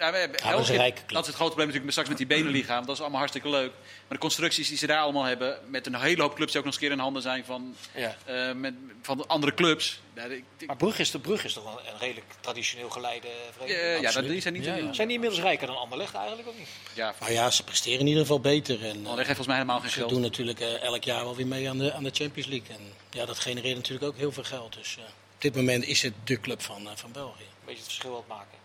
Ja, 0.03 0.11
we 0.11 0.17
hebben, 0.17 0.41
dat, 0.41 0.59
is 0.59 0.69
een 0.69 0.75
rijke 0.75 1.01
dat 1.07 1.21
is 1.21 1.27
het 1.27 1.35
grote 1.35 1.53
probleem 1.55 1.65
natuurlijk 1.65 1.91
straks 1.91 2.09
met 2.09 2.17
die 2.17 2.27
benenliga. 2.27 2.81
Dat 2.81 2.95
is 2.95 2.99
allemaal 2.99 3.17
hartstikke 3.17 3.49
leuk. 3.49 3.71
Maar 3.71 4.17
de 4.17 4.17
constructies 4.17 4.67
die 4.67 4.77
ze 4.77 4.87
daar 4.87 5.01
allemaal 5.01 5.23
hebben, 5.23 5.59
met 5.67 5.85
een 5.85 5.95
hele 5.95 6.21
hoop 6.21 6.35
clubs 6.35 6.51
die 6.51 6.59
ook 6.59 6.65
nog 6.65 6.73
eens 6.73 6.83
keer 6.83 6.91
in 6.91 6.99
handen 6.99 7.21
zijn 7.21 7.45
van, 7.45 7.75
ja. 7.95 8.15
uh, 8.29 8.53
met, 8.53 8.73
van 9.01 9.27
andere 9.27 9.53
clubs. 9.53 10.01
Ja, 10.15 10.27
de, 10.27 10.43
maar 10.65 10.75
Brugge 10.75 11.01
is, 11.01 11.11
de 11.11 11.19
Brugge 11.19 11.45
is 11.47 11.53
toch 11.53 11.63
wel 11.63 11.79
een 11.93 11.99
redelijk 11.99 12.25
traditioneel 12.39 12.89
geleide 12.89 13.27
vereniging? 13.51 14.01
ja, 14.01 14.11
dat, 14.11 14.27
die 14.27 14.41
zijn 14.41 14.53
niet... 14.53 14.65
Ja, 14.65 14.93
Zijn 14.93 15.07
die 15.07 15.15
inmiddels 15.15 15.41
rijker 15.41 15.67
dan 15.67 15.77
Anderlecht 15.77 16.13
eigenlijk 16.15 16.47
of 16.47 16.57
niet? 16.57 16.67
Ja, 16.93 17.13
maar 17.19 17.31
ja, 17.31 17.49
ze 17.49 17.63
presteren 17.63 17.99
in 17.99 18.07
ieder 18.07 18.21
geval 18.21 18.39
beter. 18.39 18.83
En, 18.83 18.95
Anderlecht 18.95 19.15
heeft 19.15 19.27
volgens 19.27 19.47
mij 19.47 19.55
helemaal 19.55 19.79
geen 19.79 19.89
ze 19.89 19.97
geld. 19.97 20.09
Ze 20.09 20.15
doen 20.15 20.23
natuurlijk 20.23 20.59
uh, 20.59 20.81
elk 20.81 21.03
jaar 21.03 21.23
wel 21.23 21.35
weer 21.35 21.47
mee 21.47 21.69
aan 21.69 21.77
de, 21.77 21.93
aan 21.93 22.03
de 22.03 22.11
Champions 22.13 22.49
League. 22.49 22.75
En 22.75 22.81
ja, 23.09 23.25
dat 23.25 23.39
genereert 23.39 23.75
natuurlijk 23.75 24.05
ook 24.05 24.17
heel 24.17 24.31
veel 24.31 24.43
geld. 24.43 24.73
Dus 24.73 24.95
uh, 24.99 25.03
op 25.35 25.41
dit 25.41 25.55
moment 25.55 25.85
is 25.85 26.01
het 26.01 26.13
de 26.23 26.39
club 26.39 26.61
van, 26.61 26.87
van 26.95 27.11
België. 27.11 27.43
Een 27.43 27.65
beetje 27.65 27.81
het 27.81 27.89
verschil 27.89 28.11
wat 28.11 28.27
maken. 28.27 28.62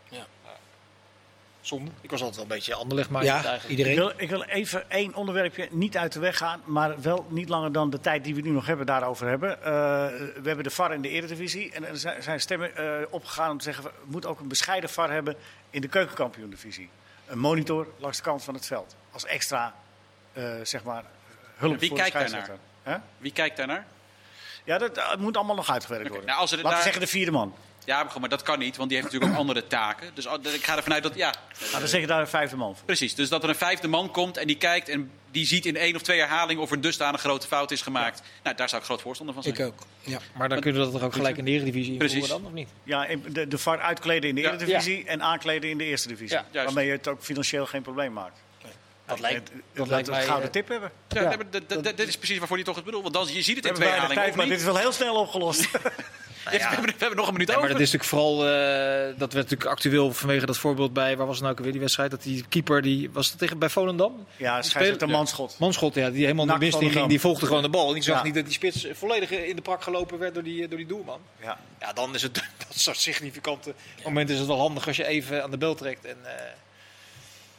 Zonde. 1.69 1.91
Ik 2.01 2.11
was 2.11 2.21
altijd 2.21 2.37
wel 2.37 2.45
een 2.45 2.57
beetje 2.57 2.75
Anderlecht 2.75 3.11
maar 3.11 3.25
ja, 3.25 3.35
eigenlijk. 3.35 3.69
Iedereen. 3.69 3.93
Ik 3.93 3.99
wil, 3.99 4.13
ik 4.17 4.29
wil 4.29 4.43
even 4.43 4.91
één 4.91 5.15
onderwerpje 5.15 5.69
niet 5.71 5.97
uit 5.97 6.13
de 6.13 6.21
weg 6.21 6.37
gaan, 6.37 6.63
maar 6.65 7.01
wel 7.01 7.27
niet 7.29 7.49
langer 7.49 7.73
dan 7.73 7.91
de 7.91 8.01
tijd 8.01 8.25
die 8.25 8.35
we 8.35 8.41
nu 8.41 8.51
nog 8.51 8.67
hebben 8.67 8.87
daarover 8.87 9.29
hebben. 9.29 9.51
Uh, 9.59 9.65
we 9.65 10.43
hebben 10.43 10.65
de 10.65 10.71
VAR 10.71 10.93
in 10.93 11.03
de 11.03 11.09
Eredivisie 11.09 11.73
en 11.73 11.87
er 11.87 12.23
zijn 12.23 12.41
stemmen 12.41 12.71
uh, 12.79 13.07
opgegaan 13.11 13.51
om 13.51 13.59
te 13.59 13.65
zeggen, 13.65 13.85
we 13.85 13.91
moeten 14.05 14.31
ook 14.31 14.41
een 14.41 14.49
bescheiden 14.49 14.91
VAR 14.91 15.11
hebben 15.11 15.37
in 15.71 15.81
de 15.81 15.89
keukenkampioen-divisie. 15.89 16.89
Een 17.27 17.39
monitor 17.39 17.87
langs 17.99 18.17
de 18.17 18.23
kant 18.23 18.45
van 18.45 18.55
het 18.55 18.67
veld. 18.67 18.97
Als 19.11 19.25
extra, 19.25 19.75
uh, 20.33 20.51
zeg 20.63 20.83
maar, 20.83 21.05
hulp 21.57 21.79
Wie 21.79 21.89
voor 21.89 21.99
kijkt 21.99 22.13
de 22.13 22.19
scheidsrechter. 22.19 22.59
Huh? 22.85 22.95
Wie 23.19 23.33
kijkt 23.33 23.57
daarnaar? 23.57 23.87
Ja, 24.65 24.79
dat, 24.79 24.95
dat 24.95 25.19
moet 25.19 25.37
allemaal 25.37 25.57
nog 25.57 25.71
uitgewerkt 25.71 26.05
okay. 26.05 26.17
worden. 26.17 26.29
Nou, 26.29 26.41
als 26.41 26.51
er 26.51 26.57
Laten 26.57 26.71
we 26.71 26.77
daar... 26.77 26.85
zeggen 26.85 27.03
de 27.03 27.11
vierde 27.11 27.31
man. 27.31 27.55
Ja, 27.89 28.07
maar 28.21 28.29
dat 28.29 28.43
kan 28.43 28.59
niet, 28.59 28.77
want 28.77 28.89
die 28.89 28.99
heeft 28.99 29.13
natuurlijk 29.13 29.41
ook 29.41 29.47
andere 29.47 29.67
taken. 29.67 30.11
Dus 30.15 30.27
ik 30.55 30.65
ga 30.65 30.77
ervan 30.77 30.93
uit 30.93 31.03
dat, 31.03 31.15
ja... 31.15 31.35
Nou, 31.59 31.79
dan 31.79 31.89
zeg 31.89 32.01
je 32.01 32.07
daar 32.07 32.21
een 32.21 32.29
vijfde 32.29 32.57
man 32.57 32.77
voor. 32.77 32.85
Precies, 32.85 33.15
dus 33.15 33.29
dat 33.29 33.43
er 33.43 33.49
een 33.49 33.55
vijfde 33.55 33.89
man 33.89 34.11
komt 34.11 34.37
en 34.37 34.47
die 34.47 34.57
kijkt 34.57 34.89
en 34.89 35.11
die 35.31 35.47
ziet 35.47 35.67
in 35.67 35.77
één 35.77 35.95
of 35.95 36.03
twee 36.03 36.19
herhalingen 36.19 36.63
of 36.63 36.71
er 36.71 36.77
een 36.77 36.83
dusdanig 36.83 37.21
grote 37.21 37.47
fout 37.47 37.71
is 37.71 37.83
gemaakt. 37.83 38.19
Ja. 38.19 38.25
Nou, 38.43 38.57
daar 38.57 38.69
zou 38.69 38.81
ik 38.81 38.87
groot 38.87 39.03
voorstander 39.03 39.35
van 39.35 39.45
zijn. 39.45 39.55
Ik 39.55 39.67
ook, 39.67 39.87
ja. 40.01 40.19
Maar 40.35 40.49
dan 40.49 40.61
kunnen 40.61 40.81
we 40.81 40.91
dat 40.91 41.01
er 41.01 41.07
ook 41.07 41.13
gelijk 41.13 41.37
in 41.37 41.45
de 41.45 41.51
Eredivisie 41.51 41.93
invoeren 41.93 42.29
dan, 42.29 42.45
of 42.45 42.53
niet? 42.53 42.69
Ja, 42.83 43.07
de, 43.29 43.49
de 43.49 43.59
VAR 43.59 43.81
uitkleden 43.81 44.29
in 44.29 44.35
de 44.35 44.43
Eredivisie 44.43 44.99
ja. 44.99 45.05
en 45.05 45.23
aankleden 45.23 45.71
in 45.71 45.79
de 45.79 45.85
Eerste 45.85 46.09
Divisie. 46.09 46.39
Ja, 46.51 46.65
waarmee 46.65 46.87
je 46.87 46.93
het 46.93 47.09
ook 47.09 47.23
financieel 47.23 47.67
geen 47.67 47.83
probleem 47.83 48.13
maakt. 48.13 48.41
Dat 49.07 49.21
lijkt, 49.21 49.51
dat, 49.51 49.63
dat 49.73 49.89
lijkt 49.89 50.11
mij 50.11 50.21
een 50.21 50.27
gouden 50.27 50.51
tip 50.51 50.69
hebben. 50.69 50.91
Ja, 51.09 51.37
ja. 51.69 51.81
Dit 51.81 52.09
is 52.09 52.17
precies 52.17 52.39
waarvoor 52.39 52.59
je 52.59 52.65
toch 52.65 52.77
het 52.77 52.85
bedoelt. 52.85 53.03
Want 53.03 53.15
dan, 53.15 53.35
je 53.35 53.43
ziet 53.43 53.57
het 53.57 53.65
in 53.65 53.75
twee 53.75 53.89
herhalingen. 53.89 54.23
Tijd, 54.23 54.35
maar 54.35 54.47
dit 54.47 54.59
is 54.59 54.65
wel 54.65 54.77
heel 54.77 54.93
snel 54.93 55.15
opgelost. 55.15 55.69
Nou 56.45 56.57
ja. 56.57 56.63
we, 56.69 56.75
hebben, 56.75 56.85
we, 56.85 56.99
hebben, 56.99 57.17
nog 57.17 57.27
een 57.27 57.33
minuut 57.33 57.49
ja, 57.49 57.55
over. 57.55 57.69
Maar 57.69 57.79
dat 57.79 57.87
is 57.87 57.93
natuurlijk 57.93 58.11
vooral, 58.11 58.47
uh, 58.47 59.19
dat 59.19 59.33
werd 59.33 59.51
natuurlijk 59.51 59.71
actueel 59.71 60.13
vanwege 60.13 60.47
dat 60.47 60.59
voorbeeld 60.59 60.93
bij, 60.93 61.17
waar 61.17 61.27
was 61.27 61.35
het 61.35 61.45
nou 61.45 61.57
ook 61.57 61.63
weer 61.63 61.73
die 61.73 61.81
wedstrijd? 61.81 62.11
Dat 62.11 62.23
die 62.23 62.45
keeper, 62.49 62.83
die, 62.83 63.11
was 63.11 63.29
het 63.29 63.39
tegen 63.39 63.59
bij 63.59 63.69
Volendam? 63.69 64.27
Ja, 64.37 64.63
scheidsrechter 64.63 65.07
de 65.07 65.13
manschot. 65.13 65.57
Manschot, 65.59 65.95
ja, 65.95 66.11
die 66.11 66.23
helemaal 66.23 66.47
de 66.47 66.59
mist 66.59 66.81
in 66.81 66.91
ging, 66.91 67.09
die 67.09 67.21
volgde 67.21 67.47
gewoon 67.47 67.63
de 67.63 67.69
bal. 67.69 67.89
En 67.89 67.95
die 67.95 68.03
zag 68.03 68.17
ja. 68.17 68.23
niet 68.23 68.35
dat 68.35 68.45
die 68.45 68.55
spits 68.55 68.87
volledig 68.93 69.31
in 69.31 69.57
de 69.57 69.63
prak 69.63 69.83
gelopen 69.83 70.19
werd 70.19 70.35
door 70.35 70.43
die, 70.43 70.69
door 70.69 70.79
die 70.79 70.87
doelman. 70.87 71.21
Ja. 71.43 71.59
ja, 71.81 71.93
dan 71.93 72.15
is 72.15 72.23
het 72.23 72.35
dat 72.69 72.79
soort 72.79 72.99
significante 72.99 73.75
moment 74.05 74.31
is 74.31 74.39
het 74.39 74.47
wel 74.47 74.59
handig 74.59 74.87
als 74.87 74.97
je 74.97 75.07
even 75.07 75.43
aan 75.43 75.51
de 75.51 75.59
bel 75.59 75.75
trekt. 75.75 76.05
En, 76.05 76.17
uh, 76.25 76.31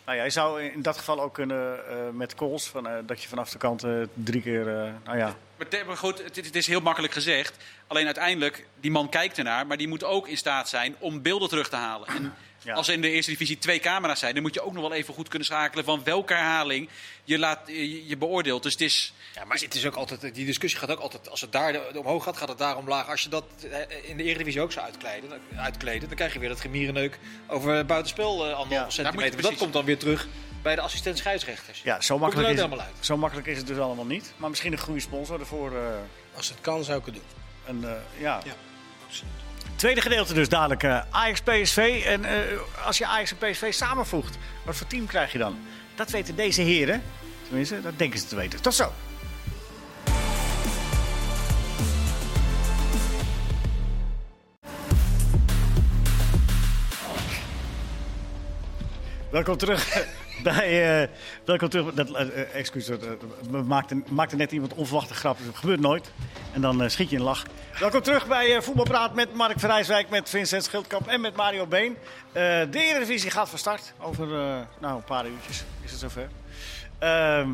nou 0.10 0.22
ja, 0.22 0.28
je 0.28 0.34
zou 0.34 0.64
in 0.64 0.82
dat 0.82 0.98
geval 0.98 1.22
ook 1.22 1.34
kunnen 1.34 1.80
uh, 1.90 1.96
met 2.12 2.36
calls, 2.36 2.68
van, 2.68 2.88
uh, 2.88 2.94
dat 3.06 3.22
je 3.22 3.28
vanaf 3.28 3.50
de 3.50 3.58
kant 3.58 3.84
uh, 3.86 4.04
drie 4.14 4.42
keer. 4.42 4.66
nou 5.06 5.18
ja. 5.18 5.36
Maar 5.86 5.98
goed, 5.98 6.24
het, 6.24 6.36
het, 6.36 6.56
is 6.56 6.68
heel 6.68 6.82
makkelijk 6.82 7.14
gezegd. 7.14 7.58
Alleen 7.88 8.06
uiteindelijk, 8.06 8.66
die 8.80 8.92
man 8.92 9.10
kijkt 9.10 9.38
ernaar, 9.38 9.68
maar 9.68 9.78
die 9.78 9.88
moet 9.88 10.04
ook 10.04 10.28
in 10.28 10.38
staat 10.38 10.70
zijn 10.70 10.96
om 11.00 11.22
beelden 11.22 11.50
terug 11.50 11.70
te 11.70 11.76
halen. 11.76 12.08
En 12.08 12.34
ja. 12.62 12.74
als 12.74 12.88
er 12.88 12.94
in 12.94 13.02
de 13.02 13.12
eerste 13.12 13.32
divisie 13.32 13.58
twee 13.58 13.80
camera's 13.80 14.20
zijn, 14.20 14.34
dan 14.34 14.44
moet 14.44 14.54
je 14.54 14.62
ook 14.62 14.74
nog 14.74 14.82
wel 14.82 14.94
even 14.94 15.14
goed 15.14 15.28
kunnen 15.28 15.48
schakelen 15.48 15.86
van 15.86 16.04
welke 16.04 16.34
herhaling 16.34 16.90
je, 17.24 17.40
laat, 17.40 17.60
je, 17.66 18.08
je 18.08 18.18
beoordeelt. 18.18 18.64
Dus 18.64 18.72
het 18.72 18.82
is. 18.82 19.14
Ja, 19.36 19.46
maar 19.46 19.58
het 19.58 19.76
is 19.76 19.86
ook 19.86 19.96
altijd, 19.96 20.36
die 20.36 20.46
discussie 20.46 20.80
gaat 20.80 20.92
ook 20.92 21.00
altijd, 21.00 21.30
als 21.30 21.42
het 21.42 21.52
daar 21.52 21.96
omhoog 21.96 22.24
gaat, 22.24 22.38
gaat 22.38 22.48
het 22.50 22.58
daar 22.58 22.78
omlaag. 22.78 23.10
Als 23.10 23.22
je 23.22 23.30
dat 23.30 23.46
in 24.04 24.18
de 24.18 24.24
Eredivisie 24.24 24.62
ook 24.62 24.72
zou 24.72 24.86
uitkleden, 24.86 25.42
uitkleden 25.56 26.08
dan 26.08 26.18
krijg 26.18 26.34
je 26.34 26.40
weer 26.40 26.50
dat 26.50 26.60
gemierenneuk 26.62 27.20
over 27.48 27.86
buitenspel 27.86 28.48
uh, 28.48 28.54
anderhalve 28.54 28.74
ja, 28.74 28.90
centimeter. 28.90 29.42
Dat 29.42 29.56
komt 29.56 29.74
dan 29.74 29.86
weer 29.86 29.98
terug 29.98 30.28
bij 30.62 30.76
de 30.76 30.82
assistent 30.82 31.18
scheidsrechters. 31.18 31.82
Ja, 31.82 32.02
zo 32.02 32.18
makkelijk, 32.18 32.50
is 32.50 32.62
het, 32.62 32.82
zo 33.00 33.18
makkelijk 33.18 33.48
is 33.48 33.58
het 33.58 33.68
dus 33.68 33.78
allemaal 33.78 34.06
niet. 34.06 34.34
Maar 34.38 34.50
misschien 34.50 34.72
een 34.72 34.80
goede 34.80 35.00
sponsor 35.00 35.40
ervoor. 35.40 35.72
Uh, 35.72 35.80
als 36.36 36.50
het 36.50 36.62
kan, 36.62 36.84
zou 36.84 37.00
ik 37.00 37.06
het 37.06 37.14
doen. 37.14 37.24
En, 37.66 37.82
uh, 37.82 37.92
ja. 38.22 38.42
ja. 38.46 38.54
Tweede 39.80 40.02
gedeelte 40.02 40.34
dus 40.34 40.50
dadelijk 40.50 40.84
uh, 40.84 41.02
Ajax 41.10 41.42
PSV. 41.42 42.04
En 42.06 42.26
als 42.86 42.98
je 42.98 43.06
Ajax 43.06 43.32
en 43.32 43.52
PSV 43.52 43.74
samenvoegt, 43.74 44.38
wat 44.66 44.76
voor 44.76 44.88
team 44.88 45.06
krijg 45.06 45.32
je 45.32 45.38
dan? 45.38 45.58
Dat 45.96 46.10
weten 46.10 46.36
deze 46.36 46.62
heren. 46.62 47.04
Tenminste, 47.48 47.82
dat 47.82 47.98
denken 47.98 48.20
ze 48.20 48.26
te 48.26 48.36
weten. 48.36 48.62
Tot 48.62 48.74
zo. 48.74 48.92
Welkom 59.30 59.58
terug 59.58 60.08
bij. 60.44 61.02
Uh, 61.02 61.08
welkom 61.46 61.70
terug. 61.70 61.94
Dat, 61.94 62.10
uh, 62.10 62.56
excuus, 62.56 62.90
uh, 62.90 62.98
maakte, 63.66 64.02
maakte 64.10 64.36
net 64.36 64.52
iemand 64.52 64.74
onverwachte 64.74 65.14
grap. 65.14 65.38
Dat 65.46 65.56
gebeurt 65.56 65.80
nooit. 65.80 66.12
En 66.54 66.62
dan 66.62 66.90
schiet 66.90 67.10
je 67.10 67.16
in 67.16 67.22
lach. 67.22 67.44
Welkom 67.80 68.02
terug 68.02 68.28
bij 68.28 68.62
Voetbalpraat 68.62 69.14
met 69.14 69.34
Mark 69.34 69.60
Verrijswijk, 69.60 70.10
met 70.10 70.30
Vincent 70.30 70.64
Schildkamp 70.64 71.08
en 71.08 71.22
met 71.22 71.36
Mario 71.36 71.66
Been. 71.66 71.98
de 72.34 72.70
Eredivisie 72.72 73.32
gaat 73.32 73.50
van 73.50 73.60
start. 73.60 73.94
Over 74.00 74.28
nou, 74.80 74.96
een 74.96 75.04
paar 75.04 75.28
uurtjes 75.28 75.64
is 75.84 75.92
het 75.92 76.00
zover. 76.00 76.30
Ehm, 77.00 77.50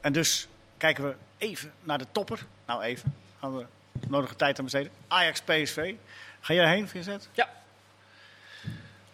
en 0.00 0.12
dus 0.12 0.48
kijken 0.76 1.04
we 1.04 1.14
even 1.38 1.72
naar 1.82 1.98
de 1.98 2.06
topper. 2.12 2.46
Nou, 2.66 2.82
even. 2.82 3.14
Gaan 3.40 3.56
we 3.56 3.66
nodige 4.08 4.36
tijd 4.36 4.58
aan 4.58 4.64
besteden. 4.64 4.92
Ajax 5.08 5.40
PSV. 5.40 5.94
Ga 6.40 6.54
jij 6.54 6.68
heen, 6.68 6.88
Vincent? 6.88 7.28
Ja. 7.32 7.48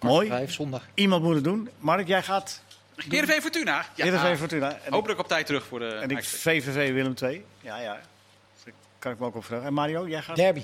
Mooi. 0.00 0.28
Vijf, 0.28 0.52
zondag. 0.52 0.86
Iemand 0.94 1.22
moet 1.22 1.34
het 1.34 1.44
doen. 1.44 1.70
Mark, 1.78 2.06
jij 2.06 2.22
gaat... 2.22 2.62
Heerenveen 3.08 3.42
Fortuna. 3.42 3.84
Ja. 3.94 4.04
Heerenveen 4.04 4.38
Fortuna. 4.38 4.78
En 4.84 4.92
Hopelijk 4.92 5.20
op 5.20 5.28
tijd 5.28 5.46
terug 5.46 5.66
voor 5.66 5.78
de... 5.78 5.88
En 5.88 6.10
ik 6.10 6.24
VVV 6.24 6.92
Willem 6.92 7.14
II. 7.22 7.44
Ja, 7.60 7.78
ja. 7.78 8.00
Dat 8.64 8.74
kan 8.98 9.12
ik 9.12 9.18
me 9.18 9.26
ook 9.26 9.34
opvragen. 9.34 9.66
En 9.66 9.72
Mario, 9.72 10.08
jij 10.08 10.22
gaat... 10.22 10.36
Derby. 10.36 10.62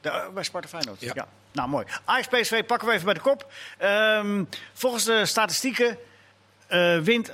De, 0.00 0.30
bij 0.34 0.42
Sparta 0.42 0.68
Feyenoord. 0.68 1.00
Ja. 1.00 1.12
ja. 1.14 1.28
Nou, 1.52 1.68
mooi. 1.68 1.86
Ajax 2.04 2.26
PSV 2.26 2.64
pakken 2.64 2.88
we 2.88 2.94
even 2.94 3.04
bij 3.04 3.14
de 3.14 3.20
kop. 3.20 3.52
Um, 3.82 4.48
volgens 4.72 5.04
de 5.04 5.26
statistieken 5.26 5.98
uh, 6.70 6.98
wint 6.98 7.32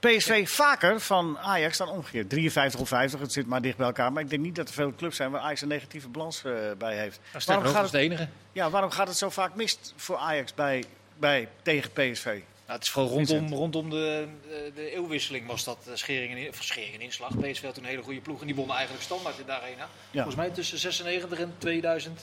PSV 0.00 0.48
vaker 0.48 1.00
van 1.00 1.38
Ajax 1.38 1.76
dan 1.76 1.88
omgekeerd. 1.88 2.30
53 2.30 2.80
of 2.80 2.88
50, 2.88 3.20
het 3.20 3.32
zit 3.32 3.46
maar 3.46 3.62
dicht 3.62 3.76
bij 3.76 3.86
elkaar. 3.86 4.12
Maar 4.12 4.22
ik 4.22 4.30
denk 4.30 4.42
niet 4.42 4.54
dat 4.54 4.68
er 4.68 4.74
veel 4.74 4.94
clubs 4.94 5.16
zijn 5.16 5.30
waar 5.30 5.40
Ajax 5.40 5.60
een 5.60 5.68
negatieve 5.68 6.08
balans 6.08 6.42
uh, 6.46 6.52
bij 6.78 6.96
heeft. 6.96 7.20
Dat 7.32 7.44
waarom 7.44 7.64
gaat 7.66 7.82
het, 7.82 7.92
de 7.92 7.98
enige. 7.98 8.28
Ja, 8.52 8.70
waarom 8.70 8.90
gaat 8.90 9.08
het 9.08 9.16
zo 9.16 9.30
vaak 9.30 9.54
mis 9.54 9.78
voor 9.96 10.16
Ajax 10.16 10.54
bij, 10.54 10.84
bij, 11.18 11.48
tegen 11.62 11.90
PSV? 11.92 12.40
Nou, 12.70 12.82
het 12.82 12.88
is 12.88 12.94
vooral 12.94 13.12
rondom, 13.12 13.52
rondom 13.52 13.90
de, 13.90 14.26
de, 14.48 14.72
de 14.74 14.94
eeuwwisseling 14.94 15.46
was 15.46 15.64
dat 15.64 15.78
uh, 15.88 15.94
schering 15.94 16.46
en, 16.46 16.52
schering 16.58 16.94
en 16.94 17.00
inslag. 17.00 17.38
PSV 17.38 17.62
had 17.62 17.74
toen 17.74 17.82
een 17.82 17.90
hele 17.90 18.02
goede 18.02 18.20
ploeg 18.20 18.40
en 18.40 18.46
die 18.46 18.54
wonnen 18.54 18.76
eigenlijk 18.76 19.04
standaard 19.04 19.38
in 19.38 19.46
de 19.46 19.52
arena. 19.52 19.88
Ja. 20.10 20.22
Volgens 20.22 20.34
mij 20.34 20.50
tussen 20.50 20.78
96 20.78 21.38
en 21.38 21.54
2000 21.58 22.20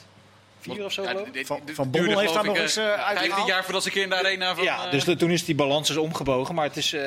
vier 0.59 0.85
of 0.85 0.91
zo 0.91 1.03
ja, 1.03 1.15
Van, 1.45 1.61
van 1.65 1.91
Bommel 1.91 2.19
heeft 2.19 2.33
daar 2.33 2.45
nog 2.45 2.57
eens 2.57 2.77
uh, 2.77 2.93
uit. 2.93 3.19
15 3.19 3.45
jaar 3.45 3.63
voordat 3.63 3.81
ze 3.81 3.87
een 3.87 3.93
keer 3.93 4.03
in 4.03 4.09
de 4.09 4.15
arena 4.15 4.55
van... 4.55 4.63
Ja, 4.63 4.89
dus 4.89 5.03
de, 5.03 5.15
toen 5.15 5.31
is 5.31 5.45
die 5.45 5.55
balans 5.55 5.87
dus 5.87 5.97
omgebogen. 5.97 6.55
Maar 6.55 6.65
het, 6.65 6.77
is, 6.77 6.93
uh, 6.93 7.01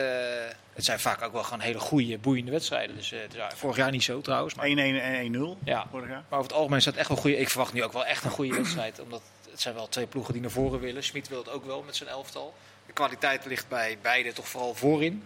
het 0.73 0.85
zijn 0.85 1.01
vaak 1.01 1.23
ook 1.23 1.33
wel 1.33 1.43
gewoon 1.43 1.61
hele 1.61 1.79
goede, 1.79 2.19
boeiende 2.19 2.51
wedstrijden. 2.51 2.97
Dus 2.97 3.13
uh, 3.13 3.19
vorig 3.55 3.77
jaar 3.77 3.91
niet 3.91 4.03
zo 4.03 4.21
trouwens. 4.21 4.55
1-1 4.55 4.59
en 4.59 5.35
1-0 5.35 5.65
ja. 5.65 5.87
vorig 5.91 6.09
jaar. 6.09 6.25
Maar 6.29 6.39
over 6.39 6.51
het 6.51 6.61
algemeen 6.61 6.81
staat 6.81 6.97
echt 6.97 7.09
wel 7.09 7.17
goede... 7.17 7.37
Ik 7.37 7.49
verwacht 7.49 7.73
nu 7.73 7.83
ook 7.83 7.93
wel 7.93 8.07
echt 8.07 8.25
een 8.25 8.31
goede 8.31 8.55
wedstrijd. 8.55 9.01
Omdat 9.01 9.23
het 9.51 9.61
zijn 9.61 9.75
wel 9.75 9.89
twee 9.89 10.07
ploegen 10.07 10.33
die 10.33 10.43
naar 10.43 10.51
voren 10.51 10.81
willen. 10.81 11.05
Smit 11.05 11.29
wil 11.29 11.39
het 11.39 11.51
ook 11.51 11.65
wel 11.65 11.83
met 11.83 11.97
zijn 11.97 12.09
elftal. 12.09 12.55
De 12.91 12.97
kwaliteit 12.97 13.45
ligt 13.45 13.69
bij 13.69 13.99
beide 14.03 14.33
toch 14.33 14.49
vooral 14.49 14.75
voorin. 14.75 15.25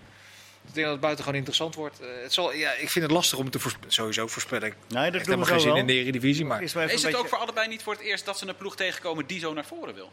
Ik 0.67 0.75
denk 0.75 0.85
dat 0.85 0.91
het 0.91 1.01
buitengewoon 1.01 1.39
interessant 1.39 1.75
wordt. 1.75 2.01
Uh, 2.01 2.07
het 2.23 2.33
zal, 2.33 2.53
ja, 2.53 2.73
ik 2.73 2.91
vind 2.91 3.05
het 3.05 3.15
lastig 3.15 3.39
om 3.39 3.45
het 3.45 3.53
te 3.53 3.59
voorspe 3.59 3.87
sowieso 3.89 4.27
voorspellen. 4.27 4.75
Nee, 4.89 5.11
dat 5.11 5.21
ik 5.21 5.27
heb 5.27 5.43
geen 5.43 5.61
zin 5.61 5.77
in 5.77 5.87
de 5.87 5.93
Eredivisie. 5.93 6.45
Maar... 6.45 6.63
Is, 6.63 6.75
is 6.75 7.03
het 7.03 7.15
ook 7.15 7.29
voor 7.29 7.39
allebei 7.39 7.69
niet 7.69 7.83
voor 7.83 7.93
het 7.93 8.03
eerst 8.03 8.25
dat 8.25 8.39
ze 8.39 8.49
een 8.49 8.57
ploeg 8.57 8.77
tegenkomen 8.77 9.27
die 9.27 9.39
zo 9.41 9.53
naar 9.53 9.65
voren 9.65 9.95
wil? 9.95 10.13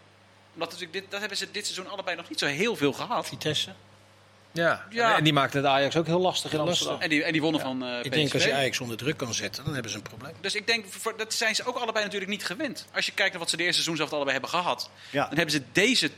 Omdat 0.53 0.85
dit, 0.91 1.03
dat 1.09 1.19
hebben 1.19 1.37
ze 1.37 1.51
dit 1.51 1.65
seizoen 1.65 1.87
allebei 1.87 2.15
nog 2.15 2.29
niet 2.29 2.39
zo 2.39 2.45
heel 2.45 2.75
veel 2.75 2.93
gehad. 2.93 3.27
Vitesse. 3.27 3.73
Ja, 4.51 4.85
ja. 4.89 5.17
en 5.17 5.23
die 5.23 5.33
maakte 5.33 5.57
het 5.57 5.65
Ajax 5.65 5.97
ook 5.97 6.05
heel 6.05 6.19
lastig 6.19 6.53
in 6.53 6.59
Amsterdam. 6.59 7.01
En 7.01 7.09
die, 7.09 7.23
en 7.23 7.31
die 7.31 7.41
wonnen 7.41 7.61
ja. 7.61 7.67
van 7.67 7.83
uh, 7.83 8.03
Ik 8.03 8.11
denk 8.11 8.33
als 8.33 8.43
je 8.43 8.53
Ajax 8.53 8.79
onder 8.79 8.97
druk 8.97 9.17
kan 9.17 9.33
zetten, 9.33 9.63
dan 9.63 9.73
hebben 9.73 9.91
ze 9.91 9.97
een 9.97 10.03
probleem. 10.03 10.33
Dus 10.41 10.55
ik 10.55 10.67
denk, 10.67 10.85
voor, 10.89 11.17
dat 11.17 11.33
zijn 11.33 11.55
ze 11.55 11.65
ook 11.65 11.75
allebei 11.75 12.05
natuurlijk 12.05 12.31
niet 12.31 12.45
gewend. 12.45 12.87
Als 12.93 13.05
je 13.05 13.11
kijkt 13.11 13.31
naar 13.31 13.39
wat 13.39 13.49
ze 13.49 13.57
de 13.57 13.63
eerste 13.63 13.81
seizoen 13.81 13.97
zelf 13.97 14.13
allebei 14.13 14.31
hebben 14.31 14.49
gehad. 14.49 14.89
Ja. 15.09 15.27
Dan 15.27 15.37
hebben 15.37 15.51
ze 15.55 15.61
deze 15.71 16.11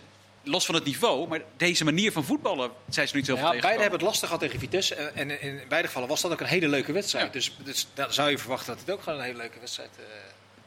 los 0.44 0.66
van 0.66 0.76
het 0.76 0.84
niveau, 0.84 1.28
maar 1.28 1.42
deze 1.58 1.84
manier 1.84 2.12
van 2.12 2.24
voetballen 2.24 2.72
zijn 2.90 3.08
ze 3.08 3.16
niet 3.16 3.26
zo 3.26 3.36
ja, 3.36 3.50
Beide 3.50 3.68
hebben 3.68 3.92
het 3.92 4.02
lastig 4.02 4.26
gehad 4.26 4.42
tegen 4.42 4.60
Vitesse. 4.60 4.96
En 4.96 5.42
in 5.42 5.62
beide 5.70 5.88
gevallen 5.88 6.10
was 6.10 6.22
dat 6.22 6.32
ook 6.32 6.40
een 6.40 6.46
hele 6.46 6.68
leuke 6.68 6.92
wedstrijd. 6.92 7.26
Ja. 7.26 7.32
Dus, 7.32 7.58
dus 7.64 7.88
dan 7.94 8.14
zou 8.14 8.30
je 8.30 8.38
verwachten 8.38 8.68
dat 8.68 8.80
het 8.80 8.92
ook 8.92 9.02
gewoon 9.02 9.20
een 9.20 9.26
hele 9.26 9.38
leuke 9.38 9.60
wedstrijd 9.60 9.90
uh, 10.00 10.06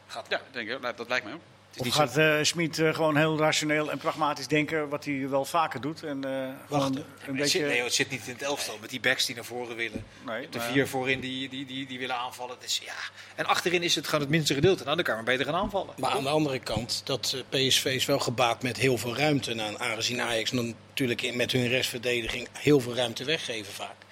gaat 0.06 0.26
Ja, 0.28 0.40
denk 0.50 0.68
ik, 0.68 0.96
dat 0.96 1.08
lijkt 1.08 1.24
mij 1.24 1.34
ook. 1.34 1.40
Of 1.76 1.88
gaat 1.88 2.18
uh, 2.18 2.38
Schmid 2.42 2.78
uh, 2.78 2.94
gewoon 2.94 3.16
heel 3.16 3.38
rationeel 3.38 3.90
en 3.90 3.98
pragmatisch 3.98 4.46
denken, 4.46 4.88
wat 4.88 5.04
hij 5.04 5.28
wel 5.28 5.44
vaker 5.44 5.80
doet? 5.80 6.02
En, 6.02 6.22
uh, 6.26 6.48
Wacht, 6.68 6.96
een 7.26 7.36
beetje... 7.36 7.66
nee, 7.66 7.82
het 7.82 7.94
zit 7.94 8.10
niet 8.10 8.26
in 8.26 8.32
het 8.32 8.42
elftal 8.42 8.78
met 8.80 8.90
die 8.90 9.00
backs 9.00 9.26
die 9.26 9.34
naar 9.34 9.44
voren 9.44 9.76
willen. 9.76 10.04
Nee, 10.26 10.48
de 10.48 10.60
vier 10.60 10.88
voorin 10.88 11.20
die, 11.20 11.48
die, 11.48 11.66
die, 11.66 11.86
die 11.86 11.98
willen 11.98 12.16
aanvallen. 12.16 12.56
Dus, 12.60 12.80
ja. 12.84 12.92
En 13.34 13.46
achterin 13.46 13.82
is 13.82 13.94
het 13.94 14.04
gewoon 14.04 14.20
het 14.20 14.30
minste 14.30 14.54
gedeelte. 14.54 14.84
Nou, 14.84 14.96
dan 14.96 15.04
kan 15.04 15.14
maar 15.14 15.24
beter 15.24 15.44
gaan 15.44 15.54
aanvallen. 15.54 15.94
Maar 15.96 16.10
aan 16.10 16.22
de 16.22 16.28
andere 16.28 16.58
kant, 16.58 17.02
dat 17.04 17.44
PSV 17.48 17.84
is 17.84 18.06
wel 18.06 18.18
gebaat 18.18 18.62
met 18.62 18.76
heel 18.76 18.98
veel 18.98 19.16
ruimte. 19.16 19.54
Nou, 19.54 19.74
aangezien 19.78 20.20
Ajax 20.20 20.52
natuurlijk 20.52 21.34
met 21.34 21.52
hun 21.52 21.68
restverdediging 21.68 22.48
heel 22.52 22.80
veel 22.80 22.94
ruimte 22.94 23.24
weggeven 23.24 23.72
vaak 23.72 24.04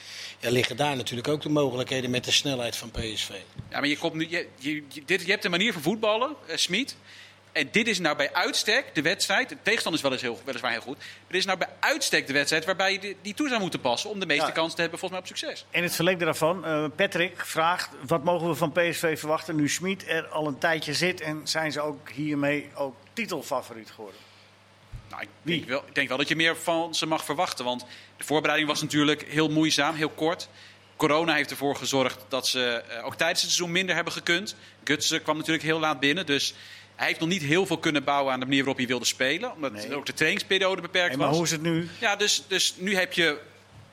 ja, 0.44 0.50
liggen 0.50 0.77
daar 0.77 0.96
natuurlijk 0.96 1.29
ook 1.29 1.42
de 1.42 1.48
mogelijkheden 1.48 2.11
met 2.11 2.24
de 2.24 2.31
snelheid 2.31 2.77
van 2.77 2.90
PSV. 2.90 3.31
Ja, 3.70 3.81
maar 3.81 3.87
je, 3.87 3.98
komt 3.98 4.14
nu, 4.14 4.27
je, 4.31 4.48
je, 4.59 4.83
dit, 5.05 5.22
je 5.24 5.31
hebt 5.31 5.44
een 5.44 5.50
manier 5.50 5.72
van 5.72 5.83
voetballen, 5.83 6.35
uh, 6.48 6.57
Smit. 6.57 6.96
En 7.54 7.68
dit 7.70 7.88
is 7.88 7.98
nou 7.98 8.16
bij 8.16 8.32
uitstek 8.32 8.94
de 8.94 9.02
wedstrijd. 9.02 9.48
De 9.48 9.56
tegenstander 9.62 10.00
is 10.00 10.08
wel 10.08 10.12
eens 10.12 10.22
heel, 10.22 10.40
weliswaar 10.44 10.70
heel 10.70 10.80
goed. 10.80 10.96
Maar 10.96 11.06
dit 11.28 11.36
is 11.36 11.44
nou 11.44 11.58
bij 11.58 11.68
uitstek 11.80 12.26
de 12.26 12.32
wedstrijd 12.32 12.64
waarbij 12.64 12.92
je 12.92 12.98
die, 12.98 13.16
die 13.22 13.34
toe 13.34 13.48
zou 13.48 13.60
moeten 13.60 13.80
passen. 13.80 14.10
om 14.10 14.20
de 14.20 14.26
meeste 14.26 14.52
kans 14.52 14.74
te 14.74 14.80
hebben 14.80 14.98
volgens 14.98 15.20
mij 15.20 15.30
op 15.30 15.38
succes. 15.38 15.66
In 15.70 15.82
het 15.82 15.94
verlengde 15.94 16.24
daarvan, 16.24 16.64
uh, 16.68 16.84
Patrick 16.96 17.40
vraagt. 17.46 17.90
wat 18.06 18.24
mogen 18.24 18.48
we 18.48 18.54
van 18.54 18.72
PSV 18.72 19.18
verwachten 19.18 19.56
nu 19.56 19.68
Smit 19.68 20.08
er 20.08 20.26
al 20.26 20.46
een 20.46 20.58
tijdje 20.58 20.94
zit. 20.94 21.20
en 21.20 21.40
zijn 21.44 21.72
ze 21.72 21.80
ook 21.80 22.10
hiermee 22.10 22.70
ook 22.74 22.96
titelfavoriet 23.12 23.90
geworden? 23.90 24.20
Nou, 25.10 25.22
ik, 25.22 25.28
denk 25.42 25.68
wel, 25.68 25.82
ik 25.86 25.94
denk 25.94 26.08
wel 26.08 26.18
dat 26.18 26.28
je 26.28 26.36
meer 26.36 26.56
van 26.56 26.94
ze 26.94 27.06
mag 27.06 27.24
verwachten. 27.24 27.64
Want 27.64 27.86
de 28.16 28.24
voorbereiding 28.24 28.70
was 28.70 28.82
natuurlijk 28.82 29.22
heel 29.28 29.48
moeizaam, 29.48 29.94
heel 29.94 30.08
kort. 30.08 30.48
Corona 30.96 31.34
heeft 31.34 31.50
ervoor 31.50 31.76
gezorgd 31.76 32.24
dat 32.28 32.46
ze 32.46 32.82
eh, 32.88 33.04
ook 33.06 33.14
tijdens 33.14 33.42
het 33.42 33.50
seizoen 33.50 33.72
minder 33.72 33.94
hebben 33.94 34.12
gekund. 34.12 34.56
Gutsen 34.84 35.22
kwam 35.22 35.36
natuurlijk 35.36 35.64
heel 35.64 35.78
laat 35.78 36.00
binnen. 36.00 36.26
Dus 36.26 36.54
hij 36.96 37.07
heeft 37.07 37.20
nog 37.20 37.28
niet 37.28 37.42
heel 37.42 37.66
veel 37.66 37.78
kunnen 37.78 38.04
bouwen 38.04 38.33
aan 38.33 38.40
de 38.40 38.46
manier 38.46 38.61
waarop 38.61 38.78
hij 38.78 38.87
wilde 38.87 39.04
spelen. 39.04 39.52
Omdat 39.52 39.92
ook 39.92 40.07
de 40.07 40.12
trainingsperiode 40.12 40.80
beperkt 40.80 41.16
was. 41.16 41.26
Maar 41.26 41.35
hoe 41.35 41.44
is 41.44 41.50
het 41.50 41.62
nu? 41.62 41.88
Ja, 41.98 42.16
dus, 42.16 42.42
dus 42.48 42.74
nu 42.78 42.96
heb 42.96 43.12
je 43.12 43.38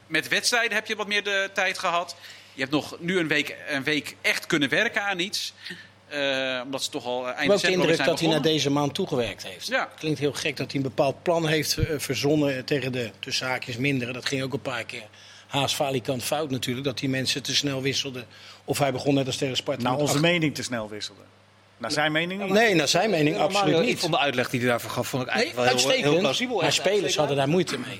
met 0.07 0.27
wedstrijden 0.27 0.73
heb 0.73 0.87
je 0.87 0.95
wat 0.95 1.07
meer 1.07 1.23
de 1.23 1.49
tijd 1.53 1.77
gehad. 1.77 2.15
Je 2.53 2.59
hebt 2.59 2.73
nog 2.73 2.95
nu 2.99 3.19
een 3.19 3.27
week, 3.27 3.55
een 3.67 3.83
week 3.83 4.15
echt 4.21 4.45
kunnen 4.45 4.69
werken 4.69 5.03
aan 5.03 5.19
iets. 5.19 5.53
Uh, 6.13 6.61
omdat 6.63 6.83
ze 6.83 6.89
toch 6.89 7.05
al 7.05 7.27
uh, 7.27 7.33
eind 7.33 7.51
december 7.51 7.81
de 7.81 7.87
indruk 7.87 8.05
dat 8.05 8.19
hij 8.19 8.29
naar 8.29 8.41
deze 8.41 8.69
maand 8.69 8.93
toegewerkt 8.93 9.43
heeft. 9.43 9.67
Ja. 9.67 9.89
Klinkt 9.99 10.19
heel 10.19 10.33
gek 10.33 10.57
dat 10.57 10.71
hij 10.71 10.81
een 10.81 10.87
bepaald 10.87 11.23
plan 11.23 11.47
heeft 11.47 11.77
uh, 11.77 11.85
verzonnen 11.97 12.65
tegen 12.65 12.91
de 12.91 13.11
tussen 13.19 13.47
haakjes 13.47 13.77
mindere. 13.77 14.11
Dat 14.11 14.25
ging 14.25 14.43
ook 14.43 14.53
een 14.53 14.61
paar 14.61 14.83
keer 14.83 15.07
haast 15.47 15.75
falikant 15.75 16.23
fout 16.23 16.49
natuurlijk. 16.49 16.85
Dat 16.85 16.97
die 16.97 17.09
mensen 17.09 17.43
te 17.43 17.55
snel 17.55 17.81
wisselden. 17.81 18.25
Of 18.65 18.77
hij 18.77 18.91
begon 18.91 19.13
net 19.13 19.25
als 19.25 19.37
tegen 19.37 19.55
Sparta. 19.55 19.83
Nou, 19.83 19.99
onze 19.99 20.19
mening 20.19 20.55
te 20.55 20.63
snel 20.63 20.89
wisselde. 20.89 21.21
Naar 21.81 21.91
zijn 21.91 22.11
mening 22.11 22.43
niet? 22.43 22.53
Nee, 22.53 22.75
naar 22.75 22.87
zijn 22.87 23.09
mening 23.09 23.37
absoluut 23.37 23.79
niet. 23.79 23.89
Ik 23.89 23.97
vond 23.97 24.11
de 24.11 24.19
uitleg 24.19 24.49
die 24.49 24.59
hij 24.59 24.69
daarvoor 24.69 24.89
gaf 24.89 25.07
vond 25.07 25.23
ik 25.23 25.29
eigenlijk 25.29 25.67
nee, 25.67 25.83
wel 25.83 25.91
heel, 25.91 26.11
heel 26.11 26.19
plausibel. 26.19 26.61
Maar 26.61 26.73
spelers 26.73 27.15
hadden 27.15 27.37
daar 27.37 27.47
moeite 27.47 27.77
mee. 27.77 27.99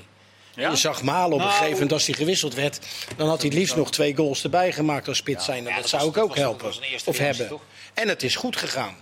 Ja? 0.55 0.69
Je 0.69 0.75
zag 0.75 1.03
Malen 1.03 1.25
op 1.25 1.31
een 1.31 1.37
nou, 1.37 1.51
gegeven 1.51 1.73
moment 1.73 1.91
als 1.91 2.05
hij 2.05 2.15
gewisseld 2.15 2.53
werd. 2.53 2.79
Dan 3.17 3.27
had 3.27 3.41
hij 3.41 3.49
het 3.49 3.57
liefst 3.57 3.75
nog 3.75 3.91
twee 3.91 4.15
goals 4.15 4.43
erbij 4.43 4.71
gemaakt 4.71 5.07
als 5.07 5.17
spits 5.17 5.45
zijn. 5.45 5.63
dat, 5.63 5.89
zou 5.89 6.09
ik 6.09 6.17
ook 6.17 6.35
helpen. 6.35 6.71
Of 7.05 7.17
hebben. 7.17 7.59
En 7.93 8.07
het 8.07 8.23
is 8.23 8.35
goed 8.35 8.55
gegaan. 8.55 8.95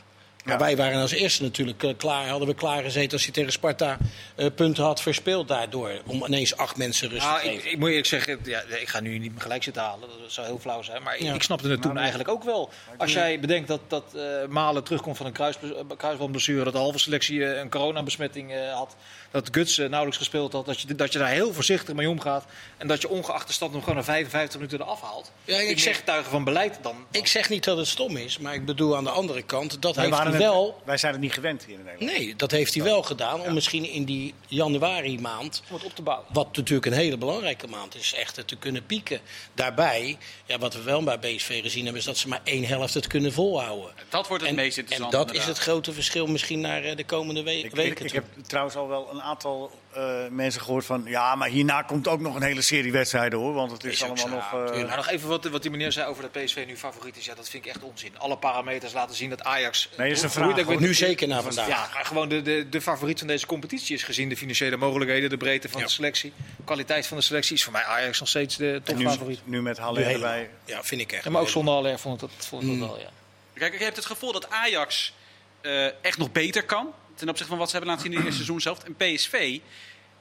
Maar 0.50 0.60
wij 0.60 0.78
waren 0.78 1.02
als 1.02 1.12
eerste 1.12 1.44
natuurlijk 1.44 1.84
eh, 1.84 1.90
klaar, 1.98 2.28
hadden 2.28 2.48
we 2.48 2.54
klaar 2.54 2.84
gezeten 2.84 3.12
als 3.12 3.24
hij 3.24 3.34
tegen 3.34 3.52
Sparta 3.52 3.98
uh, 4.36 4.46
punten 4.56 4.84
had 4.84 5.02
verspeeld 5.02 5.48
daardoor. 5.48 6.02
Om 6.06 6.24
ineens 6.26 6.56
acht 6.56 6.78
mensen 6.78 7.10
rust 7.10 7.26
nou, 7.26 7.40
te 7.40 7.48
geven. 7.48 7.66
Ik, 7.66 7.72
ik, 7.72 7.80
moet 7.80 7.90
eerlijk 7.90 8.08
zeggen, 8.08 8.40
ja, 8.44 8.62
ik 8.62 8.88
ga 8.88 9.00
nu 9.00 9.18
niet 9.18 9.32
gelijk 9.38 9.64
zitten 9.64 9.82
halen. 9.82 10.10
Dat 10.22 10.32
zou 10.32 10.48
heel 10.48 10.60
flauw 10.60 10.82
zijn. 10.82 11.04
Maar 11.04 11.18
ik 11.18 11.44
snapte 11.44 11.70
het 11.70 11.82
toen 11.82 11.98
eigenlijk 11.98 12.30
ook 12.30 12.44
wel. 12.44 12.70
Als 12.98 13.14
jij 13.14 13.40
bedenkt 13.40 13.68
dat, 13.68 13.82
dat 13.88 14.04
uh, 14.16 14.22
Malen 14.50 14.84
terugkomt 14.84 15.18
van 15.18 15.26
een 15.26 15.32
kruis, 15.32 15.56
kruisbandblessure, 15.98 16.64
dat 16.64 16.74
de 16.74 16.80
halve 16.80 17.00
selectie 17.00 17.46
een 17.46 17.70
coronabesmetting 17.70 18.54
had 18.74 18.96
dat 19.32 19.48
Guts 19.52 19.78
nauwelijks 19.78 20.18
gespeeld 20.18 20.54
had. 20.54 20.66
Dat 20.66 20.82
je, 20.82 20.96
dat 20.96 21.14
je 21.14 21.20
daar 21.20 21.30
heel 21.30 21.54
voorzichtig 21.54 21.96
mee 21.96 22.10
omgaat. 22.10 22.46
En 22.78 22.88
dat 22.88 23.02
je 23.02 23.10
ongeacht 23.10 23.48
de 23.48 23.54
stand 23.54 23.74
nog 23.74 23.84
gewoon 23.84 23.98
een 23.98 24.04
55 24.04 24.56
minuten 24.60 24.82
eraf 24.82 25.02
haalt. 25.02 25.32
Ja, 25.44 25.58
ik 25.58 25.80
zeg 25.80 25.96
getuigen 25.96 26.32
van 26.32 26.44
beleid 26.44 26.80
dan, 26.82 26.96
Ik 27.12 27.28
zeg 27.28 27.50
niet 27.50 27.64
dat 27.64 27.78
het 27.78 27.88
stom 27.88 28.18
is, 28.18 28.38
maar 28.38 28.54
ik 28.54 28.66
bedoel 28.66 28.98
aan 28.98 29.04
de 29.04 29.10
andere 29.10 29.42
kant. 29.42 29.82
Dat 29.82 29.96
hij 29.96 30.10
wel. 30.40 30.82
wij 30.86 30.98
zijn 30.98 31.12
het 31.12 31.22
niet 31.22 31.34
gewend 31.34 31.66
hier 31.66 31.80
in 31.80 31.84
Nederland. 31.84 32.18
Nee, 32.18 32.36
dat 32.36 32.52
heeft 32.52 32.74
hij 32.74 32.84
wel 32.84 33.02
gedaan. 33.02 33.42
Om 33.42 33.54
misschien 33.54 33.90
in 33.90 34.06
die 34.06 34.34
januari 34.48 35.20
maand. 35.20 35.64
Wat 35.70 35.84
op 35.84 35.96
te 35.96 36.02
bouwen. 36.02 36.28
Wat 36.34 36.56
natuurlijk 36.58 36.86
een 36.86 36.94
hele 36.94 37.18
belangrijke 37.18 37.68
maand 37.68 37.96
is. 37.96 38.14
Echt 38.14 38.48
te 38.48 38.56
kunnen 38.56 38.86
pieken. 38.86 39.20
Daarbij, 39.54 40.18
ja, 40.46 40.58
wat 40.58 40.74
we 40.74 40.82
wel 40.82 41.04
bij 41.04 41.20
BSV 41.20 41.62
gezien 41.62 41.84
hebben, 41.84 42.02
is 42.02 42.08
dat 42.08 42.18
ze 42.18 42.28
maar 42.28 42.42
één 42.44 42.64
helft 42.64 42.94
het 42.94 43.08
kunnen 43.08 43.34
volhouden. 43.34 43.92
Dat 44.10 44.28
wordt 44.28 44.46
het 44.46 44.56
meest 44.56 44.78
interessant. 44.78 45.14
En 45.14 45.20
dat 45.20 45.34
is 45.34 45.46
het 45.46 45.58
grote 45.58 45.94
verschil 45.94 46.28
misschien 46.28 46.60
naar 46.60 46.84
eh, 46.84 46.96
de 46.96 47.06
komende 47.06 47.44
weken. 47.44 47.86
Ik, 47.86 48.00
ik 48.00 48.12
heb 48.12 48.26
trouwens 48.48 48.76
al 48.76 48.88
wel 48.88 49.10
een 49.12 49.22
aantal 49.22 49.72
uh, 49.98 50.28
mensen 50.30 50.62
gehoord 50.62 50.86
van... 50.86 51.04
ja, 51.06 51.36
maar 51.36 51.50
hierna 51.50 51.82
komt 51.82 52.08
ook 52.08 52.20
nog 52.20 52.36
een 52.36 52.42
hele 52.42 52.62
serie 52.62 52.92
wedstrijden 52.92 53.40
hoor. 53.40 53.54
Want 53.54 53.72
het 53.72 53.84
is, 53.84 54.04
allemaal 54.04 54.28
nog... 54.28 54.54
Uh... 54.54 54.60
Nou, 54.60 54.96
nog 54.96 55.10
even 55.10 55.30
wat, 55.30 55.46
wat 55.46 55.62
die 55.62 55.72
meneer 55.72 55.92
zei 55.92 56.08
over 56.08 56.30
dat 56.32 56.44
PSV 56.44 56.64
nu 56.68 56.78
favoriet 56.78 57.18
is. 57.18 57.26
Ja, 57.26 57.36
dat 57.36 57.50
vind 57.50 57.66
ik 57.66 57.70
echt 57.72 57.84
onzin. 57.84 58.20
Alle 58.20 58.38
parameters 58.38 58.94
laten 58.94 59.16
zien 59.16 59.30
dat 59.30 59.44
Ajax... 59.44 59.90
Nee, 59.98 60.12
is 60.12 60.22
een 60.22 60.30
vraag. 60.30 60.58
Ik 60.58 60.80
nu 60.80 60.94
zeker 60.94 61.28
naar 61.28 61.42
vandaag. 61.42 61.68
Ja, 61.68 61.88
gewoon 62.04 62.30
de, 62.30 62.42
de, 62.42 62.70
de 62.70 62.82
favoriet 62.82 63.20
van 63.20 63.28
deze 63.28 63.46
competitie 63.46 63.96
is 63.96 64.04
gezien 64.04 64.30
de 64.30 64.38
financiële 64.38 64.78
mogelijkheden... 64.78 65.30
de 65.30 65.38
breedte 65.38 65.70
van 65.70 65.82
de 65.82 65.90
selectie, 65.90 66.34
kwaliteit 66.66 67.08
van 67.08 67.18
de 67.18 67.24
selectie... 67.24 67.56
is 67.56 67.64
voor 67.64 67.74
mij 67.74 67.84
Ajax 67.84 68.20
nog 68.20 68.30
steeds 68.30 68.58
de 68.58 68.82
topfavoriet. 68.84 69.42
Nu, 69.46 69.56
nu 69.56 69.62
met 69.62 69.78
Haller 69.78 70.08
erbij. 70.08 70.50
Ja, 70.66 70.84
vind 70.84 71.02
ik 71.02 71.12
echt. 71.12 71.24
Ja, 71.24 71.30
maar 71.30 71.42
ook 71.42 71.50
zonder 71.50 71.74
Haller 71.74 72.00
vond 72.00 72.22
ik 72.22 72.30
dat, 72.30 72.46
vond 72.46 72.64
ik 72.64 72.70
mm. 72.70 72.80
wel, 72.80 73.00
ja. 73.00 73.10
Kijk, 73.54 73.74
ik 73.74 73.80
heb 73.80 73.96
het 73.96 74.06
gevoel 74.06 74.32
dat 74.32 74.50
Ajax 74.50 75.14
uh, 75.62 75.86
echt 76.04 76.18
nog 76.18 76.32
beter 76.32 76.64
kan 76.64 76.94
ten 77.20 77.30
opzichte 77.30 77.52
van 77.52 77.58
wat 77.58 77.70
ze 77.70 77.76
hebben 77.76 77.96
laten 77.96 78.12
zien 78.12 78.20
in 78.20 78.26
het 78.26 78.28
eerste 78.28 78.46
seizoen 78.46 78.62
zelf. 78.62 78.84
En 78.84 78.96
PSV, 78.96 79.60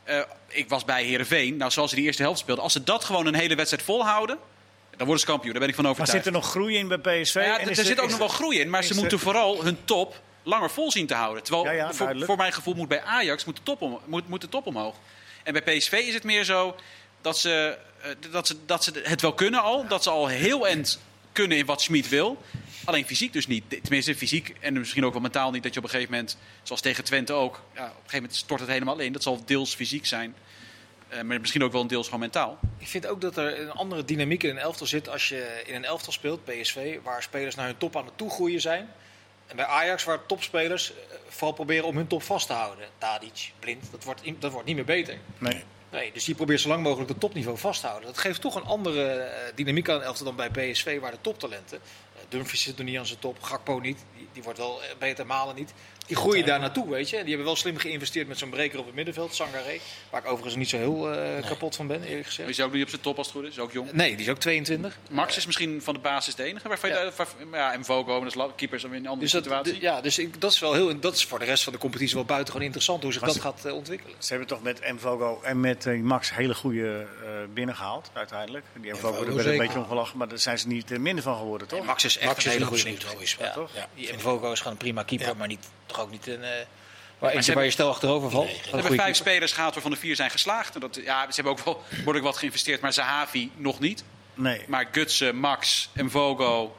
uh, 0.09 0.21
ik 0.49 0.69
was 0.69 0.85
bij 0.85 1.05
Herenveen. 1.05 1.57
Nou, 1.57 1.71
zoals 1.71 1.91
ze 1.91 1.97
die 1.97 2.05
eerste 2.05 2.23
helft 2.23 2.39
speelden. 2.39 2.65
Als 2.65 2.73
ze 2.73 2.85
dat 2.85 3.05
gewoon 3.05 3.27
een 3.27 3.35
hele 3.35 3.55
wedstrijd 3.55 3.85
volhouden. 3.85 4.39
Dan 4.91 5.07
worden 5.07 5.27
ze 5.27 5.33
kampioen, 5.33 5.53
daar 5.53 5.61
ben 5.61 5.69
ik 5.69 5.75
van 5.75 5.87
overtuigd. 5.87 6.13
Maar 6.13 6.23
zit 6.25 6.35
er 6.35 6.41
nog 6.41 6.51
groei 6.51 6.77
in 6.77 6.89
bij 6.89 6.99
PSV? 6.99 7.35
Ja, 7.35 7.61
er, 7.61 7.75
zit 7.75 8.01
ook 8.01 8.09
nog 8.09 8.19
wel 8.19 8.29
groei 8.29 8.61
in, 8.61 8.71
maar 8.71 8.83
ze 8.83 8.95
moeten 8.95 9.19
vooral 9.19 9.65
hun 9.65 9.79
top 9.85 10.21
langer 10.43 10.71
vol 10.71 10.91
zien 10.91 11.07
te 11.07 11.15
houden. 11.15 11.43
Terwijl 11.43 11.75
ja, 11.75 11.93
voor, 11.93 12.25
voor, 12.25 12.37
mijn 12.37 12.53
gevoel 12.53 12.75
moet 12.75 12.89
bij 12.89 13.03
Ajax 13.03 13.45
moet 13.45 13.57
de, 13.57 13.63
top 13.63 13.83
om, 13.83 14.01
moet, 14.07 14.29
moet 14.29 14.41
de 14.41 14.49
top 14.49 14.67
omhoog. 14.67 14.95
En 15.43 15.53
bij 15.53 15.63
PSV 15.63 15.93
is 15.93 16.15
het 16.15 16.25
meer 16.25 16.45
zo 16.45 16.77
dat 17.21 17.39
ze, 17.39 17.79
uh, 18.05 18.33
dat, 18.33 18.47
ze, 18.47 18.57
dat 18.67 18.85
ze 18.85 19.01
het 19.03 19.21
wel 19.21 19.35
kunnen 19.35 19.63
al. 19.63 19.87
Dat 19.87 20.03
ze 20.03 20.11
al 20.11 20.27
heel 20.27 20.67
end 20.67 21.01
kunnen 21.39 21.59
in 21.59 21.67
wat 21.67 21.83
Schmid 21.83 22.09
wil. 22.09 22.43
Alleen 22.85 23.07
fysiek 23.07 23.33
dus 23.33 23.47
niet. 23.47 23.65
Tenminste, 23.83 24.15
fysiek 24.15 24.55
en 24.61 24.73
misschien 24.73 25.05
ook 25.05 25.13
wel 25.13 25.21
mentaal 25.21 25.51
niet. 25.51 25.63
Dat 25.63 25.73
je 25.73 25.79
op 25.79 25.85
een 25.85 25.91
gegeven 25.91 26.13
moment, 26.13 26.37
zoals 26.63 26.81
tegen 26.81 27.05
Twente 27.05 27.33
ook, 27.33 27.61
ja, 27.75 27.83
op 27.83 27.89
een 27.89 27.95
gegeven 27.95 28.17
moment 28.21 28.35
stort 28.35 28.61
het 28.61 28.69
helemaal 28.69 28.99
in. 28.99 29.13
Dat 29.13 29.23
zal 29.23 29.45
deels 29.45 29.75
fysiek 29.75 30.07
zijn. 30.07 30.35
Uh, 31.13 31.21
maar 31.21 31.41
misschien 31.41 31.65
ook 31.65 31.73
wel 31.73 31.81
een 31.81 31.87
deels 31.87 32.05
gewoon 32.05 32.21
mentaal. 32.21 32.59
Ik 32.79 32.87
vind 32.87 33.07
ook 33.07 33.21
dat 33.21 33.37
er 33.37 33.61
een 33.61 33.71
andere 33.71 34.05
dynamiek 34.05 34.43
in 34.43 34.51
een 34.51 34.59
elftal 34.59 34.87
zit 34.87 35.09
als 35.09 35.29
je 35.29 35.63
in 35.67 35.75
een 35.75 35.85
elftal 35.85 36.13
speelt, 36.13 36.45
PSV, 36.45 36.99
waar 37.03 37.23
spelers 37.23 37.55
naar 37.55 37.67
hun 37.67 37.79
top 37.79 37.97
aan 37.97 38.05
het 38.05 38.19
toegroeien 38.19 38.61
zijn. 38.61 38.89
En 39.47 39.57
bij 39.57 39.65
Ajax, 39.65 40.05
waar 40.05 40.27
topspelers 40.27 40.91
uh, 40.91 40.97
vooral 41.29 41.53
proberen 41.53 41.85
om 41.85 41.97
hun 41.97 42.07
top 42.07 42.23
vast 42.23 42.47
te 42.47 42.53
houden. 42.53 42.89
Tadic, 42.99 43.53
Blind, 43.59 43.91
dat 43.91 44.05
wordt, 44.05 44.23
dat 44.39 44.53
wordt 44.53 44.67
niet 44.67 44.77
meer 44.77 44.85
beter. 44.85 45.19
Nee. 45.39 45.65
Nee, 45.91 46.13
dus 46.13 46.25
die 46.25 46.35
probeert 46.35 46.61
zo 46.61 46.69
lang 46.69 46.83
mogelijk 46.83 47.09
het 47.09 47.21
topniveau 47.21 47.59
vast 47.59 47.81
te 47.81 47.87
houden. 47.87 48.09
Dat 48.09 48.19
geeft 48.19 48.41
toch 48.41 48.55
een 48.55 48.65
andere 48.65 49.17
uh, 49.17 49.55
dynamiek 49.55 49.89
aan 49.89 50.03
elftal 50.03 50.35
dan 50.35 50.37
bij 50.37 50.51
PSV, 50.51 51.01
waar 51.01 51.11
de 51.11 51.21
toptalenten 51.21 51.81
Dumfries 52.29 52.63
zit 52.63 52.79
er 52.79 52.85
niet 52.85 52.99
aan 52.99 53.07
zijn 53.07 53.19
top. 53.19 53.43
Gakpo 53.43 53.79
niet. 53.79 54.05
Die, 54.17 54.29
die 54.33 54.43
wordt 54.43 54.59
wel 54.59 54.81
beter 54.99 55.27
malen 55.27 55.55
niet. 55.55 55.73
Die 56.09 56.17
groeien 56.17 56.47
daar 56.47 56.61
naartoe, 56.61 56.89
weet 56.91 57.11
je. 57.11 57.17
Die 57.17 57.29
hebben 57.29 57.45
wel 57.45 57.57
slim 57.57 57.77
geïnvesteerd 57.77 58.29
met 58.29 58.39
zo'n 58.39 58.51
breker 58.51 58.79
op 58.79 58.87
het 58.87 58.95
middenveld, 58.95 59.35
Sangaré. 59.35 59.79
Waar 60.11 60.21
ik 60.21 60.27
overigens 60.27 60.55
niet 60.55 60.69
zo 60.69 60.77
heel 60.77 61.15
uh, 61.15 61.47
kapot 61.47 61.77
van 61.77 61.87
ben, 61.87 62.03
eerlijk 62.03 62.27
gezegd. 62.27 62.49
Is 62.49 62.57
hij 62.57 62.67
ook 62.67 62.73
niet 62.73 62.83
op 62.83 62.89
zijn 62.89 63.01
top 63.01 63.19
als 63.19 63.27
het 63.27 63.37
goed 63.37 63.45
is? 63.45 63.51
Is 63.51 63.59
ook 63.59 63.73
jong? 63.73 63.93
Nee, 63.93 64.17
die 64.17 64.25
is 64.25 64.31
ook 64.31 64.39
22. 64.39 64.99
Max 65.11 65.37
is 65.37 65.47
misschien 65.47 65.83
van 65.83 65.95
de 65.95 66.01
basis 66.01 66.35
de 66.35 66.43
enige 66.43 66.69
waarvan 66.69 66.91
ja. 66.91 67.01
je... 67.01 67.13
Ja, 67.53 67.73
en 67.73 67.85
Vogo, 67.85 68.25
dat 68.25 68.37
is 68.37 68.43
keepers 68.57 68.85
in 68.85 68.93
een 68.93 68.97
andere 68.97 69.21
dus 69.21 69.33
dat, 69.33 69.43
situatie. 69.43 69.81
ja, 69.81 70.01
dus 70.01 70.19
ik, 70.19 70.41
dat 70.41 70.53
is 70.53 70.59
wel 70.59 70.73
heel... 70.73 71.01
Dat 71.01 71.15
is 71.15 71.25
voor 71.25 71.39
de 71.39 71.45
rest 71.45 71.65
van 71.65 71.73
de 71.73 71.79
competitie 71.79 72.15
wel 72.15 72.25
buitengewoon 72.25 72.67
interessant 72.67 73.03
hoe 73.03 73.13
zich 73.13 73.23
dat 73.23 73.41
gaat 73.41 73.63
uh, 73.67 73.75
ontwikkelen. 73.75 74.15
Ze 74.19 74.29
hebben 74.29 74.49
toch 74.49 74.63
met 74.63 74.93
Mvogo 74.93 75.41
en 75.43 75.61
met 75.61 75.87
uh, 75.87 76.03
Max 76.03 76.35
hele 76.35 76.55
goede 76.55 77.07
binnengehaald, 77.55 78.11
uiteindelijk. 78.13 78.65
Die 78.81 78.93
Mvogo, 78.93 79.25
daar 79.25 79.35
werd 79.35 79.47
een 79.47 79.59
beetje 79.59 79.79
ongelachen, 79.79 80.19
maar 80.19 80.29
daar 80.29 80.39
zijn 80.39 80.59
ze 80.59 80.69
niet 80.69 80.99
minder 80.99 81.23
van 81.25 81.37
geworden, 81.37 81.69
toch? 81.69 81.85
Max 81.85 82.05
is 82.05 82.17
echt 82.17 82.27
Max 82.27 82.45
een 82.45 82.51
hele 82.51 82.65
goede 82.65 82.83
keeper, 82.83 83.53
toch? 83.53 83.71
Die 83.95 84.13
Mvogo 84.13 84.53
is 84.53 84.59
gewoon 84.59 84.73
een 84.73 84.79
prima 84.79 85.03
keeper, 85.03 85.37
maar 85.37 85.49
niet, 85.49 85.69
toch 85.99 86.07
ook 86.07 86.13
niet 86.13 86.27
een... 86.27 86.45
Waar, 87.19 87.31
eentje 87.31 87.55
waar 87.55 87.65
je 87.65 87.71
stel 87.71 87.89
achterover 87.89 88.31
valt. 88.31 88.47
Nee, 88.47 88.61
hebben 88.71 88.95
vijf 88.95 89.17
spelers 89.17 89.53
gehad 89.53 89.73
waarvan 89.73 89.91
de 89.91 89.97
vier 89.97 90.17
zijn 90.17 90.31
geslaagd. 90.31 90.75
En 90.75 90.81
dat, 90.81 90.95
ja, 90.95 91.27
ze 91.27 91.35
hebben 91.35 91.53
ook 91.53 91.65
wel 91.65 91.83
behoorlijk 91.97 92.25
wat 92.25 92.37
geïnvesteerd, 92.37 92.81
maar 92.81 92.93
Zahavi 92.93 93.51
nog 93.57 93.81
niet. 93.81 94.05
Nee. 94.35 94.65
Maar 94.67 94.89
Gutsen, 94.93 95.37
Max, 95.37 95.91
Mvogo 95.95 96.77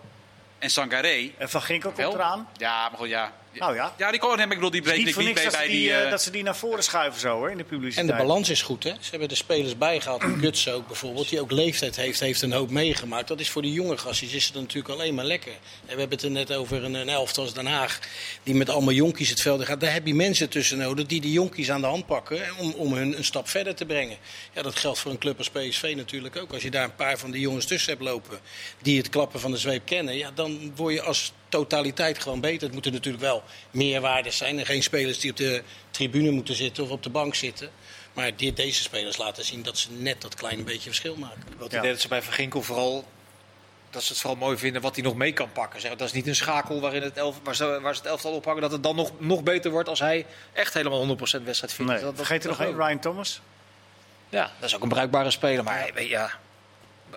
en 0.60 0.70
Sangaré. 0.70 1.32
En 1.38 1.50
Van 1.50 1.62
Ginkel 1.62 1.92
komt 1.92 2.14
eraan. 2.14 2.48
Ja, 2.58 2.90
maar 2.90 2.98
goed, 2.98 3.10
ja. 3.10 3.34
Nou 3.54 3.76
ja. 3.76 3.94
Ja, 3.98 4.12
die 4.12 4.20
kon 4.20 4.40
hem, 4.40 4.50
ik 4.50 4.56
bedoel, 4.56 4.72
die 4.72 4.82
breekt 4.82 4.98
niet 4.98 5.18
niet, 5.18 5.36
mee 5.36 5.44
dat 5.44 5.54
bij 5.54 5.68
die, 5.68 5.76
die... 5.76 5.92
eh, 5.92 6.04
eh, 6.04 6.10
dat 6.10 6.22
ze 6.22 6.32
die 6.32 6.44
naar 6.44 6.56
voren 6.56 6.84
schuiven 6.84 7.20
zo 7.20 7.36
hoor, 7.38 7.50
in 7.52 7.58
de 7.58 7.64
En 7.64 7.70
publiciteit. 7.70 8.08
de 8.08 8.14
balans 8.14 8.50
is 8.50 8.62
goed, 8.62 8.84
hè? 8.84 8.90
Ze 9.00 9.10
hebben 9.10 9.30
de 9.30 9.36
spelers 9.36 9.78
bijgehaald. 9.78 10.24
Guts 10.40 10.70
ook 10.70 10.88
bijvoorbeeld, 10.88 11.30
die 11.30 11.42
ook 11.42 11.52
leeftijd 11.52 11.96
heeft, 11.96 12.20
heeft 12.20 12.42
een 12.42 12.52
hoop 12.52 12.70
meegemaakt. 12.70 13.28
Dat 13.28 13.40
is 13.40 13.50
voor 13.50 13.62
die 13.62 13.74
jonge 13.74 13.98
gastjes 13.98 14.34
is 14.34 14.46
het 14.46 14.56
natuurlijk 14.56 14.90
alleen 14.94 15.14
maar 15.14 15.26
lekker. 15.26 15.52
En 15.52 15.94
we 15.94 16.00
hebben 16.00 16.18
het 16.18 16.24
er 16.24 16.32
net 16.32 16.54
over 16.54 16.84
een, 16.84 16.94
een 16.94 17.10
elftal 17.10 17.44
als 17.44 17.54
Den 17.54 17.66
Haag, 17.66 18.00
die 18.44 18.56
met 18.56 18.70
allemaal 18.70 18.94
jonkies 18.94 19.30
het 19.30 19.42
veld 19.42 19.60
in 19.60 19.66
gaat. 19.66 19.80
Daar 19.82 19.94
heb 19.94 20.08
je 20.08 20.16
mensen 20.16 20.50
tussen 20.50 20.78
nodig 20.78 21.06
die 21.06 21.22
die 21.22 21.32
jonkies 21.32 21.72
aan 21.72 21.82
de 21.82 21.88
hand 21.88 22.06
pakken 22.06 22.42
om, 22.58 22.72
om 22.72 22.94
hun 22.94 23.18
een 23.18 23.26
stap 23.26 23.48
verder 23.50 23.76
te 23.76 23.86
brengen. 23.86 24.18
Ja, 24.54 24.62
dat 24.62 24.76
geldt 24.76 25.00
voor 25.00 25.12
een 25.12 25.18
club 25.18 25.38
als 25.38 25.50
PSV 25.50 25.94
natuurlijk 25.96 26.36
ook. 26.38 26.54
Als 26.54 26.62
je 26.62 26.72
daar 26.72 26.84
een 26.84 26.96
paar 26.96 27.18
van 27.18 27.32
die 27.32 27.42
jongens 27.42 27.66
tussen 27.66 27.90
hebt 27.92 28.04
lopen 28.04 28.40
die 28.82 28.98
het 28.98 29.10
klappen 29.10 29.40
van 29.40 29.52
de 29.52 29.58
zweep 29.58 29.86
kennen, 29.86 30.18
ja, 30.18 30.32
dan 30.36 30.72
word 30.76 30.94
je 30.94 31.02
als 31.02 31.32
totaliteit 31.50 32.20
gewoon 32.20 32.40
beter. 32.40 32.62
Het 32.64 32.74
moeten 32.74 32.92
natuurlijk 32.92 33.24
wel 33.24 33.44
meerwaardes 33.72 34.38
zijn 34.38 34.60
en 34.60 34.66
geen 34.66 34.84
spelers 34.84 35.20
die 35.20 35.32
op 35.32 35.38
de 35.38 35.64
tribune 35.92 36.32
moeten 36.32 36.56
zitten 36.56 36.84
of 36.84 36.90
op 36.90 37.04
de 37.04 37.10
bank 37.10 37.36
zitten. 37.36 37.70
Maar 38.14 38.36
dit, 38.36 38.56
deze 38.56 38.82
spelers 38.84 39.18
laten 39.18 39.44
zien 39.46 39.64
dat 39.64 39.78
ze 39.78 39.92
net 39.92 40.22
dat 40.22 40.36
kleine 40.36 40.64
beetje 40.64 40.90
verschil 40.90 41.16
maken. 41.16 41.44
Wat 41.58 41.72
Ja. 41.72 41.78
idee 41.80 41.92
dat 41.92 42.02
ze 42.02 42.08
bij 42.08 42.22
Van 42.22 42.34
Ginkel 42.34 42.62
vooral 42.62 43.06
dat 43.90 44.04
ze 44.04 44.12
het 44.12 44.22
vooral 44.22 44.40
mooi 44.40 44.58
vinden 44.58 44.82
wat 44.82 44.96
hij 44.96 45.04
nog 45.04 45.16
mee 45.16 45.34
kan 45.34 45.52
pakken. 45.52 45.82
Zeg, 45.82 45.92
dat 45.92 46.08
is 46.08 46.12
niet 46.14 46.28
een 46.28 46.36
schakel 46.36 46.82
waarin 46.82 47.02
het 47.02 47.18
elf, 47.18 47.40
waar, 47.44 47.56
ze, 47.56 47.80
waar 47.82 47.94
ze 47.96 48.00
het 48.02 48.10
elftal 48.10 48.32
ophangen. 48.32 48.62
Dat 48.62 48.72
het 48.72 48.84
dan 48.84 48.96
nog, 48.96 49.12
nog 49.18 49.44
beter 49.44 49.72
wordt 49.72 49.90
als 49.90 50.00
hij 50.00 50.26
echt 50.54 50.74
helemaal 50.74 51.00
100% 51.08 51.44
wedstrijd 51.44 51.74
vindt. 51.74 51.92
Nee, 51.92 52.02
Dat- 52.02 52.02
dat- 52.02 52.16
vergeet 52.16 52.44
er 52.44 52.50
nog 52.50 52.60
één. 52.62 52.76
Ryan 52.76 53.00
Thomas. 53.00 53.42
Ja, 54.30 54.52
dat 54.60 54.70
is 54.70 54.76
ook 54.76 54.82
een 54.84 54.90
bruikbare 54.90 55.32
speler. 55.32 55.64
Maar 55.64 56.04
ja, 56.04 56.32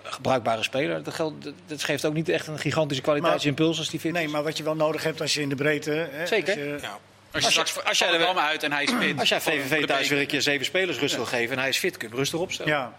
ja 0.03 0.17
bruikbare 0.21 0.63
speler. 0.63 1.03
Dat, 1.03 1.13
geldt, 1.13 1.43
dat- 1.67 1.83
geeft 1.83 2.05
ook 2.05 2.13
niet 2.13 2.29
echt 2.29 2.47
een 2.47 2.59
gigantische 2.59 3.03
kwaliteitsimpuls 3.03 3.77
als 3.77 3.89
die 3.89 3.99
fit 3.99 4.11
Nee, 4.11 4.27
maar 4.27 4.43
wat 4.43 4.57
je 4.57 4.63
wel 4.63 4.75
nodig 4.75 5.03
hebt 5.03 5.21
als 5.21 5.33
je 5.33 5.41
in 5.41 5.49
de 5.49 5.55
breedte... 5.55 6.07
Hè, 6.11 6.25
Zeker. 6.27 6.53
Als 6.53 6.63
je, 6.63 6.65
Ja. 6.65 6.71
als 6.71 6.81
je 6.81 6.99
als 7.31 7.43
je- 7.43 7.51
straks 7.51 7.87
als 7.87 7.99
jij 7.99 8.07
er- 8.07 8.19
jij 8.19 8.35
uit 8.35 8.63
en 8.63 8.71
hij 8.71 8.83
is 8.83 8.91
fit. 8.99 9.19
Als 9.19 9.29
jij 9.29 9.41
VVV 9.41 9.85
thuis 9.85 10.07
weer 10.07 10.19
een 10.19 10.27
keer 10.27 10.41
zeven 10.41 10.65
spelers 10.65 10.97
rust 10.97 11.15
wil 11.15 11.25
geven 11.25 11.55
en 11.55 11.59
hij 11.59 11.69
is 11.69 11.77
fit, 11.77 11.91
kun 11.91 12.01
je 12.01 12.07
hem 12.07 12.17
rustig 12.17 12.39
opstellen. 12.39 12.71
ja. 12.71 12.93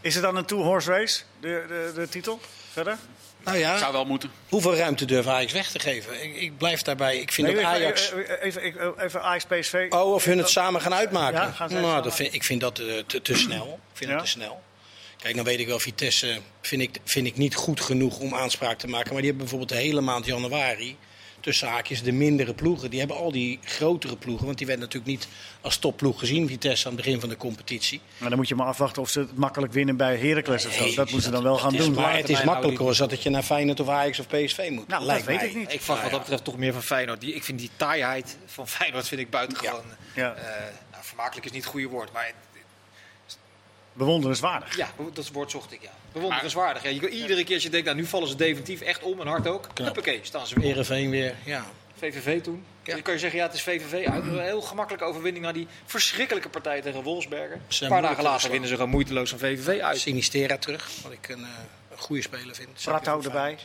Is 0.00 0.14
het 0.14 0.22
dan 0.22 0.36
een 0.36 0.44
two-horse 0.44 0.90
race, 0.90 1.22
de, 1.40 1.64
de, 1.68 1.92
de 1.94 2.08
titel? 2.08 2.40
Verder? 2.72 2.98
Nou 3.44 3.58
ja, 3.58 3.78
Zou 3.78 3.92
wel 3.92 4.04
moeten. 4.04 4.30
hoeveel 4.48 4.76
ruimte 4.76 5.04
durft 5.04 5.28
Ajax 5.28 5.52
weg 5.52 5.70
te 5.70 5.78
geven? 5.78 6.22
Ik, 6.22 6.36
ik 6.36 6.58
blijf 6.58 6.82
daarbij. 6.82 7.16
Ik 7.18 7.32
vind 7.32 7.46
Nee, 7.46 7.56
dat 7.56 7.64
even, 7.64 7.76
Ajax... 7.84 8.12
even, 8.12 8.40
even, 8.42 8.62
even, 8.62 8.94
even 9.04 9.22
Ajax 9.22 9.44
PSV. 9.44 9.86
Oh, 9.90 10.12
of 10.14 10.24
hun 10.24 10.38
het 10.38 10.48
samen 10.48 10.80
gaan 10.80 10.94
uitmaken? 10.94 11.40
Ja, 11.40 11.50
gaan 11.50 11.70
nou, 11.72 11.84
samen 11.84 12.02
dat 12.02 12.14
vind, 12.14 12.34
ik 12.34 12.44
vind 12.44 12.60
dat 12.60 12.78
eh, 12.78 12.86
te, 13.06 13.22
te 13.22 13.34
snel. 13.34 13.78
Ik 13.92 13.96
vind 13.96 14.10
Ja? 14.10 14.16
dat 14.16 14.24
te 14.24 14.30
snel. 14.30 14.62
Kijk, 15.20 15.34
dan 15.36 15.44
weet 15.44 15.60
ik 15.60 15.66
wel, 15.66 15.78
Vitesse 15.78 16.40
vind 16.60 16.82
ik, 16.82 16.98
vind 17.04 17.26
ik 17.26 17.36
niet 17.36 17.54
goed 17.54 17.80
genoeg 17.80 18.18
om 18.18 18.34
aanspraak 18.34 18.78
te 18.78 18.86
maken. 18.86 19.12
Maar 19.12 19.22
die 19.22 19.30
hebben 19.30 19.48
bijvoorbeeld 19.48 19.80
de 19.80 19.86
hele 19.86 20.00
maand 20.00 20.26
januari, 20.26 20.96
tussen 21.40 21.68
haakjes, 21.68 22.02
de 22.02 22.12
mindere 22.12 22.54
ploegen. 22.54 22.90
Die 22.90 22.98
hebben 22.98 23.16
al 23.16 23.32
die 23.32 23.58
grotere 23.64 24.16
ploegen, 24.16 24.46
want 24.46 24.58
die 24.58 24.66
werden 24.66 24.84
natuurlijk 24.84 25.12
niet 25.12 25.28
als 25.60 25.76
topploeg 25.78 26.18
gezien, 26.18 26.48
Vitesse, 26.48 26.86
aan 26.88 26.94
het 26.94 27.04
begin 27.04 27.20
van 27.20 27.28
de 27.28 27.36
competitie. 27.36 28.00
Maar 28.18 28.28
dan 28.28 28.38
moet 28.38 28.48
je 28.48 28.54
maar 28.54 28.66
afwachten 28.66 29.02
of 29.02 29.10
ze 29.10 29.20
het 29.20 29.36
makkelijk 29.36 29.72
winnen 29.72 29.96
bij 29.96 30.16
Heracles 30.16 30.66
of 30.66 30.72
zo. 30.72 30.84
Nee, 30.84 30.94
dat 30.94 31.10
moeten 31.10 31.22
ze 31.22 31.30
dan 31.30 31.42
wel 31.42 31.58
gaan 31.58 31.74
is, 31.74 31.84
doen. 31.84 31.94
Maar 31.94 32.16
het 32.16 32.28
is 32.28 32.42
makkelijker 32.42 32.84
nou 32.84 32.88
als 32.88 32.98
dat 32.98 33.22
je 33.22 33.30
naar 33.30 33.42
Feyenoord 33.42 33.80
of 33.80 33.88
Ajax 33.88 34.18
of 34.18 34.26
PSV 34.26 34.68
moet. 34.70 34.88
Nou, 34.88 35.04
lijkt 35.04 35.26
dat 35.26 35.34
weet 35.34 35.40
mij. 35.40 35.48
ik 35.48 35.56
niet. 35.56 35.72
Ik 35.72 35.80
verwacht 35.80 36.02
wat 36.02 36.10
dat 36.10 36.20
betreft 36.20 36.44
toch 36.44 36.56
meer 36.56 36.72
van 36.72 36.82
Feyenoord. 36.82 37.20
Die, 37.20 37.34
ik 37.34 37.44
vind 37.44 37.58
die 37.58 37.70
taaiheid 37.76 38.36
van 38.46 38.68
Feyenoord 38.76 39.08
vind 39.08 39.20
ik 39.20 39.30
buitengewoon. 39.30 39.84
Ja. 40.14 40.34
eh, 40.34 40.42
nou, 40.90 41.04
vermakelijk 41.04 41.46
is 41.46 41.52
niet 41.52 41.62
het 41.62 41.70
goede 41.70 41.88
woord, 41.88 42.12
maar 42.12 42.32
Bewonderenswaardig. 44.00 44.76
ja, 44.76 44.90
dat 45.12 45.30
woord 45.30 45.50
zocht 45.50 45.72
ik. 45.72 45.82
Ja. 45.82 45.90
Bewonderenswaardig. 46.12 46.82
Ja. 46.82 46.88
Je, 46.88 47.08
iedere 47.08 47.44
keer 47.44 47.54
als 47.54 47.62
je 47.62 47.70
denkt, 47.70 47.86
nou 47.86 47.98
nu 47.98 48.06
vallen 48.06 48.28
ze 48.28 48.36
definitief 48.36 48.80
echt 48.80 49.02
om 49.02 49.20
en 49.20 49.26
hard 49.26 49.46
ook. 49.46 49.66
Huppakee, 49.74 50.20
staan 50.22 50.46
ze 50.46 50.54
weer. 50.54 50.64
op. 50.64 50.70
Heerenveen 50.70 51.10
weer, 51.10 51.34
ja. 51.44 51.66
VVV 51.96 52.40
toen. 52.42 52.64
Ja. 52.84 52.92
Dan 52.92 53.02
kan 53.02 53.14
je 53.14 53.20
zeggen, 53.20 53.38
ja, 53.38 53.44
het 53.46 53.54
is 53.54 53.62
VVV 53.62 54.06
uit. 54.08 54.24
Een 54.24 54.40
heel 54.40 54.60
gemakkelijke 54.60 55.06
overwinning 55.06 55.44
naar 55.44 55.52
die 55.52 55.66
verschrikkelijke 55.84 56.48
partij 56.48 56.80
tegen 56.80 57.02
Wolfsberger. 57.02 57.60
Een 57.80 57.88
paar 57.88 58.02
dagen 58.02 58.22
later 58.22 58.50
winnen 58.50 58.68
ze 58.68 58.74
gewoon 58.74 58.90
moeiteloos 58.90 59.30
van 59.30 59.38
VVV 59.38 59.80
uit. 59.80 59.98
Sinistera 59.98 60.58
terug, 60.58 60.90
wat 61.02 61.12
ik 61.12 61.28
een, 61.28 61.44
eh, 61.44 61.48
een 61.48 61.79
goede 62.00 62.22
speler 62.22 62.54
vind. 62.54 62.68
Prato 62.84 63.22
erbij. 63.22 63.58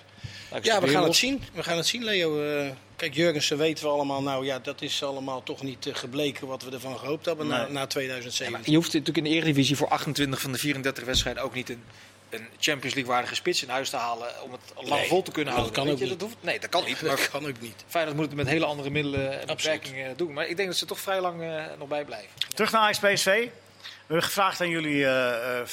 Ja, 0.61 0.81
we 0.81 0.87
gaan 0.87 1.03
het 1.03 1.15
zien. 1.15 1.43
We 1.53 1.63
gaan 1.63 1.77
het 1.77 1.87
zien, 1.87 2.03
Leo. 2.03 2.43
Eh, 2.43 2.69
kijk, 2.95 3.13
Jurgensen 3.13 3.57
weten 3.57 3.83
we 3.83 3.89
allemaal. 3.89 4.21
Nou 4.21 4.45
ja, 4.45 4.59
dat 4.59 4.81
is 4.81 5.03
allemaal 5.03 5.43
toch 5.43 5.61
niet 5.63 5.85
eh, 5.87 5.95
gebleken 5.95 6.47
wat 6.47 6.63
we 6.63 6.71
ervan 6.71 6.97
gehoopt 6.99 7.25
hebben 7.25 7.47
na, 7.47 7.63
Nee. 7.63 7.71
na 7.71 7.87
2017. 7.87 8.71
Je 8.71 8.77
hoeft 8.77 8.93
natuurlijk 8.93 9.17
in 9.17 9.31
de 9.31 9.37
Eredivisie 9.39 9.75
voor 9.75 9.87
28 9.87 10.41
van 10.41 10.51
de 10.51 10.57
34 10.57 11.03
wedstrijden 11.03 11.43
ook 11.43 11.53
niet 11.53 11.69
een, 11.69 11.83
een 12.29 12.47
Champions 12.59 12.95
League 12.95 13.13
waardige 13.13 13.35
spits 13.35 13.63
in 13.63 13.69
huis 13.69 13.89
te 13.89 13.95
halen 13.97 14.27
om 14.43 14.51
het 14.51 14.61
lang 14.75 14.89
Nee, 14.89 15.07
vol 15.07 15.21
te 15.23 15.31
kunnen 15.31 15.53
dat 15.53 15.61
houden. 15.61 15.73
kan 15.75 15.83
Weet 15.83 15.93
ook 15.93 15.99
je, 15.99 16.05
niet. 16.09 16.19
Dat 16.19 16.29
hoeft, 16.29 16.43
nee, 16.43 16.59
dat 16.59 16.69
kan 16.69 16.83
niet. 16.85 17.01
Maar 17.01 17.15
dat 17.15 17.29
kan 17.29 17.47
ook 17.47 17.59
niet. 17.61 17.83
Feyenoord 17.87 18.15
moet 18.17 18.25
het 18.25 18.35
met 18.35 18.47
hele 18.47 18.65
andere 18.65 18.89
middelen 18.89 19.41
en 19.41 19.47
Absoluut. 19.47 19.81
beperkingen 19.81 20.17
doen. 20.17 20.33
Maar 20.33 20.47
ik 20.47 20.55
denk 20.55 20.67
dat 20.69 20.77
ze 20.77 20.85
toch 20.85 20.99
vrij 20.99 21.21
lang 21.21 21.41
eh, 21.41 21.63
nog 21.79 21.87
bij 21.87 22.05
blijven. 22.05 22.29
Terug 22.53 22.71
naar 22.71 22.81
Ajax 22.81 22.99
PSV. 22.99 23.25
We 23.25 24.11
hebben 24.13 24.23
gevraagd 24.23 24.61
aan 24.61 24.69
jullie 24.69 25.05
eh, 25.05 25.59
eh, 25.59 25.67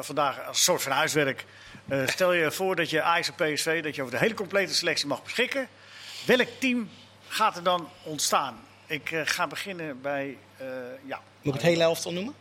vandaag 0.00 0.38
als 0.46 0.56
een 0.56 0.62
soort 0.62 0.82
van 0.82 0.92
huiswerk. 0.92 1.44
Eh, 1.88 1.98
stel 2.06 2.32
je 2.32 2.50
voor 2.52 2.76
dat 2.76 2.90
je 2.90 3.02
Ajax 3.02 3.30
en 3.36 3.54
PSV, 3.54 3.82
dat 3.82 3.94
je 3.94 4.02
over 4.02 4.14
de 4.14 4.20
hele 4.20 4.34
complete 4.34 4.74
selectie 4.74 5.06
mag 5.06 5.22
beschikken. 5.22 5.68
Welk 6.26 6.48
team 6.58 6.90
gaat 7.28 7.56
er 7.56 7.62
dan 7.62 7.88
ontstaan? 8.02 8.58
Ik 8.86 9.10
eh, 9.12 9.20
ga 9.24 9.46
beginnen 9.46 10.00
bij, 10.00 10.36
eh, 10.56 10.66
ja, 11.06 11.20
Moet 11.42 11.54
ik 11.54 11.60
het 11.60 11.70
hele 11.70 11.82
elftal 11.82 12.12
noemen? 12.12 12.34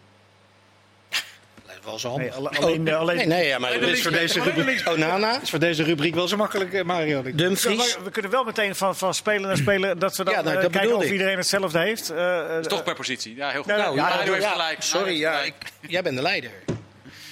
Lijkt 1.65 1.85
wel 1.85 1.99
zo 1.99 2.17
nee, 2.17 2.29
handig. 2.29 2.57
alle- 2.57 2.65
alleen, 2.65 2.87
eh, 2.87 2.97
alleen 2.97 3.17
Nee, 3.17 3.25
nee 3.27 3.47
ja, 3.47 3.59
maar 3.59 3.69
Nee, 3.69 3.79
de 3.79 3.91
is 3.91 4.01
voor 4.01 4.11
deze 4.11 4.41
rubriek. 4.41 4.87
Onana, 4.89 5.41
is 5.41 5.49
voor 5.49 5.59
deze 5.59 5.83
rubriek 5.83 6.15
wel 6.15 6.27
zo 6.27 6.37
makkelijk, 6.37 6.83
Mario. 6.83 7.21
Dumfries. 7.35 7.97
we, 8.03 8.11
kunnen 8.11 8.31
wel 8.31 8.43
meteen 8.43 8.75
van, 8.75 8.95
van 8.95 9.13
spelen 9.13 9.41
naar 9.47 9.57
spelen 9.57 9.99
dat 9.99 10.17
we 10.17 10.23
dan 10.23 10.33
Ja, 10.33 10.41
nou, 10.41 10.61
dat 10.61 10.71
kijken 10.71 10.95
of 10.95 11.03
ik. 11.03 11.11
iedereen 11.11 11.37
hetzelfde 11.37 11.79
heeft. 11.79 12.09
Eh, 12.09 12.57
eh, 12.57 12.63
Toch 12.63 12.83
per 12.83 12.95
positie. 12.95 13.35
Ja, 13.35 13.49
heel 13.49 13.61
goed. 13.63 13.71
Nou, 13.71 13.81
nou, 13.81 13.95
ja, 13.95 14.09
ja, 14.09 14.15
Mario 14.15 14.33
heeft 14.33 14.45
gelijk. 14.47 14.81
sorry, 14.81 15.19
ja, 15.19 15.41
ik, 15.41 15.53
jij 15.81 16.01
bent 16.01 16.15
de 16.15 16.21
leider. 16.21 16.51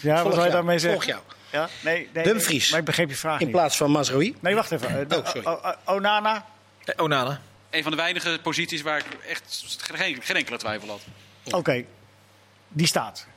ja, 0.01 0.23
wat 0.23 0.33
zou 0.33 0.45
je 0.45 0.51
daarmee 0.51 0.79
zeggen? 0.79 1.01
volg 1.01 1.11
jou. 1.13 1.21
Ja? 1.53 1.69
Nee, 1.83 2.09
nee, 2.13 2.23
Dumfries. 2.23 2.61
nee, 2.61 2.69
maar 2.71 2.79
ik 2.79 2.85
begreep 2.85 3.09
je 3.09 3.15
vraag 3.15 3.39
In 3.39 3.45
niet. 3.45 3.55
plaats 3.55 3.77
van 3.77 3.91
Mazraoui. 3.91 4.35
Nee, 4.39 4.55
wacht 4.55 4.71
even. 4.71 5.09
Eh, 5.09 5.17
Oh, 5.17 5.25
sorry. 5.25 5.45
O- 5.47 5.59
O- 5.85 5.93
Onana. 5.95 6.45
Eh, 6.85 7.03
Onana. 7.03 7.41
Een 7.69 7.81
van 7.83 7.91
de 7.91 7.97
weinige 7.97 8.39
posities 8.43 8.81
waar 8.81 8.97
ik 8.97 9.05
echt 9.27 9.63
geen, 9.93 10.21
geen 10.21 10.35
enkele 10.35 10.57
twijfel 10.57 10.87
had. 10.89 11.01
Oké, 11.53 11.83
die 12.67 12.87
staat. 12.87 13.27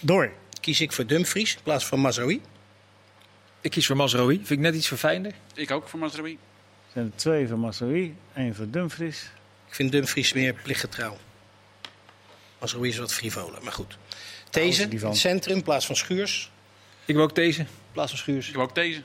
Door. 0.00 0.32
Kies 0.60 0.80
ik 0.80 0.92
voor 0.92 1.06
Dumfries 1.06 1.54
in 1.54 1.62
plaats 1.62 1.84
van 1.86 2.00
Mazraoui. 2.00 2.40
Ik 3.60 3.70
kies 3.70 3.86
voor 3.86 3.96
Mazraoui. 3.96 4.36
Vind 4.36 4.50
ik 4.50 4.58
net 4.58 4.74
iets 4.74 4.88
verfijnder. 4.88 5.32
Ik 5.54 5.70
ook 5.70 5.88
voor 5.88 5.98
Mazraoui. 5.98 6.32
Er 6.86 6.92
zijn 6.92 7.04
er 7.06 7.16
twee 7.16 7.48
van 7.48 7.58
Massaoui, 7.58 8.16
één 8.34 8.54
van 8.54 8.70
Dumfries. 8.70 9.22
Ik 9.68 9.74
vind 9.74 9.92
Dumfries 9.92 10.32
meer 10.32 10.54
plichtgetrouw. 10.54 11.16
Mazraoui 12.60 12.88
is 12.90 12.98
wat 12.98 13.12
frivoler, 13.14 13.62
maar 13.62 13.72
goed. 13.72 13.96
Deze, 14.50 14.88
het 14.88 15.16
centrum 15.16 15.56
in 15.56 15.62
plaats 15.62 15.86
van 15.86 15.96
Schuurs. 15.96 16.50
Ik 17.04 17.14
wil 17.14 17.22
ook 17.24 17.34
deze. 17.34 17.60
In 17.60 17.66
plaats 17.92 18.10
van 18.10 18.18
Schuurs. 18.18 18.46
Ik 18.46 18.52
heb 18.52 18.62
ook 18.62 18.74
deze. 18.74 19.02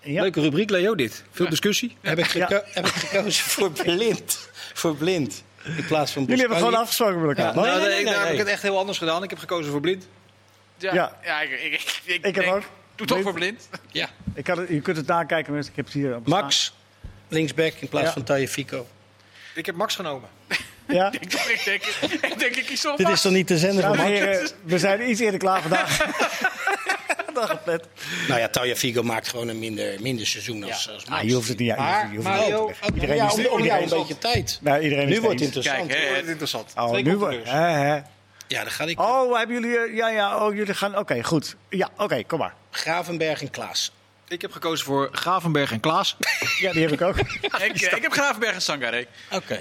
Ja. 0.00 0.20
Leuke 0.22 0.40
rubriek, 0.40 0.70
Leo, 0.70 0.94
dit. 0.94 1.24
Veel 1.30 1.48
discussie. 1.48 1.96
Heb, 2.00 2.18
ik 2.18 2.30
heb 2.30 2.86
ik 2.86 2.92
gekozen 2.92 3.44
voor 3.44 3.70
blind. 3.84 4.48
Voor 4.74 4.96
blind. 4.96 5.42
In 5.76 5.86
plaats 5.86 6.12
van 6.12 6.22
Jullie 6.22 6.38
hebben 6.40 6.58
gewoon 6.58 6.74
afgesproken 6.74 7.20
met 7.26 7.38
elkaar. 7.38 7.54
Nee, 7.54 7.64
Nou, 7.64 7.80
nee, 7.80 7.88
ik- 7.88 7.94
nee, 7.94 8.04
daar 8.04 8.14
heb 8.14 8.22
nee. 8.24 8.32
ik 8.32 8.38
het 8.38 8.48
echt 8.48 8.62
heel 8.62 8.78
anders 8.78 8.98
gedaan. 8.98 9.22
Ik 9.22 9.30
heb 9.30 9.38
gekozen 9.38 9.70
voor 9.70 9.80
blind. 9.80 10.06
Ja, 10.76 10.94
Ja. 10.94 11.18
ja. 11.24 11.40
ik, 11.40 11.50
ik, 11.50 11.72
ik, 11.72 12.00
ik, 12.04 12.14
Ik 12.24 12.34
heb 12.34 12.34
denk, 12.34 12.54
ook. 12.56 12.62
Doe 12.94 13.06
toch 13.06 13.22
voor 13.22 13.32
blind. 13.32 13.68
Ja. 13.90 14.08
Ik 14.34 14.44
kan 14.44 14.58
het, 14.58 14.68
je 14.68 14.80
kunt 14.80 14.96
het 14.96 15.06
nakijken, 15.06 15.52
mensen. 15.52 15.70
ik 15.70 15.76
heb 15.76 15.84
het 15.84 15.94
hier 15.94 16.16
op. 16.16 16.26
Max, 16.26 16.74
linksback 17.28 17.72
in 17.72 17.88
plaats 17.88 18.06
Ja. 18.06 18.12
van 18.12 18.22
Tagliafico. 18.22 18.86
Ik 19.54 19.66
heb 19.66 19.74
Max 19.74 19.94
genomen. 19.94 20.28
Ja? 20.88 21.12
ik, 21.20 21.30
denk, 21.30 21.44
ik, 21.44 21.64
denk, 21.64 21.84
ik 21.84 22.38
denk. 22.38 22.54
Dit 22.96 23.08
is 23.10 23.20
toch 23.20 23.32
niet 23.32 23.46
te 23.46 23.58
zenden 23.58 23.82
van 23.84 23.96
Max? 23.96 24.52
we 24.64 24.78
zijn 24.78 25.10
iets 25.10 25.20
eerder 25.20 25.40
klaar 25.40 25.60
vandaag. 25.60 25.98
Dag. 27.34 27.58
Nou 28.28 28.40
ja, 28.40 28.48
Tagliafico 28.48 29.02
maakt 29.02 29.28
gewoon 29.28 29.48
een 29.48 29.58
minder, 29.58 30.00
minder 30.02 30.26
seizoen 30.26 30.64
als, 30.64 30.90
als 30.90 31.04
Max. 31.04 31.20
Ah, 31.22 31.28
je 31.28 31.34
hoeft 31.34 31.48
het 31.48 31.58
niet 31.58 31.68
je 31.68 31.74
Maar, 31.76 32.02
hoeft 32.02 32.80
het 32.80 32.94
niet 32.94 32.94
te 32.94 33.00
Iedereen 33.00 33.16
is 33.26 33.32
om, 33.32 33.38
het- 33.38 33.62
iedereen 33.62 33.82
een 33.82 33.88
beetje 33.98 34.18
tijd. 34.18 34.58
Nou, 34.62 34.82
iedereen 34.82 35.08
is 35.08 35.14
Nu 35.14 35.20
wordt 35.20 35.34
het 35.40 35.44
interessant. 35.54 35.88
Kijk, 35.88 36.00
hè, 36.08 36.14
Dat 36.14 36.22
is 36.22 36.28
interessant. 36.28 36.72
Oh, 36.76 36.92
nu 36.98 37.16
wordt. 37.16 37.36
hè. 37.50 37.94
Ja, 38.48 38.62
dan 38.62 38.70
ga 38.70 38.84
ik 38.84 39.00
Oh, 39.00 39.36
hebben 39.38 39.60
jullie. 39.60 39.78
eh, 39.78 39.96
Ja, 39.96 40.08
ja, 40.08 40.36
oh, 40.46 40.54
jullie 40.54 40.74
gaan. 40.74 40.98
Oké, 40.98 41.22
goed. 41.24 41.56
Ja, 41.68 41.88
oké, 41.96 42.22
kom 42.24 42.38
maar. 42.38 42.54
Gravenberg 42.70 43.40
en 43.42 43.50
Klaas. 43.50 43.92
Ik 44.28 44.42
heb 44.42 44.52
gekozen 44.52 44.86
voor 44.86 45.08
Gravenberg 45.12 45.72
en 45.72 45.80
Klaas. 45.80 46.16
Ja, 46.60 46.72
die 46.72 46.82
heb 46.82 46.92
ik 46.92 47.00
ook. 47.00 47.18
ik, 47.64 47.80
ik 47.80 48.02
heb 48.02 48.12
Gravenberg 48.12 48.54
en 48.54 48.62
Sangare. 48.62 49.06
Oké. 49.32 49.60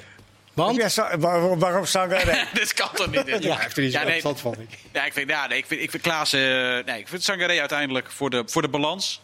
Want? 0.54 0.76
Ja, 0.76 0.90
Sa- 0.90 1.18
waarom, 1.18 1.60
waarom 1.60 1.86
Sanger? 1.86 2.26
Nee. 2.26 2.46
Dit 2.54 2.74
kan 2.74 2.90
toch 2.94 3.12
niet? 3.12 3.26
dit? 3.26 3.44
Ja, 3.44 3.58
heeft 3.58 3.78
er 3.78 3.84
niet 3.84 3.92
Ja, 3.92 4.00
zo 4.00 4.08
nee. 4.08 4.22
van. 4.22 4.56
Ik. 4.60 4.80
Ja, 4.92 5.06
ik 5.06 5.14
vind, 5.14 5.30
ja, 5.30 5.48
nee, 5.48 5.58
ik 5.58 5.66
vind, 5.66 5.82
ik 5.82 5.90
vind 5.92 6.04
Klaas, 6.04 6.34
eh, 6.34 6.42
nee, 6.86 7.00
ik 7.00 7.08
vind 7.08 7.24
Sangare 7.24 7.60
uiteindelijk 7.60 8.12
voor 8.12 8.30
de, 8.30 8.44
voor 8.46 8.62
de 8.62 8.68
balans 8.68 9.22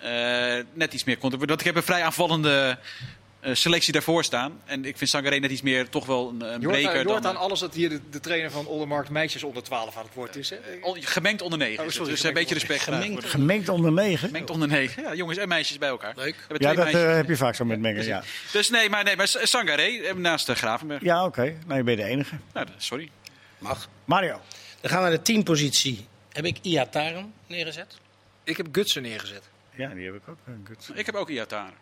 eh, 0.00 0.10
net 0.72 0.92
iets 0.94 1.04
meer 1.04 1.18
content. 1.18 1.44
Want 1.46 1.60
ik 1.60 1.66
heb 1.66 1.76
een 1.76 1.82
vrij 1.82 2.02
aanvallende 2.04 2.78
uh, 2.80 2.86
selectie 3.42 3.92
daarvoor 3.92 4.24
staan. 4.24 4.60
En 4.64 4.84
ik 4.84 4.96
vind 4.96 5.10
Sangaré 5.10 5.38
net 5.38 5.50
iets 5.50 5.62
meer 5.62 5.88
toch 5.88 6.06
wel 6.06 6.28
een, 6.28 6.40
een 6.40 6.60
breker. 6.60 6.98
Je 6.98 7.08
hoort 7.08 7.26
aan 7.26 7.36
alles 7.36 7.60
dat 7.60 7.74
hier 7.74 7.88
de, 7.88 8.00
de 8.10 8.20
trainer 8.20 8.50
van 8.50 8.66
Oldermarkt 8.66 9.10
meisjes 9.10 9.42
onder 9.42 9.62
12 9.62 9.96
aan 9.96 10.04
het 10.04 10.14
woord 10.14 10.36
is. 10.36 10.50
Hè? 10.50 10.56
gemengd 11.00 11.42
onder 11.42 11.58
9. 11.58 11.84
Oh, 11.84 11.90
sorry, 11.90 12.10
dus 12.10 12.22
een 12.22 12.32
beetje 12.32 12.54
respect 12.54 12.82
gemengd, 12.82 13.24
gemengd 13.24 13.68
onder 13.68 13.92
9? 13.92 14.28
Gemengd 14.28 14.50
onder 14.50 14.68
9. 14.68 15.02
Ja, 15.02 15.14
jongens 15.14 15.38
en 15.38 15.48
meisjes 15.48 15.78
bij 15.78 15.88
elkaar. 15.88 16.12
Leuk. 16.16 16.46
Ja, 16.56 16.74
dat 16.74 16.92
heb 16.92 17.28
je 17.28 17.36
vaak 17.36 17.54
zo 17.54 17.64
met 17.64 17.80
mengen. 17.80 18.04
Ja. 18.04 18.22
Dus 18.52 18.70
nee, 18.70 18.88
maar, 18.88 19.04
nee, 19.04 19.16
maar 19.16 19.28
Sangaré 19.28 20.12
naast 20.14 20.46
de 20.46 20.54
Gravenberg. 20.54 21.02
Ja, 21.02 21.24
oké. 21.24 21.40
Okay. 21.40 21.56
Nou, 21.66 21.78
je 21.78 21.84
bent 21.84 21.98
de 21.98 22.04
enige. 22.04 22.36
Nou, 22.52 22.66
sorry. 22.76 23.10
Mag. 23.58 23.88
Mario. 24.04 24.40
Dan 24.80 24.90
gaan 24.90 25.02
we 25.02 25.08
naar 25.08 25.16
de 25.16 25.22
teampositie. 25.22 26.06
Heb 26.32 26.44
ik 26.44 26.58
Iataren 26.62 27.32
neergezet? 27.46 27.98
Ik 28.44 28.56
heb 28.56 28.66
Gutsen 28.72 29.02
neergezet. 29.02 29.42
Ja, 29.74 29.88
die 29.88 30.04
heb 30.04 30.14
ik 30.14 30.28
ook. 30.28 30.38
Gutsen. 30.64 30.96
Ik 30.96 31.06
heb 31.06 31.14
ook 31.14 31.28
Iataren. 31.28 31.74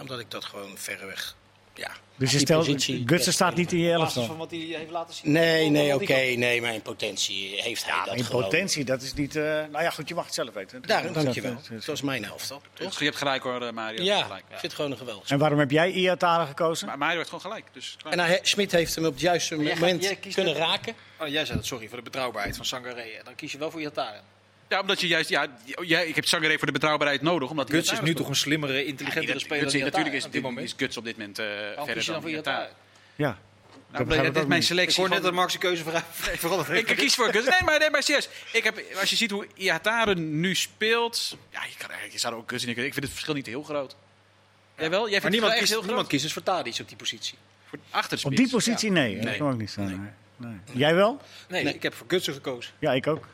Omdat 0.00 0.20
ik 0.20 0.30
dat 0.30 0.44
gewoon 0.44 0.78
verreweg 0.78 1.36
ja. 1.78 1.90
Dus 2.16 2.32
je 2.32 2.38
stelt, 2.38 2.84
Gutsen 3.06 3.32
staat 3.32 3.54
niet 3.54 3.72
in 3.72 3.78
je 3.78 3.92
elftal? 3.92 4.24
van 4.24 4.36
wat 4.36 4.50
hij 4.50 4.58
heeft 4.58 4.90
laten 4.90 5.14
zien? 5.14 5.32
Nee, 5.32 5.68
nee, 5.68 5.94
oké. 5.94 6.02
Okay, 6.02 6.34
nee, 6.34 6.60
maar 6.60 6.74
in 6.74 6.82
potentie 6.82 7.62
heeft 7.62 7.84
hij 7.84 7.94
ja, 7.94 8.04
dat 8.04 8.16
in 8.16 8.26
potentie, 8.28 8.84
dat 8.84 9.02
is 9.02 9.14
niet... 9.14 9.36
Uh, 9.36 9.42
nou 9.42 9.82
ja, 9.82 9.90
goed, 9.90 10.08
je 10.08 10.14
mag 10.14 10.24
het 10.24 10.34
zelf 10.34 10.54
weten. 10.54 10.82
Daar, 10.82 11.12
dankjewel. 11.12 11.56
Dat 11.70 11.88
is 11.88 12.02
mijn 12.02 12.24
elftal, 12.24 12.62
toch? 12.72 12.98
Je 12.98 13.04
hebt 13.04 13.16
gelijk 13.16 13.42
hoor, 13.42 13.62
eh, 13.62 13.72
Mario. 13.72 14.02
Ja, 14.02 14.22
gelijk, 14.22 14.44
ja. 14.48 14.54
ik 14.54 14.60
vind 14.60 14.62
het 14.62 14.74
gewoon 14.74 14.90
een 14.90 14.96
geweldig. 14.96 15.28
En 15.28 15.38
waarom 15.38 15.58
heb 15.58 15.70
jij 15.70 15.90
Iatara 15.90 16.44
gekozen? 16.44 16.86
Maar 16.86 16.98
Mario 16.98 17.16
heeft 17.16 17.28
gewoon 17.28 17.44
gelijk. 17.44 17.64
Dus 17.72 17.96
en 18.10 18.18
uh, 18.18 18.30
Smit 18.42 18.72
heeft 18.72 18.94
hem 18.94 19.04
op 19.04 19.12
het 19.12 19.20
juiste 19.20 19.56
moment 19.56 20.18
kunnen 20.34 20.54
raken. 20.54 20.94
Oh, 21.20 21.28
jij 21.28 21.44
zei 21.44 21.58
het, 21.58 21.66
sorry, 21.66 21.88
voor 21.88 21.96
de 21.96 22.04
betrouwbaarheid 22.04 22.56
van 22.56 22.64
Sangaré. 22.64 23.06
Dan 23.24 23.34
kies 23.34 23.52
je 23.52 23.58
wel 23.58 23.70
voor 23.70 23.80
Iatara. 23.80 24.22
Ja, 24.68 24.80
omdat 24.80 25.00
je 25.00 25.06
juist, 25.06 25.28
ja, 25.28 25.46
jij, 25.82 26.06
ik 26.06 26.14
heb 26.14 26.24
Sangaré 26.24 26.56
voor 26.56 26.66
de 26.66 26.72
betrouwbaarheid 26.72 27.22
nodig. 27.22 27.50
Omdat 27.50 27.70
Guts 27.70 27.92
is 27.92 28.00
nu 28.00 28.14
toch 28.14 28.28
een 28.28 28.36
slimmere, 28.36 28.84
intelligentere 28.84 29.38
ja, 29.38 29.44
speler. 29.44 29.70
Guts, 29.70 29.82
natuurlijk 29.82 30.14
is, 30.14 30.30
dit 30.30 30.42
moment. 30.42 30.66
is 30.66 30.74
Guts 30.76 30.96
op 30.96 31.04
dit 31.04 31.16
moment 31.16 31.38
uh, 31.38 31.46
verder 31.76 32.04
dan, 32.04 32.22
dan 32.22 32.22
voor 32.22 32.64
Ja. 33.16 33.38
Nou, 33.90 34.22
dat 34.22 34.36
is 34.36 34.46
mijn 34.46 34.62
selectie. 34.62 34.92
Ik 34.92 34.98
hoor 34.98 35.08
net 35.08 35.22
dat 35.22 35.32
Mark's 35.32 35.58
keuze 35.58 35.84
vooral 36.12 36.74
Ik 36.74 36.86
kies 36.86 37.14
voor 37.14 37.32
Guts. 37.32 37.48
Nee, 37.48 37.62
maar, 37.64 37.78
nee, 37.78 37.90
maar 37.90 38.02
serieus. 38.02 38.28
Ik 38.52 38.64
heb, 38.64 38.82
als 39.00 39.10
je 39.10 39.16
ziet 39.16 39.30
hoe 39.30 39.46
Iataren 39.54 40.40
nu 40.40 40.54
speelt... 40.54 41.36
Ja, 41.50 41.60
je, 41.64 41.86
kan, 41.86 41.90
je 42.10 42.18
zou 42.18 42.34
er 42.34 42.38
ook 42.40 42.50
Guts 42.50 42.64
in 42.64 42.70
Ik 42.70 42.76
vind 42.76 42.94
het 42.94 43.10
verschil 43.10 43.34
niet 43.34 43.46
heel 43.46 43.62
groot. 43.62 43.96
Jij 44.76 44.90
wel? 44.90 45.10
Jij 45.10 45.20
maar 45.20 45.30
niemand, 45.30 45.54
kiest, 45.54 45.70
heel 45.70 45.82
niemand 45.82 46.06
kiest 46.06 46.22
dus 46.22 46.32
voor 46.32 46.42
Tadic 46.42 46.78
op 46.80 46.88
die 46.88 46.96
positie. 46.96 47.38
Voor 47.68 47.78
achter 47.90 48.18
de 48.18 48.24
Op 48.24 48.36
die 48.36 48.50
positie? 48.50 48.90
Nee, 48.90 49.14
nee. 49.14 49.24
dat 49.24 49.36
kan 49.36 49.52
ook 49.52 49.58
niet 49.58 49.70
staan. 49.70 49.86
Nee. 49.86 50.10
Nee. 50.36 50.58
Jij 50.72 50.94
wel? 50.94 51.20
Nee, 51.48 51.64
nee, 51.64 51.74
ik 51.74 51.82
heb 51.82 51.94
voor 51.94 52.06
Gutsen 52.08 52.32
gekozen. 52.32 52.72
Ja, 52.78 52.92
ik 52.92 53.06
ook. 53.06 53.26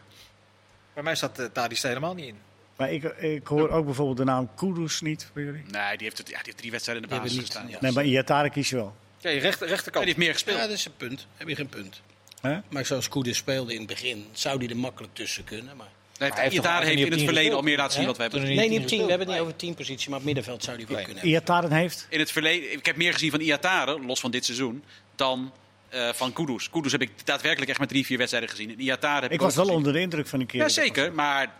Bij 0.94 1.02
mij 1.02 1.14
staat 1.14 1.40
uh, 1.40 1.46
Tadic 1.46 1.78
helemaal 1.78 2.14
niet 2.14 2.26
in. 2.26 2.36
Maar 2.76 2.92
ik, 2.92 3.04
ik 3.04 3.46
hoor 3.46 3.70
ook 3.70 3.84
bijvoorbeeld 3.84 4.16
de 4.16 4.24
naam 4.24 4.50
Kudus 4.54 5.00
niet 5.00 5.28
voor 5.32 5.42
jullie. 5.42 5.62
Nee, 5.70 5.96
die 5.96 6.06
heeft, 6.06 6.18
het, 6.18 6.28
ja, 6.28 6.36
die 6.36 6.44
heeft 6.44 6.56
drie 6.56 6.70
wedstrijden 6.70 7.04
in 7.04 7.10
de 7.10 7.14
basis 7.20 7.38
gestaan. 7.38 7.68
Ja. 7.68 7.78
Nee, 7.80 7.92
maar 7.92 8.04
Iatare 8.04 8.50
kies 8.50 8.70
je 8.70 8.76
wel. 8.76 8.94
Ja, 9.18 9.30
je 9.30 9.40
rechter, 9.40 9.68
rechterkant. 9.68 10.06
Ja, 10.06 10.14
die 10.14 10.14
heeft 10.14 10.18
meer 10.18 10.32
gespeeld. 10.32 10.56
Ja, 10.56 10.66
dat 10.66 10.76
is 10.76 10.84
een 10.84 10.96
punt. 10.96 11.26
Heb 11.36 11.48
je 11.48 11.54
geen 11.54 11.68
punt. 11.68 12.00
Huh? 12.42 12.58
Maar 12.68 12.84
zoals 12.86 13.08
Kudus 13.08 13.36
speelde 13.36 13.72
in 13.72 13.78
het 13.78 13.88
begin, 13.88 14.26
zou 14.32 14.58
die 14.58 14.68
er 14.68 14.76
makkelijk 14.76 15.14
tussen 15.14 15.44
kunnen. 15.44 15.76
Maar... 15.76 15.86
Nee, 16.18 16.30
heeft, 16.34 16.66
heeft 16.66 17.00
in 17.00 17.12
het 17.12 17.22
verleden 17.22 17.56
al 17.56 17.62
meer 17.62 17.76
laten 17.76 17.92
zien 17.96 18.06
wat 18.06 18.16
we 18.16 18.22
hebben 18.22 18.42
Nee, 18.42 18.68
niet 18.68 18.80
op 18.80 18.86
10. 18.86 19.02
We 19.02 19.08
hebben 19.08 19.26
het 19.26 19.36
niet 19.36 19.46
over 19.46 19.56
10 19.56 19.74
positie, 19.74 20.10
maar 20.10 20.18
op 20.18 20.24
middenveld 20.24 20.64
zou 20.64 20.76
die 20.76 20.86
wel 20.86 21.02
kunnen 21.02 21.26
Iataren 21.26 21.72
heeft? 21.72 22.06
In 22.10 22.18
het 22.18 22.32
verleden, 22.32 22.72
ik 22.72 22.86
heb 22.86 22.96
meer 22.96 23.12
gezien 23.12 23.30
van 23.30 23.40
Iataren, 23.40 24.06
los 24.06 24.20
van 24.20 24.30
dit 24.30 24.44
seizoen, 24.44 24.84
dan 25.14 25.52
uh, 25.94 26.12
van 26.12 26.32
Kudus. 26.32 26.70
Kudus 26.70 26.92
heb 26.92 27.02
ik 27.02 27.26
daadwerkelijk 27.26 27.70
echt 27.70 27.80
met 27.80 27.88
drie, 27.88 28.06
vier 28.06 28.18
wedstrijden 28.18 28.50
gezien. 28.50 28.70
En 28.70 28.80
Iataren 28.80 29.22
heb 29.22 29.30
ik, 29.30 29.32
ik 29.32 29.40
was 29.40 29.54
wel 29.54 29.68
onder 29.68 29.92
de 29.92 30.00
indruk 30.00 30.26
van 30.26 30.40
een 30.40 30.46
keer. 30.46 30.60
Ja, 30.60 30.68
zeker, 30.68 31.12
maar 31.12 31.52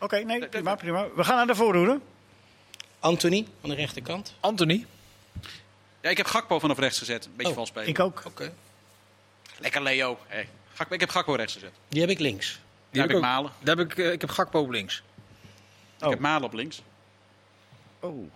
Oké, 0.00 0.04
okay, 0.04 0.22
nee, 0.22 0.48
prima, 0.48 0.74
prima. 0.74 1.06
We 1.14 1.24
gaan 1.24 1.36
naar 1.36 1.46
de 1.46 1.54
voorhoede. 1.54 2.00
Anthony 2.98 3.46
aan 3.62 3.68
de 3.70 3.74
rechterkant. 3.74 4.34
Anthony? 4.40 4.86
Ja, 6.00 6.10
ik 6.10 6.16
heb 6.16 6.26
Gakpo 6.26 6.58
vanaf 6.58 6.78
rechts 6.78 6.98
gezet. 6.98 7.24
Een 7.24 7.32
beetje 7.36 7.50
oh, 7.50 7.56
vals 7.56 7.68
spelen. 7.68 7.88
Ik 7.88 8.00
ook. 8.00 8.18
Oké. 8.18 8.28
Okay. 8.28 8.52
Lekker 9.58 9.82
Leo. 9.82 10.18
Hey. 10.26 10.48
Gakpo, 10.74 10.94
ik 10.94 11.00
heb 11.00 11.08
Gakpo 11.08 11.32
rechts 11.32 11.52
gezet. 11.52 11.72
Die 11.88 12.00
heb 12.00 12.10
ik 12.10 12.18
links. 12.18 12.60
Die 12.90 13.00
heb 13.00 13.10
ik 13.10 13.20
Malen. 13.20 13.52
Daar 13.58 13.76
heb 13.76 13.90
ik, 13.90 13.98
uh, 13.98 14.12
ik 14.12 14.20
heb 14.20 14.30
Gakpo 14.30 14.60
op 14.60 14.70
links. 14.70 15.02
Oh. 16.00 16.04
Ik 16.04 16.10
heb 16.10 16.18
Malen 16.18 16.44
op 16.44 16.52
links. 16.52 16.82
Oh. 18.00 18.30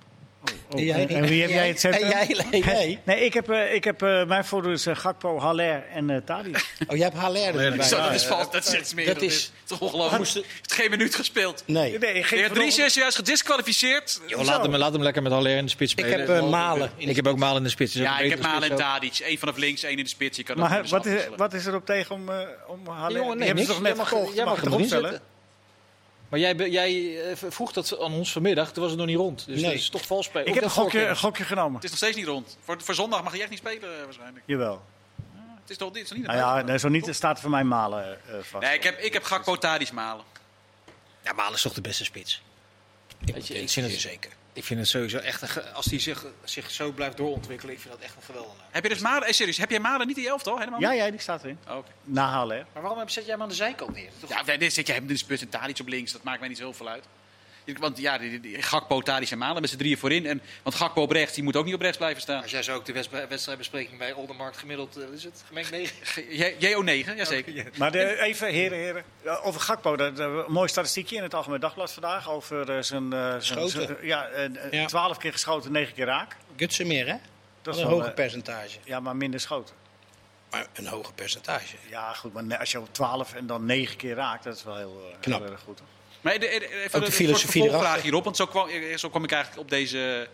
Jij, 0.75 1.07
en 1.07 1.27
wie 1.27 1.41
heb 1.41 1.51
jij 1.51 1.69
het 1.69 1.81
zetten? 1.81 2.09
Jij, 2.09 2.37
jij, 2.51 3.01
Nee, 3.05 3.25
ik 3.25 3.35
heb, 3.35 3.51
uh, 3.51 3.75
ik 3.75 3.85
heb 3.85 4.03
uh, 4.03 4.27
mijn 4.27 4.45
voordeel 4.45 4.73
is 4.73 4.87
uh, 4.87 4.97
Gakpo, 4.97 5.39
Haller 5.39 5.85
en 5.93 6.09
uh, 6.09 6.17
Tadi. 6.17 6.51
Oh, 6.89 6.97
jij 6.97 7.05
hebt 7.05 7.17
Haller 7.17 7.59
erbij. 7.59 7.87
Zo, 7.87 7.97
dat 7.97 8.13
is 8.13 8.25
vals. 8.25 8.51
Dat 8.51 8.67
zegt 8.67 8.95
meer. 8.95 9.07
Dat 9.07 9.23
is 9.23 9.53
toch 9.65 9.81
ongelooflijk. 9.81 10.25
Het 10.25 10.35
heeft 10.35 10.73
geen 10.73 10.91
minuut 10.91 11.15
gespeeld. 11.15 11.63
Nee. 11.67 11.99
nee 11.99 12.23
geen 12.23 12.53
drie 12.53 12.83
is 12.83 12.95
juist 12.95 13.17
gedisqualificeerd. 13.17 14.21
Laat, 14.29 14.63
hem, 14.63 14.77
laat 14.77 14.93
hem 14.93 15.03
lekker 15.03 15.23
met 15.23 15.33
Haller 15.33 15.57
in 15.57 15.65
de 15.65 15.71
spits 15.71 15.93
spelen. 15.93 16.21
Ik 16.21 16.29
heb 16.29 16.51
Malen. 16.51 16.91
Ik 16.97 17.17
heb 17.17 17.27
ook 17.27 17.39
Malen 17.39 17.57
in 17.57 17.63
de 17.63 17.69
spits. 17.69 17.93
Ja, 17.93 18.19
ik 18.19 18.31
heb 18.31 18.43
Malen 18.43 18.71
en 18.71 18.77
Tadic. 18.77 19.21
Eén 19.25 19.39
vanaf 19.39 19.57
links, 19.57 19.83
één 19.83 19.97
in 19.97 20.05
de 20.05 20.11
spits. 20.11 20.37
Je 20.37 20.43
kan 20.43 20.59
maar 20.59 20.85
wat 20.89 21.07
is, 21.07 21.29
wat 21.37 21.55
is 21.55 21.67
er 21.67 21.75
op 21.75 21.87
tegen 21.87 22.15
om, 22.15 22.31
om 22.67 22.87
Haller? 22.87 23.37
Die 23.37 23.47
hebben 23.47 23.65
ze 23.65 23.71
toch 23.71 23.83
net 23.83 23.99
gekocht? 23.99 24.35
Jij 24.35 24.45
mag 24.45 24.65
erop 24.65 24.83
stellen. 24.83 25.32
Maar 26.33 26.41
jij, 26.41 26.55
jij 26.55 27.21
eh, 27.31 27.37
vroeg 27.49 27.73
dat 27.73 28.01
aan 28.01 28.13
ons 28.13 28.33
vanmiddag, 28.33 28.73
toen 28.73 28.83
was 28.83 28.91
het 28.91 29.01
nog 29.01 29.09
niet 29.09 29.17
rond. 29.17 29.47
Dus 29.47 29.61
nee. 29.61 29.65
dat 29.65 29.73
is 29.73 29.89
toch 29.89 30.07
vals 30.07 30.27
spelen. 30.27 30.47
Ik 30.47 30.55
heb 30.55 30.65
een 30.65 30.71
gokje, 30.71 31.07
een 31.07 31.17
gokje 31.17 31.45
genomen. 31.45 31.75
Het 31.75 31.85
is 31.85 31.91
nog 31.91 31.99
steeds 31.99 32.17
niet 32.17 32.27
rond. 32.27 32.57
Voor, 32.65 32.83
voor 32.83 32.95
zondag 32.95 33.23
mag 33.23 33.35
je 33.35 33.41
echt 33.41 33.51
niet 33.51 33.59
spelen 33.59 33.99
eh, 33.99 34.05
waarschijnlijk. 34.05 34.45
Jawel. 34.47 34.83
het 35.61 35.71
is 35.71 35.77
toch 35.77 35.93
dit 35.93 36.05
is 36.05 36.13
niet 36.13 36.27
nou 36.27 36.39
ja, 36.39 36.63
nee, 36.63 36.79
zo 36.79 36.89
niet 36.89 37.09
staat 37.11 37.41
voor 37.41 37.51
mij 37.51 37.65
Malen 37.65 38.19
uh, 38.29 38.35
vast. 38.41 38.65
Nee, 38.65 38.75
ik 38.75 38.83
heb, 38.83 38.99
ik 38.99 39.13
heb 39.13 39.23
Gakpo 39.23 39.57
Malen. 39.93 40.25
Ja, 41.25 41.33
Malen 41.33 41.55
is 41.55 41.63
toch 41.63 41.73
de 41.73 41.81
beste 41.81 42.05
spits? 42.05 42.43
Ik, 43.25 43.35
Weet 43.35 43.47
je, 43.47 43.61
ik 43.61 43.71
vind 43.71 43.91
het 43.91 44.01
zeker. 44.01 44.31
Ik 44.55 44.65
vind 44.65 44.81
het 44.81 44.89
sowieso 44.89 45.19
echt 45.19 45.43
een, 45.43 45.73
als 45.73 45.85
hij 45.85 45.99
zich, 45.99 46.27
zich 46.45 46.71
zo 46.71 46.93
blijft 46.93 47.17
doorontwikkelen, 47.17 47.75
ik 47.75 47.81
vind 47.81 47.93
dat 47.95 48.03
echt 48.03 48.17
een 48.17 48.23
geweldige. 48.23 48.57
Heb 48.71 48.83
je 48.83 48.89
dus 48.89 48.99
Malen, 48.99 49.29
eh, 49.29 49.33
serieus, 49.33 49.57
heb 49.57 49.71
jij 49.71 49.81
Malen 49.81 50.07
niet 50.07 50.17
in 50.17 50.23
je 50.23 50.29
elftal 50.29 50.59
helemaal? 50.59 50.81
Ja, 50.81 50.93
ja, 50.93 51.11
die 51.11 51.21
staat 51.21 51.43
erin. 51.43 51.59
Oh, 51.69 51.77
okay. 51.77 51.91
Nahalen. 52.05 52.67
Maar 52.73 52.83
waarom 52.83 53.09
zet 53.09 53.25
jij 53.25 53.33
hem 53.33 53.43
aan 53.43 53.49
de 53.49 53.55
zijkant 53.55 53.95
neer? 53.95 54.11
Toch? 54.21 54.31
Ja, 54.31 54.57
dan 54.57 54.71
zet 54.71 54.87
jij 54.87 54.97
hem 54.97 55.07
dus 55.07 55.27
en 55.27 55.49
Tadic 55.49 55.81
op 55.81 55.89
links, 55.89 56.13
dat 56.13 56.23
maakt 56.23 56.41
mij 56.41 56.49
niet 56.49 56.59
zo 56.59 56.73
veel 56.73 56.89
uit. 56.89 57.05
Want 57.79 57.99
ja, 57.99 58.19
die, 58.19 58.41
die, 58.41 58.63
Gakpo, 58.63 59.01
Tadic 59.01 59.31
en 59.31 59.39
Malen 59.39 59.61
met 59.61 59.71
z'n 59.71 59.77
drieën 59.77 59.99
voorin. 59.99 60.27
En, 60.27 60.43
want 60.63 60.77
Gakpo 60.77 61.03
op 61.03 61.11
rechts, 61.11 61.35
die 61.35 61.45
moet 61.45 61.57
ook 61.57 61.65
niet 61.65 61.75
op 61.75 61.81
rechts 61.81 61.97
blijven 61.97 62.23
staan. 62.23 62.43
Als 62.43 62.51
jij 62.51 62.63
zo 62.63 62.75
ook 62.75 62.85
de 62.85 62.93
wedstrijdbespreking 63.29 63.99
bij 63.99 64.13
Oldermarkt 64.13 64.57
gemiddeld, 64.57 64.99
uh, 64.99 65.13
is 65.13 65.25
het 65.25 65.45
gemengd 65.47 65.71
9? 65.71 65.97
JO9, 66.55 67.17
jazeker. 67.17 67.53
Okay. 67.53 67.73
Maar 67.79 67.93
de, 67.93 68.21
even, 68.21 68.49
heren, 68.49 68.79
heren. 68.79 69.05
Over 69.43 69.61
Gakpo, 69.61 69.97
dat, 69.97 70.19
een 70.19 70.45
mooi 70.49 70.69
statistiekje 70.69 71.17
in 71.17 71.23
het 71.23 71.35
Algemeen 71.35 71.61
Dagblad 71.61 71.93
vandaag. 71.93 72.31
Over 72.31 72.77
uh, 72.77 72.83
zijn... 72.83 73.15
Uh, 73.15 73.35
Schoten. 73.39 73.97
ja, 74.03 74.29
ja, 74.71 74.87
12 74.87 75.17
keer 75.17 75.33
geschoten, 75.33 75.73
9 75.73 75.95
keer 75.95 76.07
raak. 76.07 76.37
Gutsen 76.57 76.87
meer, 76.87 77.07
hè? 77.07 77.17
Dat 77.63 77.75
is 77.75 77.81
een 77.81 77.89
hoger 77.89 78.13
percentage. 78.13 78.79
Ja, 78.85 79.01
maar 79.01 79.17
minder 79.17 79.41
schoten. 79.41 79.75
Maar 80.51 80.67
een 80.73 80.87
hoger 80.87 81.15
percentage. 81.15 81.77
Ja, 81.89 82.13
goed, 82.13 82.33
maar 82.33 82.59
als 82.59 82.71
je 82.71 82.81
op 82.81 82.95
12 82.95 83.35
en 83.35 83.47
dan 83.47 83.65
9 83.65 83.97
keer 83.97 84.15
raakt, 84.15 84.45
dat 84.45 84.57
is 84.57 84.65
wel 84.65 84.77
heel, 84.77 85.15
heel 85.21 85.47
erg 85.47 85.61
goed. 85.61 85.79
Hoor. 85.79 85.89
Maar 86.23 86.39
de, 86.39 86.49
even 86.49 86.99
Ook 87.01 87.07
de 87.07 87.13
filosofie 87.13 87.71
vraag 87.71 88.03
hierop, 88.03 88.25
want 88.25 88.37
zo 88.37 88.47
kwam, 88.47 88.69
zo 88.97 89.09
kwam 89.09 89.25
ik 89.25 89.33
eigenlijk 89.33 89.63
op 89.63 89.71
deze 89.71 90.29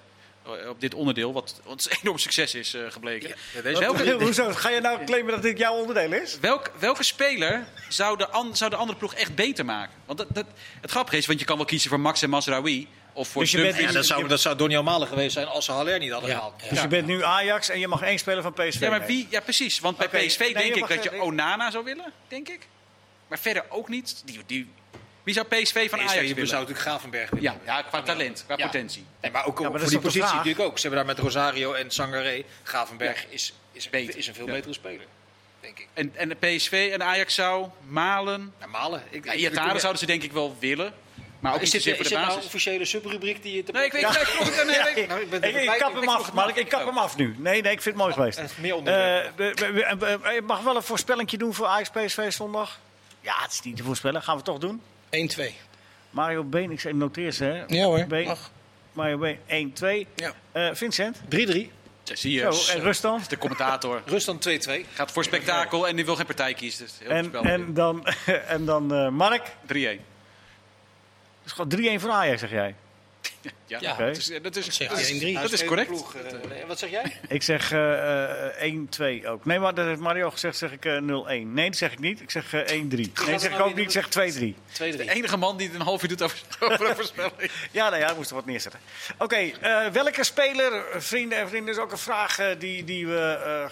op 0.68 0.80
dit 0.80 0.94
onderdeel, 0.94 1.32
wat, 1.32 1.60
wat 1.64 1.86
een 1.90 1.96
enorm 2.00 2.18
succes 2.18 2.54
is 2.54 2.74
uh, 2.74 2.90
gebleken. 2.90 3.34
Ja, 3.54 3.60
deze 3.62 3.80
welke, 3.80 4.12
hoezo? 4.24 4.52
Ga 4.52 4.70
je 4.70 4.80
nou 4.80 5.04
claimen 5.04 5.32
dat 5.32 5.42
dit 5.42 5.58
jouw 5.58 5.74
onderdeel 5.74 6.12
is? 6.12 6.38
Welk, 6.40 6.72
welke 6.78 7.02
speler 7.02 7.66
zou 7.88 8.16
de, 8.16 8.28
an, 8.28 8.56
zou 8.56 8.70
de 8.70 8.76
andere 8.76 8.98
ploeg 8.98 9.14
echt 9.14 9.34
beter 9.34 9.64
maken? 9.64 9.96
Want 10.06 10.18
dat, 10.18 10.28
dat, 10.32 10.46
het 10.80 10.90
grappige 10.90 11.16
is, 11.16 11.26
want 11.26 11.38
je 11.38 11.44
kan 11.44 11.56
wel 11.56 11.66
kiezen 11.66 11.90
voor 11.90 12.00
Max 12.00 12.22
en 12.22 12.30
Masraoui. 12.30 12.88
Of 13.12 13.28
voor 13.28 13.42
dus 13.42 13.50
je 13.50 13.60
bent, 13.60 13.76
ja, 13.76 13.92
dat, 13.92 14.06
zou, 14.06 14.28
dat 14.28 14.40
zou 14.40 14.56
Donny 14.56 14.80
Malen 14.80 15.08
geweest 15.08 15.32
zijn 15.32 15.46
als 15.46 15.64
ze 15.64 15.72
Haller 15.72 15.98
niet 15.98 16.12
hadden 16.12 16.30
gehaald. 16.30 16.54
Dus 16.70 16.80
je 16.80 16.88
bent 16.88 17.06
nu 17.06 17.24
Ajax 17.24 17.68
en 17.68 17.78
je 17.78 17.88
mag 17.88 18.02
één 18.02 18.18
speler 18.18 18.42
van 18.42 18.52
PSV 18.52 18.80
Ja, 18.80 18.90
maar 18.90 19.06
wie, 19.06 19.26
ja 19.30 19.40
precies. 19.40 19.80
Want 19.80 19.96
bij 19.96 20.06
okay. 20.06 20.26
PSV 20.26 20.38
nee, 20.38 20.52
denk 20.54 20.74
ik 20.74 20.88
dat 20.88 21.02
je 21.02 21.22
Onana 21.22 21.70
zou 21.70 21.84
willen, 21.84 22.12
denk 22.28 22.48
ik. 22.48 22.68
Maar 23.28 23.38
verder 23.38 23.64
ook 23.68 23.88
niet. 23.88 24.22
Die, 24.24 24.40
die, 24.46 24.70
wie 25.22 25.34
zou 25.34 25.46
PSV 25.46 25.90
van 25.90 25.98
PSV 25.98 26.08
Ajax 26.08 26.28
willen? 26.28 26.48
zou 26.48 26.60
natuurlijk 26.60 26.88
Gravenberg 26.88 27.30
willen. 27.30 27.44
Ja, 27.44 27.56
ja 27.64 27.82
qua 27.82 28.02
talent, 28.02 28.44
qua 28.46 28.56
potentie. 28.56 29.06
Nee, 29.20 29.30
maar 29.30 29.46
ook 29.46 29.60
ja, 29.60 29.68
maar 29.68 29.80
voor 29.80 29.88
die 29.88 29.98
positie 29.98 30.34
natuurlijk 30.34 30.60
ook. 30.60 30.78
Ze 30.78 30.88
hebben 30.88 31.06
daar 31.06 31.14
met 31.14 31.24
Rosario 31.24 31.72
en 31.72 31.90
Sangaré. 31.90 32.44
Gravenberg 32.62 33.26
is, 33.28 33.52
is, 33.72 33.90
beter. 33.90 34.16
is 34.16 34.26
een 34.26 34.34
veel 34.34 34.46
betere 34.46 34.72
speler. 34.72 35.06
Denk 35.60 35.78
ik. 35.78 35.88
En, 35.94 36.12
en 36.14 36.28
de 36.28 36.34
PSV 36.34 36.90
en 36.92 37.02
Ajax 37.02 37.34
zou 37.34 37.68
Malen... 37.86 38.52
Ja, 38.60 38.66
Malen. 38.66 39.02
Ik, 39.10 39.24
ja, 39.24 39.32
Iataren 39.32 39.80
zouden 39.80 40.00
ze 40.00 40.06
denk 40.06 40.22
ik 40.22 40.32
wel 40.32 40.56
willen. 40.58 40.94
Maar 41.40 41.54
ook 41.54 41.60
is 41.60 41.70
dit, 41.70 41.82
voor 41.82 42.04
de 42.04 42.14
nou 42.14 42.32
een 42.32 42.44
officiële 42.44 42.84
subrubriek 42.84 43.42
die 43.42 43.54
je 43.54 43.62
te 43.62 43.72
Nee, 43.72 43.84
ik 43.84 43.92
weet 43.92 44.00
ja. 44.00 44.08
niet. 44.08 44.18
Nee, 44.56 44.94
nee, 44.94 45.06
nou, 45.06 45.20
ik, 45.20 45.32
ik, 45.44 45.56
ik, 45.56 45.78
kap 45.78 45.94
hem 45.94 46.08
af, 46.08 46.32
maar 46.32 46.58
ik 46.58 46.68
kap 46.68 46.86
hem 46.86 46.98
af 46.98 47.16
nu. 47.16 47.34
Nee, 47.38 47.62
nee, 47.62 47.72
ik 47.72 47.82
vind 47.82 47.94
het 47.94 48.04
mooi 48.04 48.12
geweest. 48.12 48.58
Meer 48.58 48.74
onderwerp. 48.74 49.40
Uh, 49.40 50.34
je 50.34 50.42
mag 50.46 50.60
wel 50.60 50.76
een 50.76 50.82
voorspellingje 50.82 51.38
doen 51.38 51.54
voor 51.54 51.66
Ajax 51.66 51.90
PSV 51.90 52.32
zondag. 52.32 52.78
Ja, 53.20 53.34
het 53.38 53.52
is 53.52 53.60
niet 53.60 53.76
te 53.76 53.82
voorspellen. 53.82 54.22
Gaan 54.22 54.36
we 54.36 54.42
toch 54.42 54.58
doen? 54.58 54.82
1-2. 55.10 55.52
Mario 56.10 56.44
Been, 56.44 56.70
ik 56.70 56.92
noteer 56.94 57.32
ze 57.32 57.44
hè. 57.44 57.64
Ja 57.66 57.84
hoor, 57.84 58.06
Been. 58.06 58.36
Mario 58.92 59.18
Been, 59.18 59.38
1-2. 60.06 60.08
Ja. 60.14 60.32
Uh, 60.52 60.74
Vincent? 60.74 61.16
3-3. 61.18 61.26
zie 62.02 62.32
je. 62.32 62.52
Zo, 62.52 62.72
en 62.72 62.80
rust 62.80 63.02
dan? 63.02 63.20
De 63.28 63.38
commentator. 63.38 64.02
rust 64.06 64.26
dan 64.26 64.38
2-2. 64.38 64.86
Gaat 64.94 65.12
voor 65.12 65.24
spektakel 65.24 65.88
en 65.88 65.96
die 65.96 66.04
wil 66.04 66.16
geen 66.16 66.26
partij 66.26 66.54
kiezen. 66.54 66.84
Dus 66.84 66.98
heel 66.98 67.10
en, 67.10 67.34
en 67.34 67.74
dan, 67.74 68.06
en 68.54 68.64
dan 68.64 68.94
uh, 68.94 69.08
Mark? 69.08 69.48
3-1. 69.48 69.54
Dus 71.42 71.52
gewoon 71.52 71.98
3-1 71.98 72.00
voor 72.00 72.10
Ajax, 72.10 72.40
zeg 72.40 72.50
jij? 72.50 72.74
Ja, 73.66 73.78
ja. 73.80 73.92
Okay. 73.92 74.06
dat 74.06 74.16
is, 74.16 74.26
dat 74.26 74.56
is, 74.56 74.78
dat 74.78 74.98
is, 74.98 75.32
dat 75.34 75.52
is 75.52 75.64
correct. 75.64 75.88
Ploeg, 75.88 76.14
uh, 76.14 76.64
wat 76.66 76.78
zeg 76.78 76.90
jij? 76.90 77.16
Ik 77.28 77.42
zeg 77.42 77.72
uh, 77.72 79.22
1-2 79.22 79.26
ook. 79.26 79.44
Nee, 79.44 79.58
maar 79.58 79.74
dat 79.74 79.86
heeft 79.86 80.00
Mario 80.00 80.30
gezegd, 80.30 80.56
zeg 80.56 80.72
ik 80.72 80.84
0-1. 80.84 81.06
Nee, 81.06 81.68
dat 81.68 81.76
zeg 81.76 81.92
ik 81.92 81.98
niet. 81.98 82.20
Ik 82.20 82.30
zeg 82.30 82.46
1-3. 82.46 82.50
Nee, 82.68 83.10
dat 83.26 83.40
zeg 83.40 83.52
ik 83.52 83.60
ook 83.60 83.74
niet. 83.74 83.84
Ik 83.84 83.90
zeg 83.90 84.06
2-3. 84.06 84.10
De 84.76 85.10
enige 85.10 85.36
man 85.36 85.56
die 85.56 85.66
het 85.66 85.76
een 85.76 85.82
half 85.82 86.02
uur 86.02 86.08
doet 86.08 86.22
over, 86.22 86.38
over 86.60 86.88
een 86.88 86.94
voorspelling. 86.94 87.50
ja, 87.70 87.88
nou 87.88 88.02
ja, 88.02 88.10
ik 88.10 88.16
moest 88.16 88.30
er 88.30 88.36
wat 88.36 88.46
neerzetten. 88.46 88.80
Oké, 89.18 89.52
okay, 89.60 89.90
welke 89.92 90.24
speler, 90.24 90.84
vrienden 90.96 91.38
en 91.38 91.48
vrienden, 91.48 91.74
is 91.74 91.80
ook 91.80 91.92
een 91.92 91.98
vraag 91.98 92.56
die, 92.58 92.84
die 92.84 93.06
we 93.06 93.66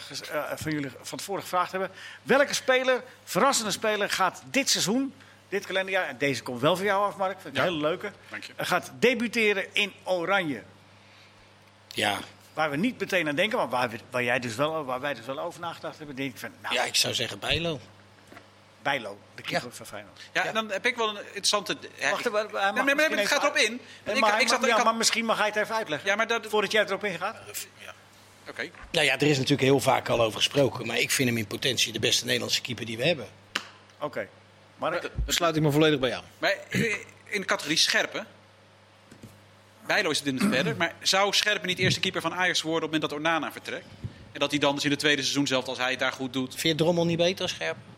van 0.57 0.73
jullie 0.73 0.91
van 1.03 1.19
tevoren 1.19 1.43
gevraagd 1.43 1.71
hebben. 1.71 1.91
Welke 2.23 2.55
speler, 2.55 3.03
verrassende 3.25 3.71
speler, 3.71 4.11
gaat 4.11 4.43
dit 4.51 4.69
seizoen 4.69 5.13
dit 5.49 5.67
kalenderjaar. 5.67 6.09
En 6.09 6.19
deze 6.19 6.43
komt 6.43 6.61
wel 6.61 6.77
voor 6.77 6.85
jou 6.85 7.07
af, 7.07 7.17
Mark. 7.17 7.41
Vind 7.41 7.57
ik 7.57 7.63
een 7.63 7.69
hele 7.69 7.83
leuke. 7.83 8.13
Dank 8.31 8.45
je. 8.45 8.53
Hij 8.57 8.67
gaat 8.67 8.93
debuteren 8.99 9.67
in 9.73 9.93
Oranje. 10.05 10.63
Ja. 11.89 12.19
Waar 12.55 12.71
we 12.71 12.77
niet 12.77 13.01
meteen 13.01 13.29
aan 13.29 13.35
denken, 13.35 13.59
maar 13.59 13.69
waar, 13.69 13.91
waar, 14.11 14.23
jij 14.23 14.39
dus 14.39 14.55
wel, 14.55 14.85
waar 14.85 15.01
wij 15.01 15.15
dus 15.15 15.27
wel 15.27 15.41
over 15.41 15.61
nagedacht 15.61 15.99
hebben. 15.99 16.17
Denk 16.17 16.33
ik 16.33 16.39
van, 16.39 16.51
nou, 16.63 16.75
ja, 16.75 16.85
ik 16.85 16.97
zou 16.97 17.15
zeggen 17.15 17.39
Bijlo. 17.39 17.81
Bijlo, 18.83 19.19
de 19.35 19.43
keeper 19.43 19.73
van 19.73 19.87
Feyenoord. 19.87 20.21
Ja, 20.33 20.45
en 20.45 20.55
dan 20.55 20.71
heb 20.71 20.87
ik 20.87 20.97
wel 20.97 21.09
een 21.09 21.17
interessante... 21.17 21.77
Wacht, 22.11 22.31
maar, 22.31 22.51
maar, 22.51 22.85
nee, 22.85 22.95
maar, 22.95 23.11
het 23.11 23.27
gaat 23.27 23.43
erop 23.43 23.57
in. 23.57 23.81
ik, 24.05 24.21
maar, 24.21 24.41
ik 24.41 24.49
zat, 24.49 24.67
ja, 24.67 24.85
maar 24.85 24.95
misschien 24.95 25.25
mag 25.25 25.39
hij 25.39 25.47
het 25.47 25.57
even 25.57 25.75
uitleggen. 25.75 26.09
Ja, 26.09 26.17
maar 26.17 26.27
dat, 26.27 26.47
voordat 26.47 26.73
jij 26.73 26.85
erop 26.85 27.05
ingaat. 27.05 27.37
Ja. 27.79 27.95
Oké. 28.49 28.71
Nou 28.91 29.07
ja, 29.07 29.15
er 29.15 29.27
is 29.27 29.37
natuurlijk 29.37 29.63
heel 29.63 29.81
vaak 29.81 30.09
al 30.09 30.23
over 30.23 30.37
gesproken. 30.39 30.87
Maar 30.87 30.99
ik 30.99 31.11
vind 31.11 31.29
hem 31.29 31.39
in 31.39 31.47
potentie 31.47 31.93
de 31.93 31.99
beste 31.99 32.25
Nederlandse 32.25 32.61
keeper 32.61 32.87
die 32.87 32.97
we 32.97 33.05
hebben. 33.05 33.27
Oké. 34.01 34.29
Maar 34.77 34.91
daar 34.91 35.11
sluit 35.27 35.57
ik 35.57 35.63
me 35.63 35.71
volledig 35.71 35.99
bij 35.99 36.15
aan. 36.15 36.25
Maar 36.39 36.55
in 37.25 37.41
de 37.41 37.45
categorie 37.47 37.79
scherpen. 37.79 38.27
Bijlo 39.87 40.11
is 40.11 40.19
het 40.19 40.27
in 40.27 40.35
het 40.37 40.55
verder. 40.55 40.77
Maar 40.77 40.95
zou 41.03 41.33
Scherpen 41.33 41.69
niet 41.69 41.79
eerste 41.79 42.01
keeper 42.01 42.21
van 42.21 42.35
Ajax 42.35 42.63
worden 42.63 42.89
op 42.89 42.93
het 42.93 43.03
moment 43.03 43.11
dat 43.11 43.35
Ornana 43.35 43.53
vertrekt? 43.53 43.87
En 44.33 44.41
dat 44.41 44.51
hij 44.51 44.61
dan 44.61 44.75
dus 44.75 44.85
in 44.85 44.91
het 44.91 44.99
tweede 44.99 45.23
seizoen 45.23 45.47
zelf, 45.47 45.67
als 45.67 45.79
hij 45.79 45.91
het 45.91 45.99
daar 45.99 46.13
goed 46.13 46.33
doet... 46.33 46.55
Vind 46.55 46.79
je 46.79 46.85
Drommel 46.85 47.07
niet 47.07 47.17
beter 47.17 47.43
als 47.43 47.51
Scherpen? 47.51 47.96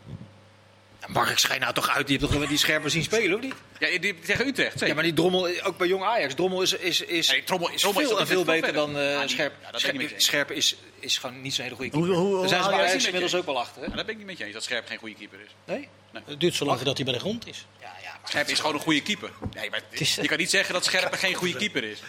Mark, 1.07 1.37
schijn 1.37 1.59
nou 1.59 1.73
toch 1.73 1.89
uit. 1.89 2.07
Die 2.07 2.17
hebt 2.17 2.31
toch 2.31 2.47
die 2.47 2.57
scherpen 2.57 2.91
zien 2.91 3.03
spelen, 3.03 3.35
of 3.35 3.41
niet? 3.41 3.53
Ja, 3.79 3.99
die, 3.99 4.19
tegen 4.19 4.47
Utrecht. 4.47 4.71
Zeker. 4.71 4.87
Ja, 4.87 4.93
maar 4.93 5.03
die 5.03 5.13
Drommel, 5.13 5.49
ook 5.63 5.77
bij 5.77 5.87
Jong 5.87 6.03
Ajax. 6.03 6.33
Drommel 6.33 6.61
is, 6.61 6.73
is, 6.73 7.01
is, 7.01 7.31
nee, 7.31 7.43
Drommel 7.43 7.69
is, 7.69 7.81
veel, 7.81 8.19
is 8.19 8.27
veel 8.27 8.43
beter 8.43 8.73
dan 8.73 8.97
uh, 8.97 9.21
Scherp. 9.25 9.53
Ja, 9.61 9.71
dat 9.71 9.81
Scherp, 9.81 10.13
Scherp 10.17 10.51
is, 10.51 10.75
is 10.99 11.17
gewoon 11.17 11.41
niet 11.41 11.53
zo'n 11.53 11.63
hele 11.63 11.75
goede 11.75 11.91
keeper. 11.91 12.09
Hoe, 12.09 12.25
hoe, 12.25 12.39
Daar 12.39 12.49
zijn 12.49 12.63
ze 12.63 12.69
bij 12.69 12.79
Ajax 12.79 13.05
inmiddels 13.05 13.35
ook 13.35 13.45
wel 13.45 13.59
achter. 13.59 13.81
Hè? 13.81 13.87
Ja, 13.87 13.95
daar 13.95 14.05
ben 14.05 14.13
ik 14.13 14.17
niet 14.17 14.27
met 14.27 14.37
je 14.37 14.43
eens, 14.43 14.53
dat 14.53 14.63
Scherp 14.63 14.87
geen 14.87 14.97
goede 14.97 15.15
keeper 15.15 15.39
is. 15.39 15.55
Nee? 15.65 15.87
nee. 16.11 16.23
Het 16.25 16.39
duurt 16.39 16.55
zo 16.55 16.65
lang 16.65 16.81
dat 16.81 16.95
hij 16.95 17.05
bij 17.05 17.13
de 17.13 17.19
grond 17.19 17.47
is. 17.47 17.65
Ja, 17.81 17.93
ja, 18.03 18.17
maar 18.21 18.29
Scherp 18.29 18.47
is 18.47 18.59
gewoon 18.59 18.75
een 18.75 18.81
goede 18.81 19.01
keeper. 19.01 19.31
Nee, 19.53 19.69
maar 19.69 19.81
je 20.21 20.27
kan 20.27 20.37
niet 20.37 20.49
zeggen 20.49 20.73
dat 20.73 20.85
Scherp 20.85 21.13
geen 21.13 21.33
goede 21.33 21.55
keeper 21.55 21.83
is. 21.83 21.99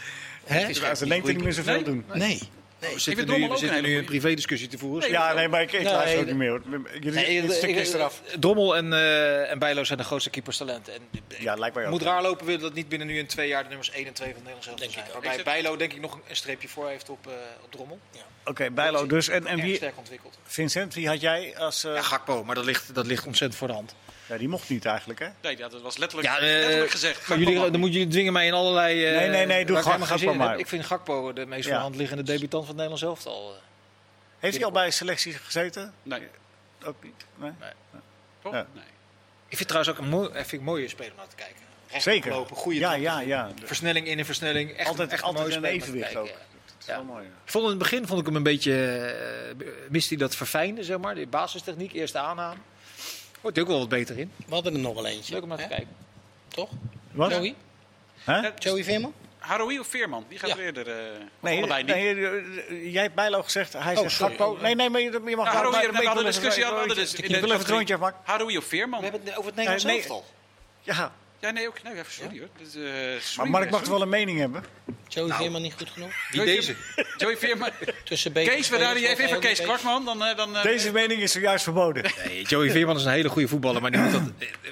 Hè? 0.44 0.94
Ze 0.94 1.06
lengte 1.06 1.32
niet 1.32 1.44
meer 1.44 1.52
zoveel 1.52 1.82
doen. 1.82 2.04
Nee. 2.12 2.48
Nee, 2.80 2.94
we 2.94 3.00
zitten, 3.00 3.26
nu, 3.26 3.48
we 3.48 3.56
zitten 3.56 3.82
nu 3.82 3.96
een 3.96 4.04
privé-discussie 4.04 4.68
te 4.68 4.78
voeren. 4.78 5.00
Nee, 5.00 5.10
ja, 5.10 5.32
nee, 5.32 5.48
maar 5.48 5.62
ik, 5.62 5.72
ik 5.72 5.82
nee, 5.82 5.92
luister 5.92 6.20
ook 6.20 6.26
niet 6.26 6.34
meer. 6.34 6.60
Jullie, 7.00 7.42
nee, 7.42 7.52
stukjes 7.52 7.92
eraf. 7.92 8.22
Drommel 8.40 8.76
en, 8.76 8.86
uh, 8.86 9.50
en 9.50 9.58
Bijlo 9.58 9.84
zijn 9.84 9.98
de 9.98 10.04
grootste 10.04 10.30
keeperstalenten. 10.30 10.94
En, 10.94 11.00
ja, 11.38 11.54
lijkt 11.54 11.74
mij 11.74 11.84
ook. 11.84 11.90
Moet 11.90 12.02
raar 12.02 12.22
lopen 12.22 12.46
willen 12.46 12.60
dat 12.60 12.74
niet 12.74 12.88
binnen 12.88 13.06
nu 13.06 13.18
in 13.18 13.26
twee 13.26 13.48
jaar 13.48 13.62
de 13.62 13.68
nummers 13.68 13.90
1 13.90 14.06
en 14.06 14.12
2 14.12 14.28
van 14.28 14.38
Nederland 14.38 14.64
zelf 14.64 14.92
zijn. 14.92 15.06
Waarbij. 15.12 15.42
Bijlo 15.44 15.76
denk 15.76 15.92
ik 15.92 16.00
nog 16.00 16.18
een 16.28 16.36
streepje 16.36 16.68
voor 16.68 16.88
heeft 16.88 17.08
op, 17.08 17.26
uh, 17.26 17.32
op 17.64 17.72
Drommel. 17.72 17.98
Ja. 18.10 18.20
Oké, 18.40 18.50
okay, 18.50 18.72
Bijlo 18.72 19.06
dus. 19.06 19.28
En, 19.28 19.46
en 19.46 19.60
wie, 19.60 19.76
sterk 19.76 19.98
ontwikkeld. 19.98 20.38
Vincent, 20.44 20.94
wie 20.94 21.08
had 21.08 21.20
jij 21.20 21.58
als... 21.58 21.84
Uh... 21.84 21.94
Ja, 21.94 22.02
Gakpo, 22.02 22.44
maar 22.44 22.54
dat 22.54 22.64
ligt, 22.64 22.94
dat 22.94 23.06
ligt 23.06 23.26
ontzettend 23.26 23.58
voor 23.58 23.68
de 23.68 23.74
hand. 23.74 23.94
Ja, 24.30 24.38
die 24.38 24.48
mocht 24.48 24.68
niet 24.68 24.84
eigenlijk, 24.84 25.18
hè? 25.18 25.28
Nee, 25.42 25.56
dat 25.56 25.80
was 25.80 25.96
letterlijk, 25.96 26.28
ja, 26.28 26.36
uh, 26.36 26.42
letterlijk 26.42 26.90
gezegd. 26.90 27.28
Maar 27.28 27.38
jullie, 27.38 27.70
dan 27.70 27.80
moet 27.80 27.94
je 27.94 28.06
dwingen 28.06 28.32
mij 28.32 28.46
in 28.46 28.52
allerlei... 28.52 29.10
Uh, 29.10 29.18
nee, 29.18 29.28
nee, 29.28 29.46
nee, 29.46 29.64
doe 29.64 29.76
gewoon 29.76 30.06
Gakpo 30.06 30.34
maar. 30.34 30.58
Ik 30.58 30.66
vind 30.66 30.84
Gakpo 30.84 31.32
de 31.32 31.46
meest 31.46 31.64
ja. 31.64 31.68
voor 31.68 31.74
de 31.74 31.82
hand 31.82 31.96
liggende 31.96 32.22
debutant 32.22 32.66
van 32.66 32.76
het 32.78 32.88
Nederlands 32.88 33.02
elftal. 33.02 33.54
Heeft 34.38 34.56
hij 34.56 34.64
al 34.64 34.70
bij 34.70 34.90
selectie 34.90 35.32
gezeten? 35.32 35.94
Nee. 36.02 36.28
Ook 36.84 37.02
niet? 37.02 37.24
Nee? 37.36 37.52
nee. 37.60 38.00
Toch? 38.42 38.52
Ja. 38.52 38.66
nee. 38.74 38.84
Ik 39.48 39.56
vind 39.56 39.68
trouwens 39.68 39.94
ook 39.94 40.04
een, 40.04 40.10
mooi, 40.10 40.30
vind 40.32 40.52
ik 40.52 40.60
mooie 40.60 40.88
speler 40.88 41.10
om 41.10 41.16
naar 41.16 41.28
te 41.28 41.36
kijken. 41.36 41.62
Recht 41.90 42.02
Zeker. 42.02 42.30
Lopen, 42.30 42.56
goede 42.56 42.78
ja, 42.78 42.94
ja, 42.94 43.20
ja. 43.20 43.50
Versnelling 43.64 44.06
in 44.06 44.18
een 44.18 44.24
versnelling. 44.24 44.70
Echt, 44.70 44.88
altijd 44.88 45.12
echt 45.12 45.22
altijd 45.22 45.54
een 45.54 45.64
evenwicht 45.64 46.16
ook. 46.16 46.30
Ja. 46.86 47.02
Mooi, 47.02 47.22
ja. 47.22 47.30
Ik 47.44 47.50
vond 47.50 47.64
in 47.64 47.70
het 47.70 47.78
begin 47.78 48.06
vond 48.06 48.20
ik 48.20 48.26
hem 48.26 48.36
een 48.36 48.42
beetje. 48.42 48.72
Uh, 49.58 49.66
miste 49.88 50.14
hij 50.14 50.22
dat 50.22 50.36
verfijnde, 50.36 50.84
zeg 50.84 50.98
maar. 50.98 51.14
De 51.14 51.26
basistechniek, 51.26 51.92
eerste 51.92 52.18
aanname. 52.18 52.60
Wordt 53.40 53.56
hij 53.56 53.64
ook 53.64 53.70
wel 53.72 53.78
wat 53.78 53.88
beter 53.88 54.18
in. 54.18 54.32
We 54.46 54.54
hadden 54.54 54.74
er 54.74 54.80
nog 54.80 54.94
wel 54.94 55.06
eentje. 55.06 55.32
Leuk 55.32 55.42
om 55.42 55.48
naar 55.48 55.58
te 55.58 55.66
kijken. 55.68 55.96
Toch? 56.48 56.68
Wat? 57.12 57.30
Joey? 57.30 57.54
Huh? 58.26 58.46
Joey 58.58 58.84
Veerman? 58.84 59.14
Haroui 59.38 59.78
of 59.78 59.86
Veerman? 59.86 60.24
Wie 60.28 60.38
gaat 60.38 60.48
ja. 60.48 60.56
er 60.56 60.62
eerder? 60.62 60.88
Uh, 60.88 60.94
nee, 61.40 61.58
allebei 61.58 61.82
nee, 61.82 62.14
nee, 62.14 62.90
jij 62.90 63.02
hebt 63.02 63.14
Bijlo 63.14 63.42
gezegd. 63.42 63.72
Hij 63.72 63.96
oh, 63.96 64.02
zegt 64.02 64.14
Gakpo. 64.14 64.58
Nee, 64.60 64.74
nee, 64.74 64.90
maar 64.90 65.00
je, 65.00 65.10
je 65.10 65.36
mag... 65.36 65.44
Nou, 65.44 65.56
Haroui, 65.56 65.90
we 65.90 66.06
hadden 66.06 66.26
een 66.26 66.30
discussie. 66.30 66.64
Ik 67.24 67.40
wil 67.40 67.44
even 67.44 67.58
het 67.58 67.68
rondje 67.68 67.94
afmaken. 67.94 68.20
Haroui 68.24 68.56
of 68.56 68.64
Veerman? 68.64 68.98
We 68.98 69.06
hebben 69.06 69.24
het 69.24 69.36
over 69.36 69.46
het 69.46 69.54
Nederlands 69.54 69.84
elftal. 69.84 70.24
Ja, 70.82 71.12
ja, 71.40 71.50
nee, 71.50 71.68
ook, 71.68 71.82
nee, 71.82 71.92
even 71.92 72.12
sorry 72.12 72.38
hoor. 72.38 72.48
Dus, 72.58 72.76
uh, 72.76 73.36
maar 73.36 73.50
Mark 73.50 73.70
mag 73.70 73.86
wel 73.86 74.02
een 74.02 74.08
mening 74.08 74.38
hebben. 74.38 74.64
Joey 75.08 75.28
nou, 75.28 75.40
Veerman 75.40 75.62
niet 75.62 75.74
goed 75.74 75.90
genoeg? 75.90 76.12
Wie 76.30 76.44
deze? 76.44 76.76
Joey 77.20 77.36
Veerman. 77.36 77.70
Tussen 78.04 78.32
Kees, 78.32 78.68
we 78.68 78.78
daar 78.78 78.96
even, 78.96 79.24
even 79.24 79.40
Kees 79.40 79.60
Kwakman. 79.60 80.04
Dan, 80.04 80.22
uh, 80.22 80.36
dan, 80.36 80.56
uh, 80.56 80.62
deze 80.62 80.92
mening 80.92 81.20
is 81.20 81.32
zojuist 81.32 81.64
verboden. 81.64 82.10
Nee, 82.26 82.42
Joey 82.42 82.70
Veerman 82.70 82.96
is 82.96 83.04
een 83.04 83.10
hele 83.10 83.28
goede 83.28 83.48
voetballer. 83.48 83.82
Maar 83.82 83.90
die 83.90 84.00
moet 84.00 84.12
dat 84.12 84.22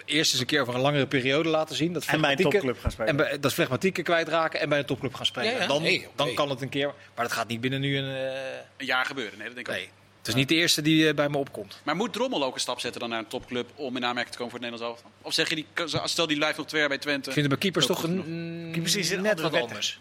eerst 0.04 0.32
eens 0.32 0.40
een 0.40 0.46
keer 0.46 0.60
over 0.60 0.74
een 0.74 0.80
langere 0.80 1.06
periode 1.06 1.48
laten 1.48 1.76
zien. 1.76 1.92
Dat 1.92 2.04
en 2.04 2.20
bij 2.20 2.30
een 2.30 2.36
topclub 2.36 2.80
gaan 2.80 2.90
spelen. 2.90 3.08
En 3.08 3.16
bij, 3.16 3.40
dat 3.40 3.52
flegmatieke 3.52 4.02
kwijtraken 4.02 4.60
en 4.60 4.68
bij 4.68 4.78
een 4.78 4.84
topclub 4.84 5.14
gaan 5.14 5.26
spelen. 5.26 5.52
Ja, 5.52 5.58
ja. 5.58 5.66
Dan, 5.66 5.82
hey, 5.82 6.08
dan 6.14 6.34
kan 6.34 6.50
het 6.50 6.62
een 6.62 6.68
keer. 6.68 6.86
Maar 6.86 7.24
dat 7.24 7.32
gaat 7.32 7.48
niet 7.48 7.60
binnen 7.60 7.80
nu 7.80 7.96
een... 7.96 8.04
een 8.76 8.86
jaar 8.86 9.04
gebeuren. 9.04 9.38
Nee, 9.38 9.46
dat 9.46 9.54
denk 9.54 9.68
ik 9.68 9.74
nee. 9.74 9.82
ook. 9.82 9.96
Het 10.18 10.36
is 10.36 10.42
niet 10.42 10.48
de 10.48 10.54
eerste 10.54 10.82
die 10.82 11.14
bij 11.14 11.28
me 11.28 11.36
opkomt. 11.36 11.80
Maar 11.84 11.96
moet 11.96 12.12
Drommel 12.12 12.44
ook 12.44 12.54
een 12.54 12.60
stap 12.60 12.80
zetten 12.80 13.00
dan 13.00 13.10
naar 13.10 13.18
een 13.18 13.26
topclub 13.26 13.70
om 13.74 13.96
in 13.96 14.04
aanmerking 14.04 14.34
te 14.34 14.38
komen 14.38 14.52
voor 14.52 14.60
het 14.60 14.70
Nederlands 14.70 15.02
elftal? 15.02 15.10
Of 15.22 15.32
zeg 15.32 15.48
je, 15.48 15.54
die, 15.54 15.66
stel 16.04 16.26
die 16.26 16.36
blijft 16.36 16.56
nog 16.56 16.66
twee 16.66 16.80
jaar 16.80 16.88
bij 16.88 16.98
Twente. 16.98 17.28
Ik 17.28 17.34
vind 17.34 17.46
het 17.46 17.48
bij 17.48 17.58
keepers 17.58 17.86
toch 17.86 18.02
een, 18.02 18.68
keepers 18.72 18.96
is 18.96 19.10
net 19.10 19.40
wat 19.40 19.54
anders. 19.54 20.00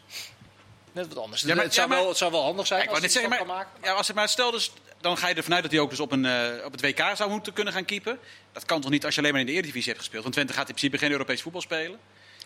Net 0.98 1.08
wat 1.08 1.24
anders. 1.24 1.42
Ja, 1.42 1.56
maar, 1.56 1.64
het, 1.64 1.74
zou 1.74 1.88
ja, 1.88 1.94
maar, 1.94 2.02
wel, 2.02 2.10
het 2.10 2.18
zou 2.18 2.32
wel 2.32 2.44
handig 2.44 2.68
zijn 2.68 2.84
ja, 2.84 2.90
als 2.90 3.14
hij 3.14 3.24
het 3.24 3.48
maken. 3.48 3.72
Ja, 3.84 3.94
als 3.94 4.08
het 4.08 4.16
maar 4.16 4.30
stel 4.30 4.52
dus, 4.52 4.72
dan 5.02 5.18
ga 5.18 5.28
je 5.28 5.36
ervan 5.36 5.54
uit 5.54 5.64
dat 5.64 5.72
hij 5.72 5.82
ook 5.82 5.90
dus 5.90 6.00
op, 6.00 6.12
een, 6.12 6.24
uh, 6.24 6.66
op 6.66 6.72
het 6.72 6.82
WK 6.82 7.02
zou 7.16 7.30
moeten 7.30 7.54
kunnen 7.54 7.74
gaan 7.74 7.86
keepen. 7.86 8.20
Dat 8.54 8.66
kan 8.66 8.82
toch 8.82 8.92
niet 8.92 9.06
als 9.06 9.16
je 9.16 9.20
alleen 9.20 9.32
maar 9.32 9.42
in 9.42 9.48
de 9.48 9.54
Eredivisie 9.54 9.88
hebt 9.88 10.00
gespeeld? 10.00 10.24
Want 10.24 10.36
Twente 10.36 10.54
gaat 10.54 10.70
in 10.70 10.76
principe 10.76 10.98
geen 10.98 11.12
Europees 11.12 11.42
voetbal 11.42 11.62
spelen. 11.62 12.00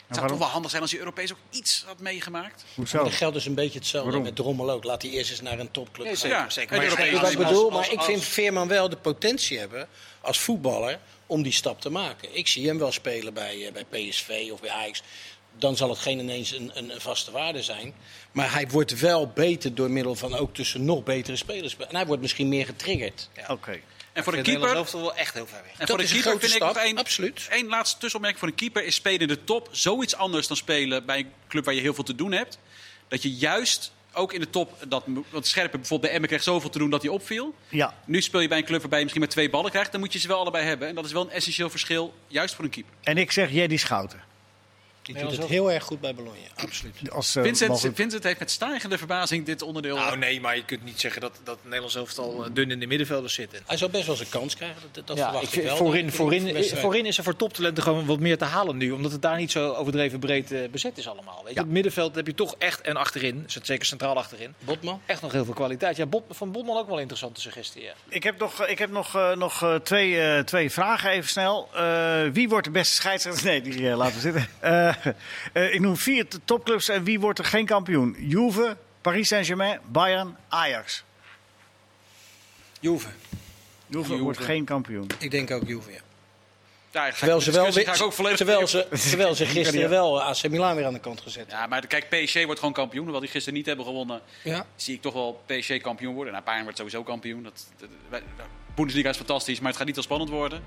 Het 0.07 0.19
zou 0.19 0.31
toch 0.31 0.37
wel 0.37 0.47
handig 0.47 0.71
zijn 0.71 0.81
als 0.81 0.91
je 0.91 0.97
Europees 0.97 1.31
ook 1.31 1.37
iets 1.49 1.83
had 1.87 1.99
meegemaakt. 1.99 2.63
Hoezo? 2.75 3.03
Dat 3.03 3.13
geldt 3.13 3.33
dus 3.33 3.45
een 3.45 3.55
beetje 3.55 3.79
hetzelfde 3.79 4.09
waarom? 4.09 4.27
met 4.27 4.35
Drommel 4.35 4.71
ook. 4.71 4.83
Laat 4.83 5.01
hij 5.01 5.11
eerst 5.11 5.31
eens 5.31 5.41
naar 5.41 5.59
een 5.59 5.71
topclub 5.71 6.17
gaan. 6.17 6.29
Ja, 6.29 6.49
zeker. 6.49 6.77
Maar 6.77 7.31
ik 7.31 7.37
bedoel, 7.37 7.69
maar 7.69 7.91
ik 7.91 8.01
vind 8.01 8.23
Veerman 8.23 8.67
wel 8.67 8.89
de 8.89 8.97
potentie 8.97 9.59
hebben 9.59 9.87
als 10.21 10.39
voetballer 10.39 10.99
om 11.25 11.41
die 11.43 11.51
stap 11.51 11.81
te 11.81 11.89
maken. 11.89 12.37
Ik 12.37 12.47
zie 12.47 12.67
hem 12.67 12.77
wel 12.77 12.91
spelen 12.91 13.33
bij, 13.33 13.57
uh, 13.57 13.71
bij 13.71 13.85
PSV 13.85 14.49
of 14.51 14.59
bij 14.61 14.69
Ajax. 14.69 15.01
Dan 15.57 15.77
zal 15.77 15.89
het 15.89 15.99
geen 15.99 16.19
ineens 16.19 16.51
een, 16.51 16.71
een, 16.73 16.93
een, 16.93 17.01
vaste 17.01 17.31
waarde 17.31 17.61
zijn. 17.61 17.93
Maar 18.31 18.53
hij 18.53 18.67
wordt 18.67 18.99
wel 18.99 19.27
beter 19.27 19.75
door 19.75 19.91
middel 19.91 20.15
van 20.15 20.35
ook 20.35 20.53
tussen 20.53 20.85
nog 20.85 21.03
betere 21.03 21.37
spelers. 21.37 21.77
En 21.77 21.95
hij 21.95 22.05
wordt 22.05 22.21
misschien 22.21 22.49
meer 22.49 22.65
getriggerd. 22.65 23.29
Ja. 23.35 23.45
Oké. 23.47 23.79
En 24.13 24.23
voor 24.23 24.35
de 24.35 24.41
keeper. 24.41 24.73
Dat 24.73 24.91
wel 24.91 25.15
echt 25.15 25.33
heel 25.33 25.47
ver 25.47 25.61
weg. 25.63 25.71
En 25.77 25.87
voor 25.87 25.97
de 25.97 26.03
keeper 26.03 26.39
vind 26.39 26.51
stap, 26.51 26.69
ik 26.69 26.75
nog 26.75 26.83
één, 26.83 26.97
absoluut. 26.97 27.47
één 27.49 27.67
laatste 27.67 27.97
tussenopmerking. 27.97 28.39
Voor 28.39 28.47
een 28.47 28.55
keeper 28.55 28.83
is 28.83 28.95
spelen 28.95 29.19
in 29.19 29.27
de 29.27 29.43
top 29.43 29.67
zoiets 29.71 30.15
anders 30.15 30.47
dan 30.47 30.57
spelen 30.57 31.05
bij 31.05 31.17
een 31.17 31.31
club 31.47 31.65
waar 31.65 31.73
je 31.73 31.81
heel 31.81 31.93
veel 31.93 32.03
te 32.03 32.15
doen 32.15 32.31
hebt. 32.31 32.59
Dat 33.07 33.21
je 33.21 33.31
juist 33.33 33.91
ook 34.13 34.33
in 34.33 34.39
de 34.39 34.49
top, 34.49 34.77
dat, 34.87 35.03
want 35.29 35.47
Scherpen 35.47 35.79
bijvoorbeeld 35.79 36.01
bij 36.01 36.11
Emmen 36.11 36.29
kreeg 36.29 36.43
zoveel 36.43 36.69
te 36.69 36.77
doen 36.77 36.89
dat 36.89 37.01
hij 37.01 37.11
opviel. 37.11 37.55
Ja. 37.69 37.93
Nu 38.05 38.21
speel 38.21 38.39
je 38.39 38.47
bij 38.47 38.57
een 38.57 38.63
club 38.63 38.79
waarbij 38.79 38.97
je 38.97 39.03
misschien 39.03 39.25
maar 39.25 39.33
twee 39.33 39.49
ballen 39.49 39.71
krijgt. 39.71 39.91
Dan 39.91 39.99
moet 39.99 40.13
je 40.13 40.19
ze 40.19 40.27
wel 40.27 40.39
allebei 40.39 40.65
hebben. 40.65 40.87
En 40.87 40.95
dat 40.95 41.05
is 41.05 41.11
wel 41.11 41.21
een 41.21 41.31
essentieel 41.31 41.69
verschil, 41.69 42.13
juist 42.27 42.55
voor 42.55 42.63
een 42.63 42.69
keeper. 42.69 42.93
En 43.01 43.17
ik 43.17 43.31
zeg 43.31 43.51
Jeddy 43.51 43.77
Schouten. 43.77 44.23
Die 45.13 45.23
doet 45.23 45.37
het 45.37 45.47
heel 45.47 45.71
erg 45.71 45.83
goed 45.83 45.99
bij 45.99 46.15
Bologna, 46.15 46.47
absoluut. 46.55 47.11
Als, 47.11 47.35
uh, 47.35 47.43
Vincent, 47.43 47.89
Vincent 47.93 48.23
heeft 48.23 48.39
met 48.39 48.51
stijgende 48.51 48.97
verbazing 48.97 49.45
dit 49.45 49.61
onderdeel... 49.61 49.95
Nou 49.95 50.17
nee, 50.17 50.41
maar 50.41 50.55
je 50.55 50.65
kunt 50.65 50.83
niet 50.83 50.99
zeggen 50.99 51.21
dat, 51.21 51.39
dat 51.43 51.57
Nederlands 51.63 51.95
elftal 51.95 52.45
dun 52.53 52.71
in 52.71 52.79
de 52.79 52.87
middenvelders 52.87 53.33
zit. 53.33 53.61
Hij 53.65 53.77
zou 53.77 53.91
best 53.91 54.05
wel 54.05 54.15
eens 54.15 54.23
een 54.23 54.39
kans 54.39 54.55
krijgen, 54.55 54.81
dat, 54.91 55.07
dat 55.07 55.17
ja, 55.17 55.23
verwacht 55.23 55.55
ik, 55.55 55.63
wel. 55.63 55.77
Voorin, 55.77 56.11
voorin, 56.11 56.63
voorin 56.63 57.05
is 57.05 57.17
er 57.17 57.23
voor 57.23 57.35
toptalenten 57.35 57.83
gewoon 57.83 58.05
wat 58.05 58.19
meer 58.19 58.37
te 58.37 58.45
halen 58.45 58.77
nu. 58.77 58.91
Omdat 58.91 59.11
het 59.11 59.21
daar 59.21 59.37
niet 59.37 59.51
zo 59.51 59.73
overdreven 59.73 60.19
breed 60.19 60.51
uh, 60.51 60.69
bezet 60.69 60.97
is 60.97 61.07
allemaal. 61.07 61.41
Weet 61.43 61.53
je? 61.53 61.59
Ja. 61.59 61.61
het 61.61 61.71
middenveld 61.71 62.15
heb 62.15 62.27
je 62.27 62.33
toch 62.33 62.55
echt, 62.57 62.81
en 62.81 62.95
achterin, 62.95 63.43
zeker 63.61 63.85
centraal 63.85 64.17
achterin... 64.17 64.53
Botman? 64.59 65.01
Echt 65.05 65.21
nog 65.21 65.31
heel 65.31 65.45
veel 65.45 65.53
kwaliteit. 65.53 65.97
Ja, 65.97 66.05
Bot, 66.05 66.23
van 66.29 66.51
Botman 66.51 66.77
ook 66.77 66.85
wel 66.85 66.95
een 66.95 67.01
interessante 67.01 67.41
suggestie. 67.41 67.83
Ja. 67.83 67.91
Ik 68.07 68.23
heb 68.23 68.39
nog, 68.39 68.65
ik 68.67 68.79
heb 68.79 68.91
nog, 68.91 69.15
uh, 69.15 69.35
nog 69.35 69.79
twee, 69.83 70.43
twee 70.43 70.71
vragen 70.71 71.09
even 71.09 71.29
snel. 71.29 71.69
wie 72.33 72.49
wordt 72.49 72.65
de 72.65 72.71
beste 72.71 72.95
scheidsrechter? 72.95 73.39
Nee, 73.51 73.61
die 73.61 73.95
laten 73.95 74.15
we 74.15 74.19
zitten 74.19 74.47
ik 75.75 75.79
noem 75.79 75.97
vier 75.97 76.25
topclubs 76.45 76.89
en 76.89 77.03
wie 77.03 77.19
wordt 77.19 77.39
er 77.39 77.45
geen 77.45 77.65
kampioen? 77.65 78.15
Juve, 78.19 78.77
Paris 79.01 79.27
Saint-Germain, 79.27 79.79
Bayern, 79.91 80.37
Ajax. 80.47 81.03
Juve. 82.79 83.07
Juve, 83.87 84.17
wordt 84.17 84.39
geen 84.39 84.65
kampioen. 84.65 85.07
Ik 85.19 85.31
denk 85.31 85.51
ook 85.51 85.67
Juve, 85.67 85.91
ja. 85.91 85.99
Ja, 86.91 87.11
terwijl, 87.11 87.41
ze 87.41 87.51
wel, 87.51 87.71
ga 87.71 87.93
ik 87.93 88.01
ook 88.01 88.13
volledig 88.13 88.37
terwijl, 88.37 88.67
ze, 88.67 88.87
terwijl 89.09 89.35
ze 89.35 89.45
gisteren 89.45 89.89
wel 89.89 90.21
AC 90.21 90.49
Milan 90.49 90.75
weer 90.75 90.85
aan 90.85 90.93
de 90.93 90.99
kant 90.99 91.21
gezet 91.21 91.45
Ja, 91.49 91.67
maar 91.67 91.87
kijk, 91.87 92.09
PSG 92.09 92.43
wordt 92.43 92.59
gewoon 92.59 92.73
kampioen. 92.73 93.11
Wat 93.11 93.21
die 93.21 93.29
gisteren 93.29 93.57
niet 93.57 93.65
hebben 93.65 93.85
gewonnen, 93.85 94.21
ja. 94.43 94.65
zie 94.75 94.95
ik 94.95 95.01
toch 95.01 95.13
wel 95.13 95.43
PSG 95.45 95.77
kampioen 95.77 96.13
worden. 96.13 96.33
Nou, 96.33 96.45
Bayern 96.45 96.63
wordt 96.63 96.77
sowieso 96.77 97.03
kampioen. 97.03 97.43
Dat, 97.43 97.67
dat, 98.09 98.21
Bundesliga 98.75 99.09
is 99.09 99.17
fantastisch, 99.17 99.59
maar 99.59 99.67
het 99.67 99.77
gaat 99.77 99.85
niet 99.85 99.95
zo 99.95 100.01
spannend 100.01 100.29
worden. 100.29 100.63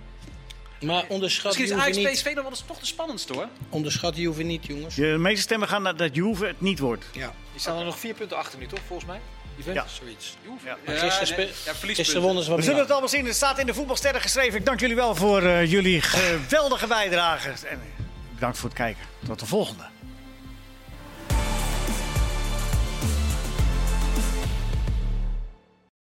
Maar 0.84 1.04
onderschat 1.08 1.58
Misschien 1.58 1.76
is 1.76 1.82
Ajax 1.98 2.12
PSV 2.12 2.34
dan 2.34 2.42
wel 2.42 2.52
toch 2.66 2.78
de 2.78 2.86
spannendste 2.86 3.32
hoor. 3.32 3.48
Onderschat 3.68 4.16
Juve 4.16 4.42
niet, 4.42 4.66
jongens. 4.66 4.94
De 4.94 5.16
meeste 5.18 5.42
stemmen 5.42 5.68
gaan 5.68 5.82
naar 5.82 5.96
dat 5.96 6.14
Juve 6.14 6.46
het 6.46 6.60
niet 6.60 6.78
wordt. 6.78 7.04
Ja. 7.12 7.34
Die 7.52 7.60
staan 7.60 7.78
er 7.78 7.84
nog 7.84 7.98
vier 7.98 8.14
punten 8.14 8.36
achter 8.36 8.58
nu, 8.58 8.66
toch, 8.66 8.80
volgens 8.86 9.08
mij? 9.08 9.20
Ja. 9.72 9.86
Zoiets. 9.88 10.36
Ja. 10.64 10.76
Ja, 10.86 10.98
gisteren, 10.98 11.48
ja, 11.64 11.72
gisteren 11.72 12.22
wonnen 12.22 12.44
ze 12.44 12.54
We 12.54 12.62
zullen 12.62 12.78
het 12.80 12.90
allemaal 12.90 13.08
zien. 13.08 13.26
Het 13.26 13.34
staat 13.34 13.58
in 13.58 13.66
de 13.66 13.74
voetbalsterren 13.74 14.20
geschreven. 14.20 14.58
Ik 14.58 14.66
dank 14.66 14.80
jullie 14.80 14.96
wel 14.96 15.14
voor 15.14 15.42
uh, 15.42 15.70
jullie 15.70 16.00
geweldige 16.00 16.86
bijdrage. 16.86 17.48
En 17.48 17.80
bedankt 18.34 18.58
voor 18.58 18.68
het 18.68 18.78
kijken. 18.78 19.02
Tot 19.26 19.38
de 19.38 19.46
volgende. 19.46 19.93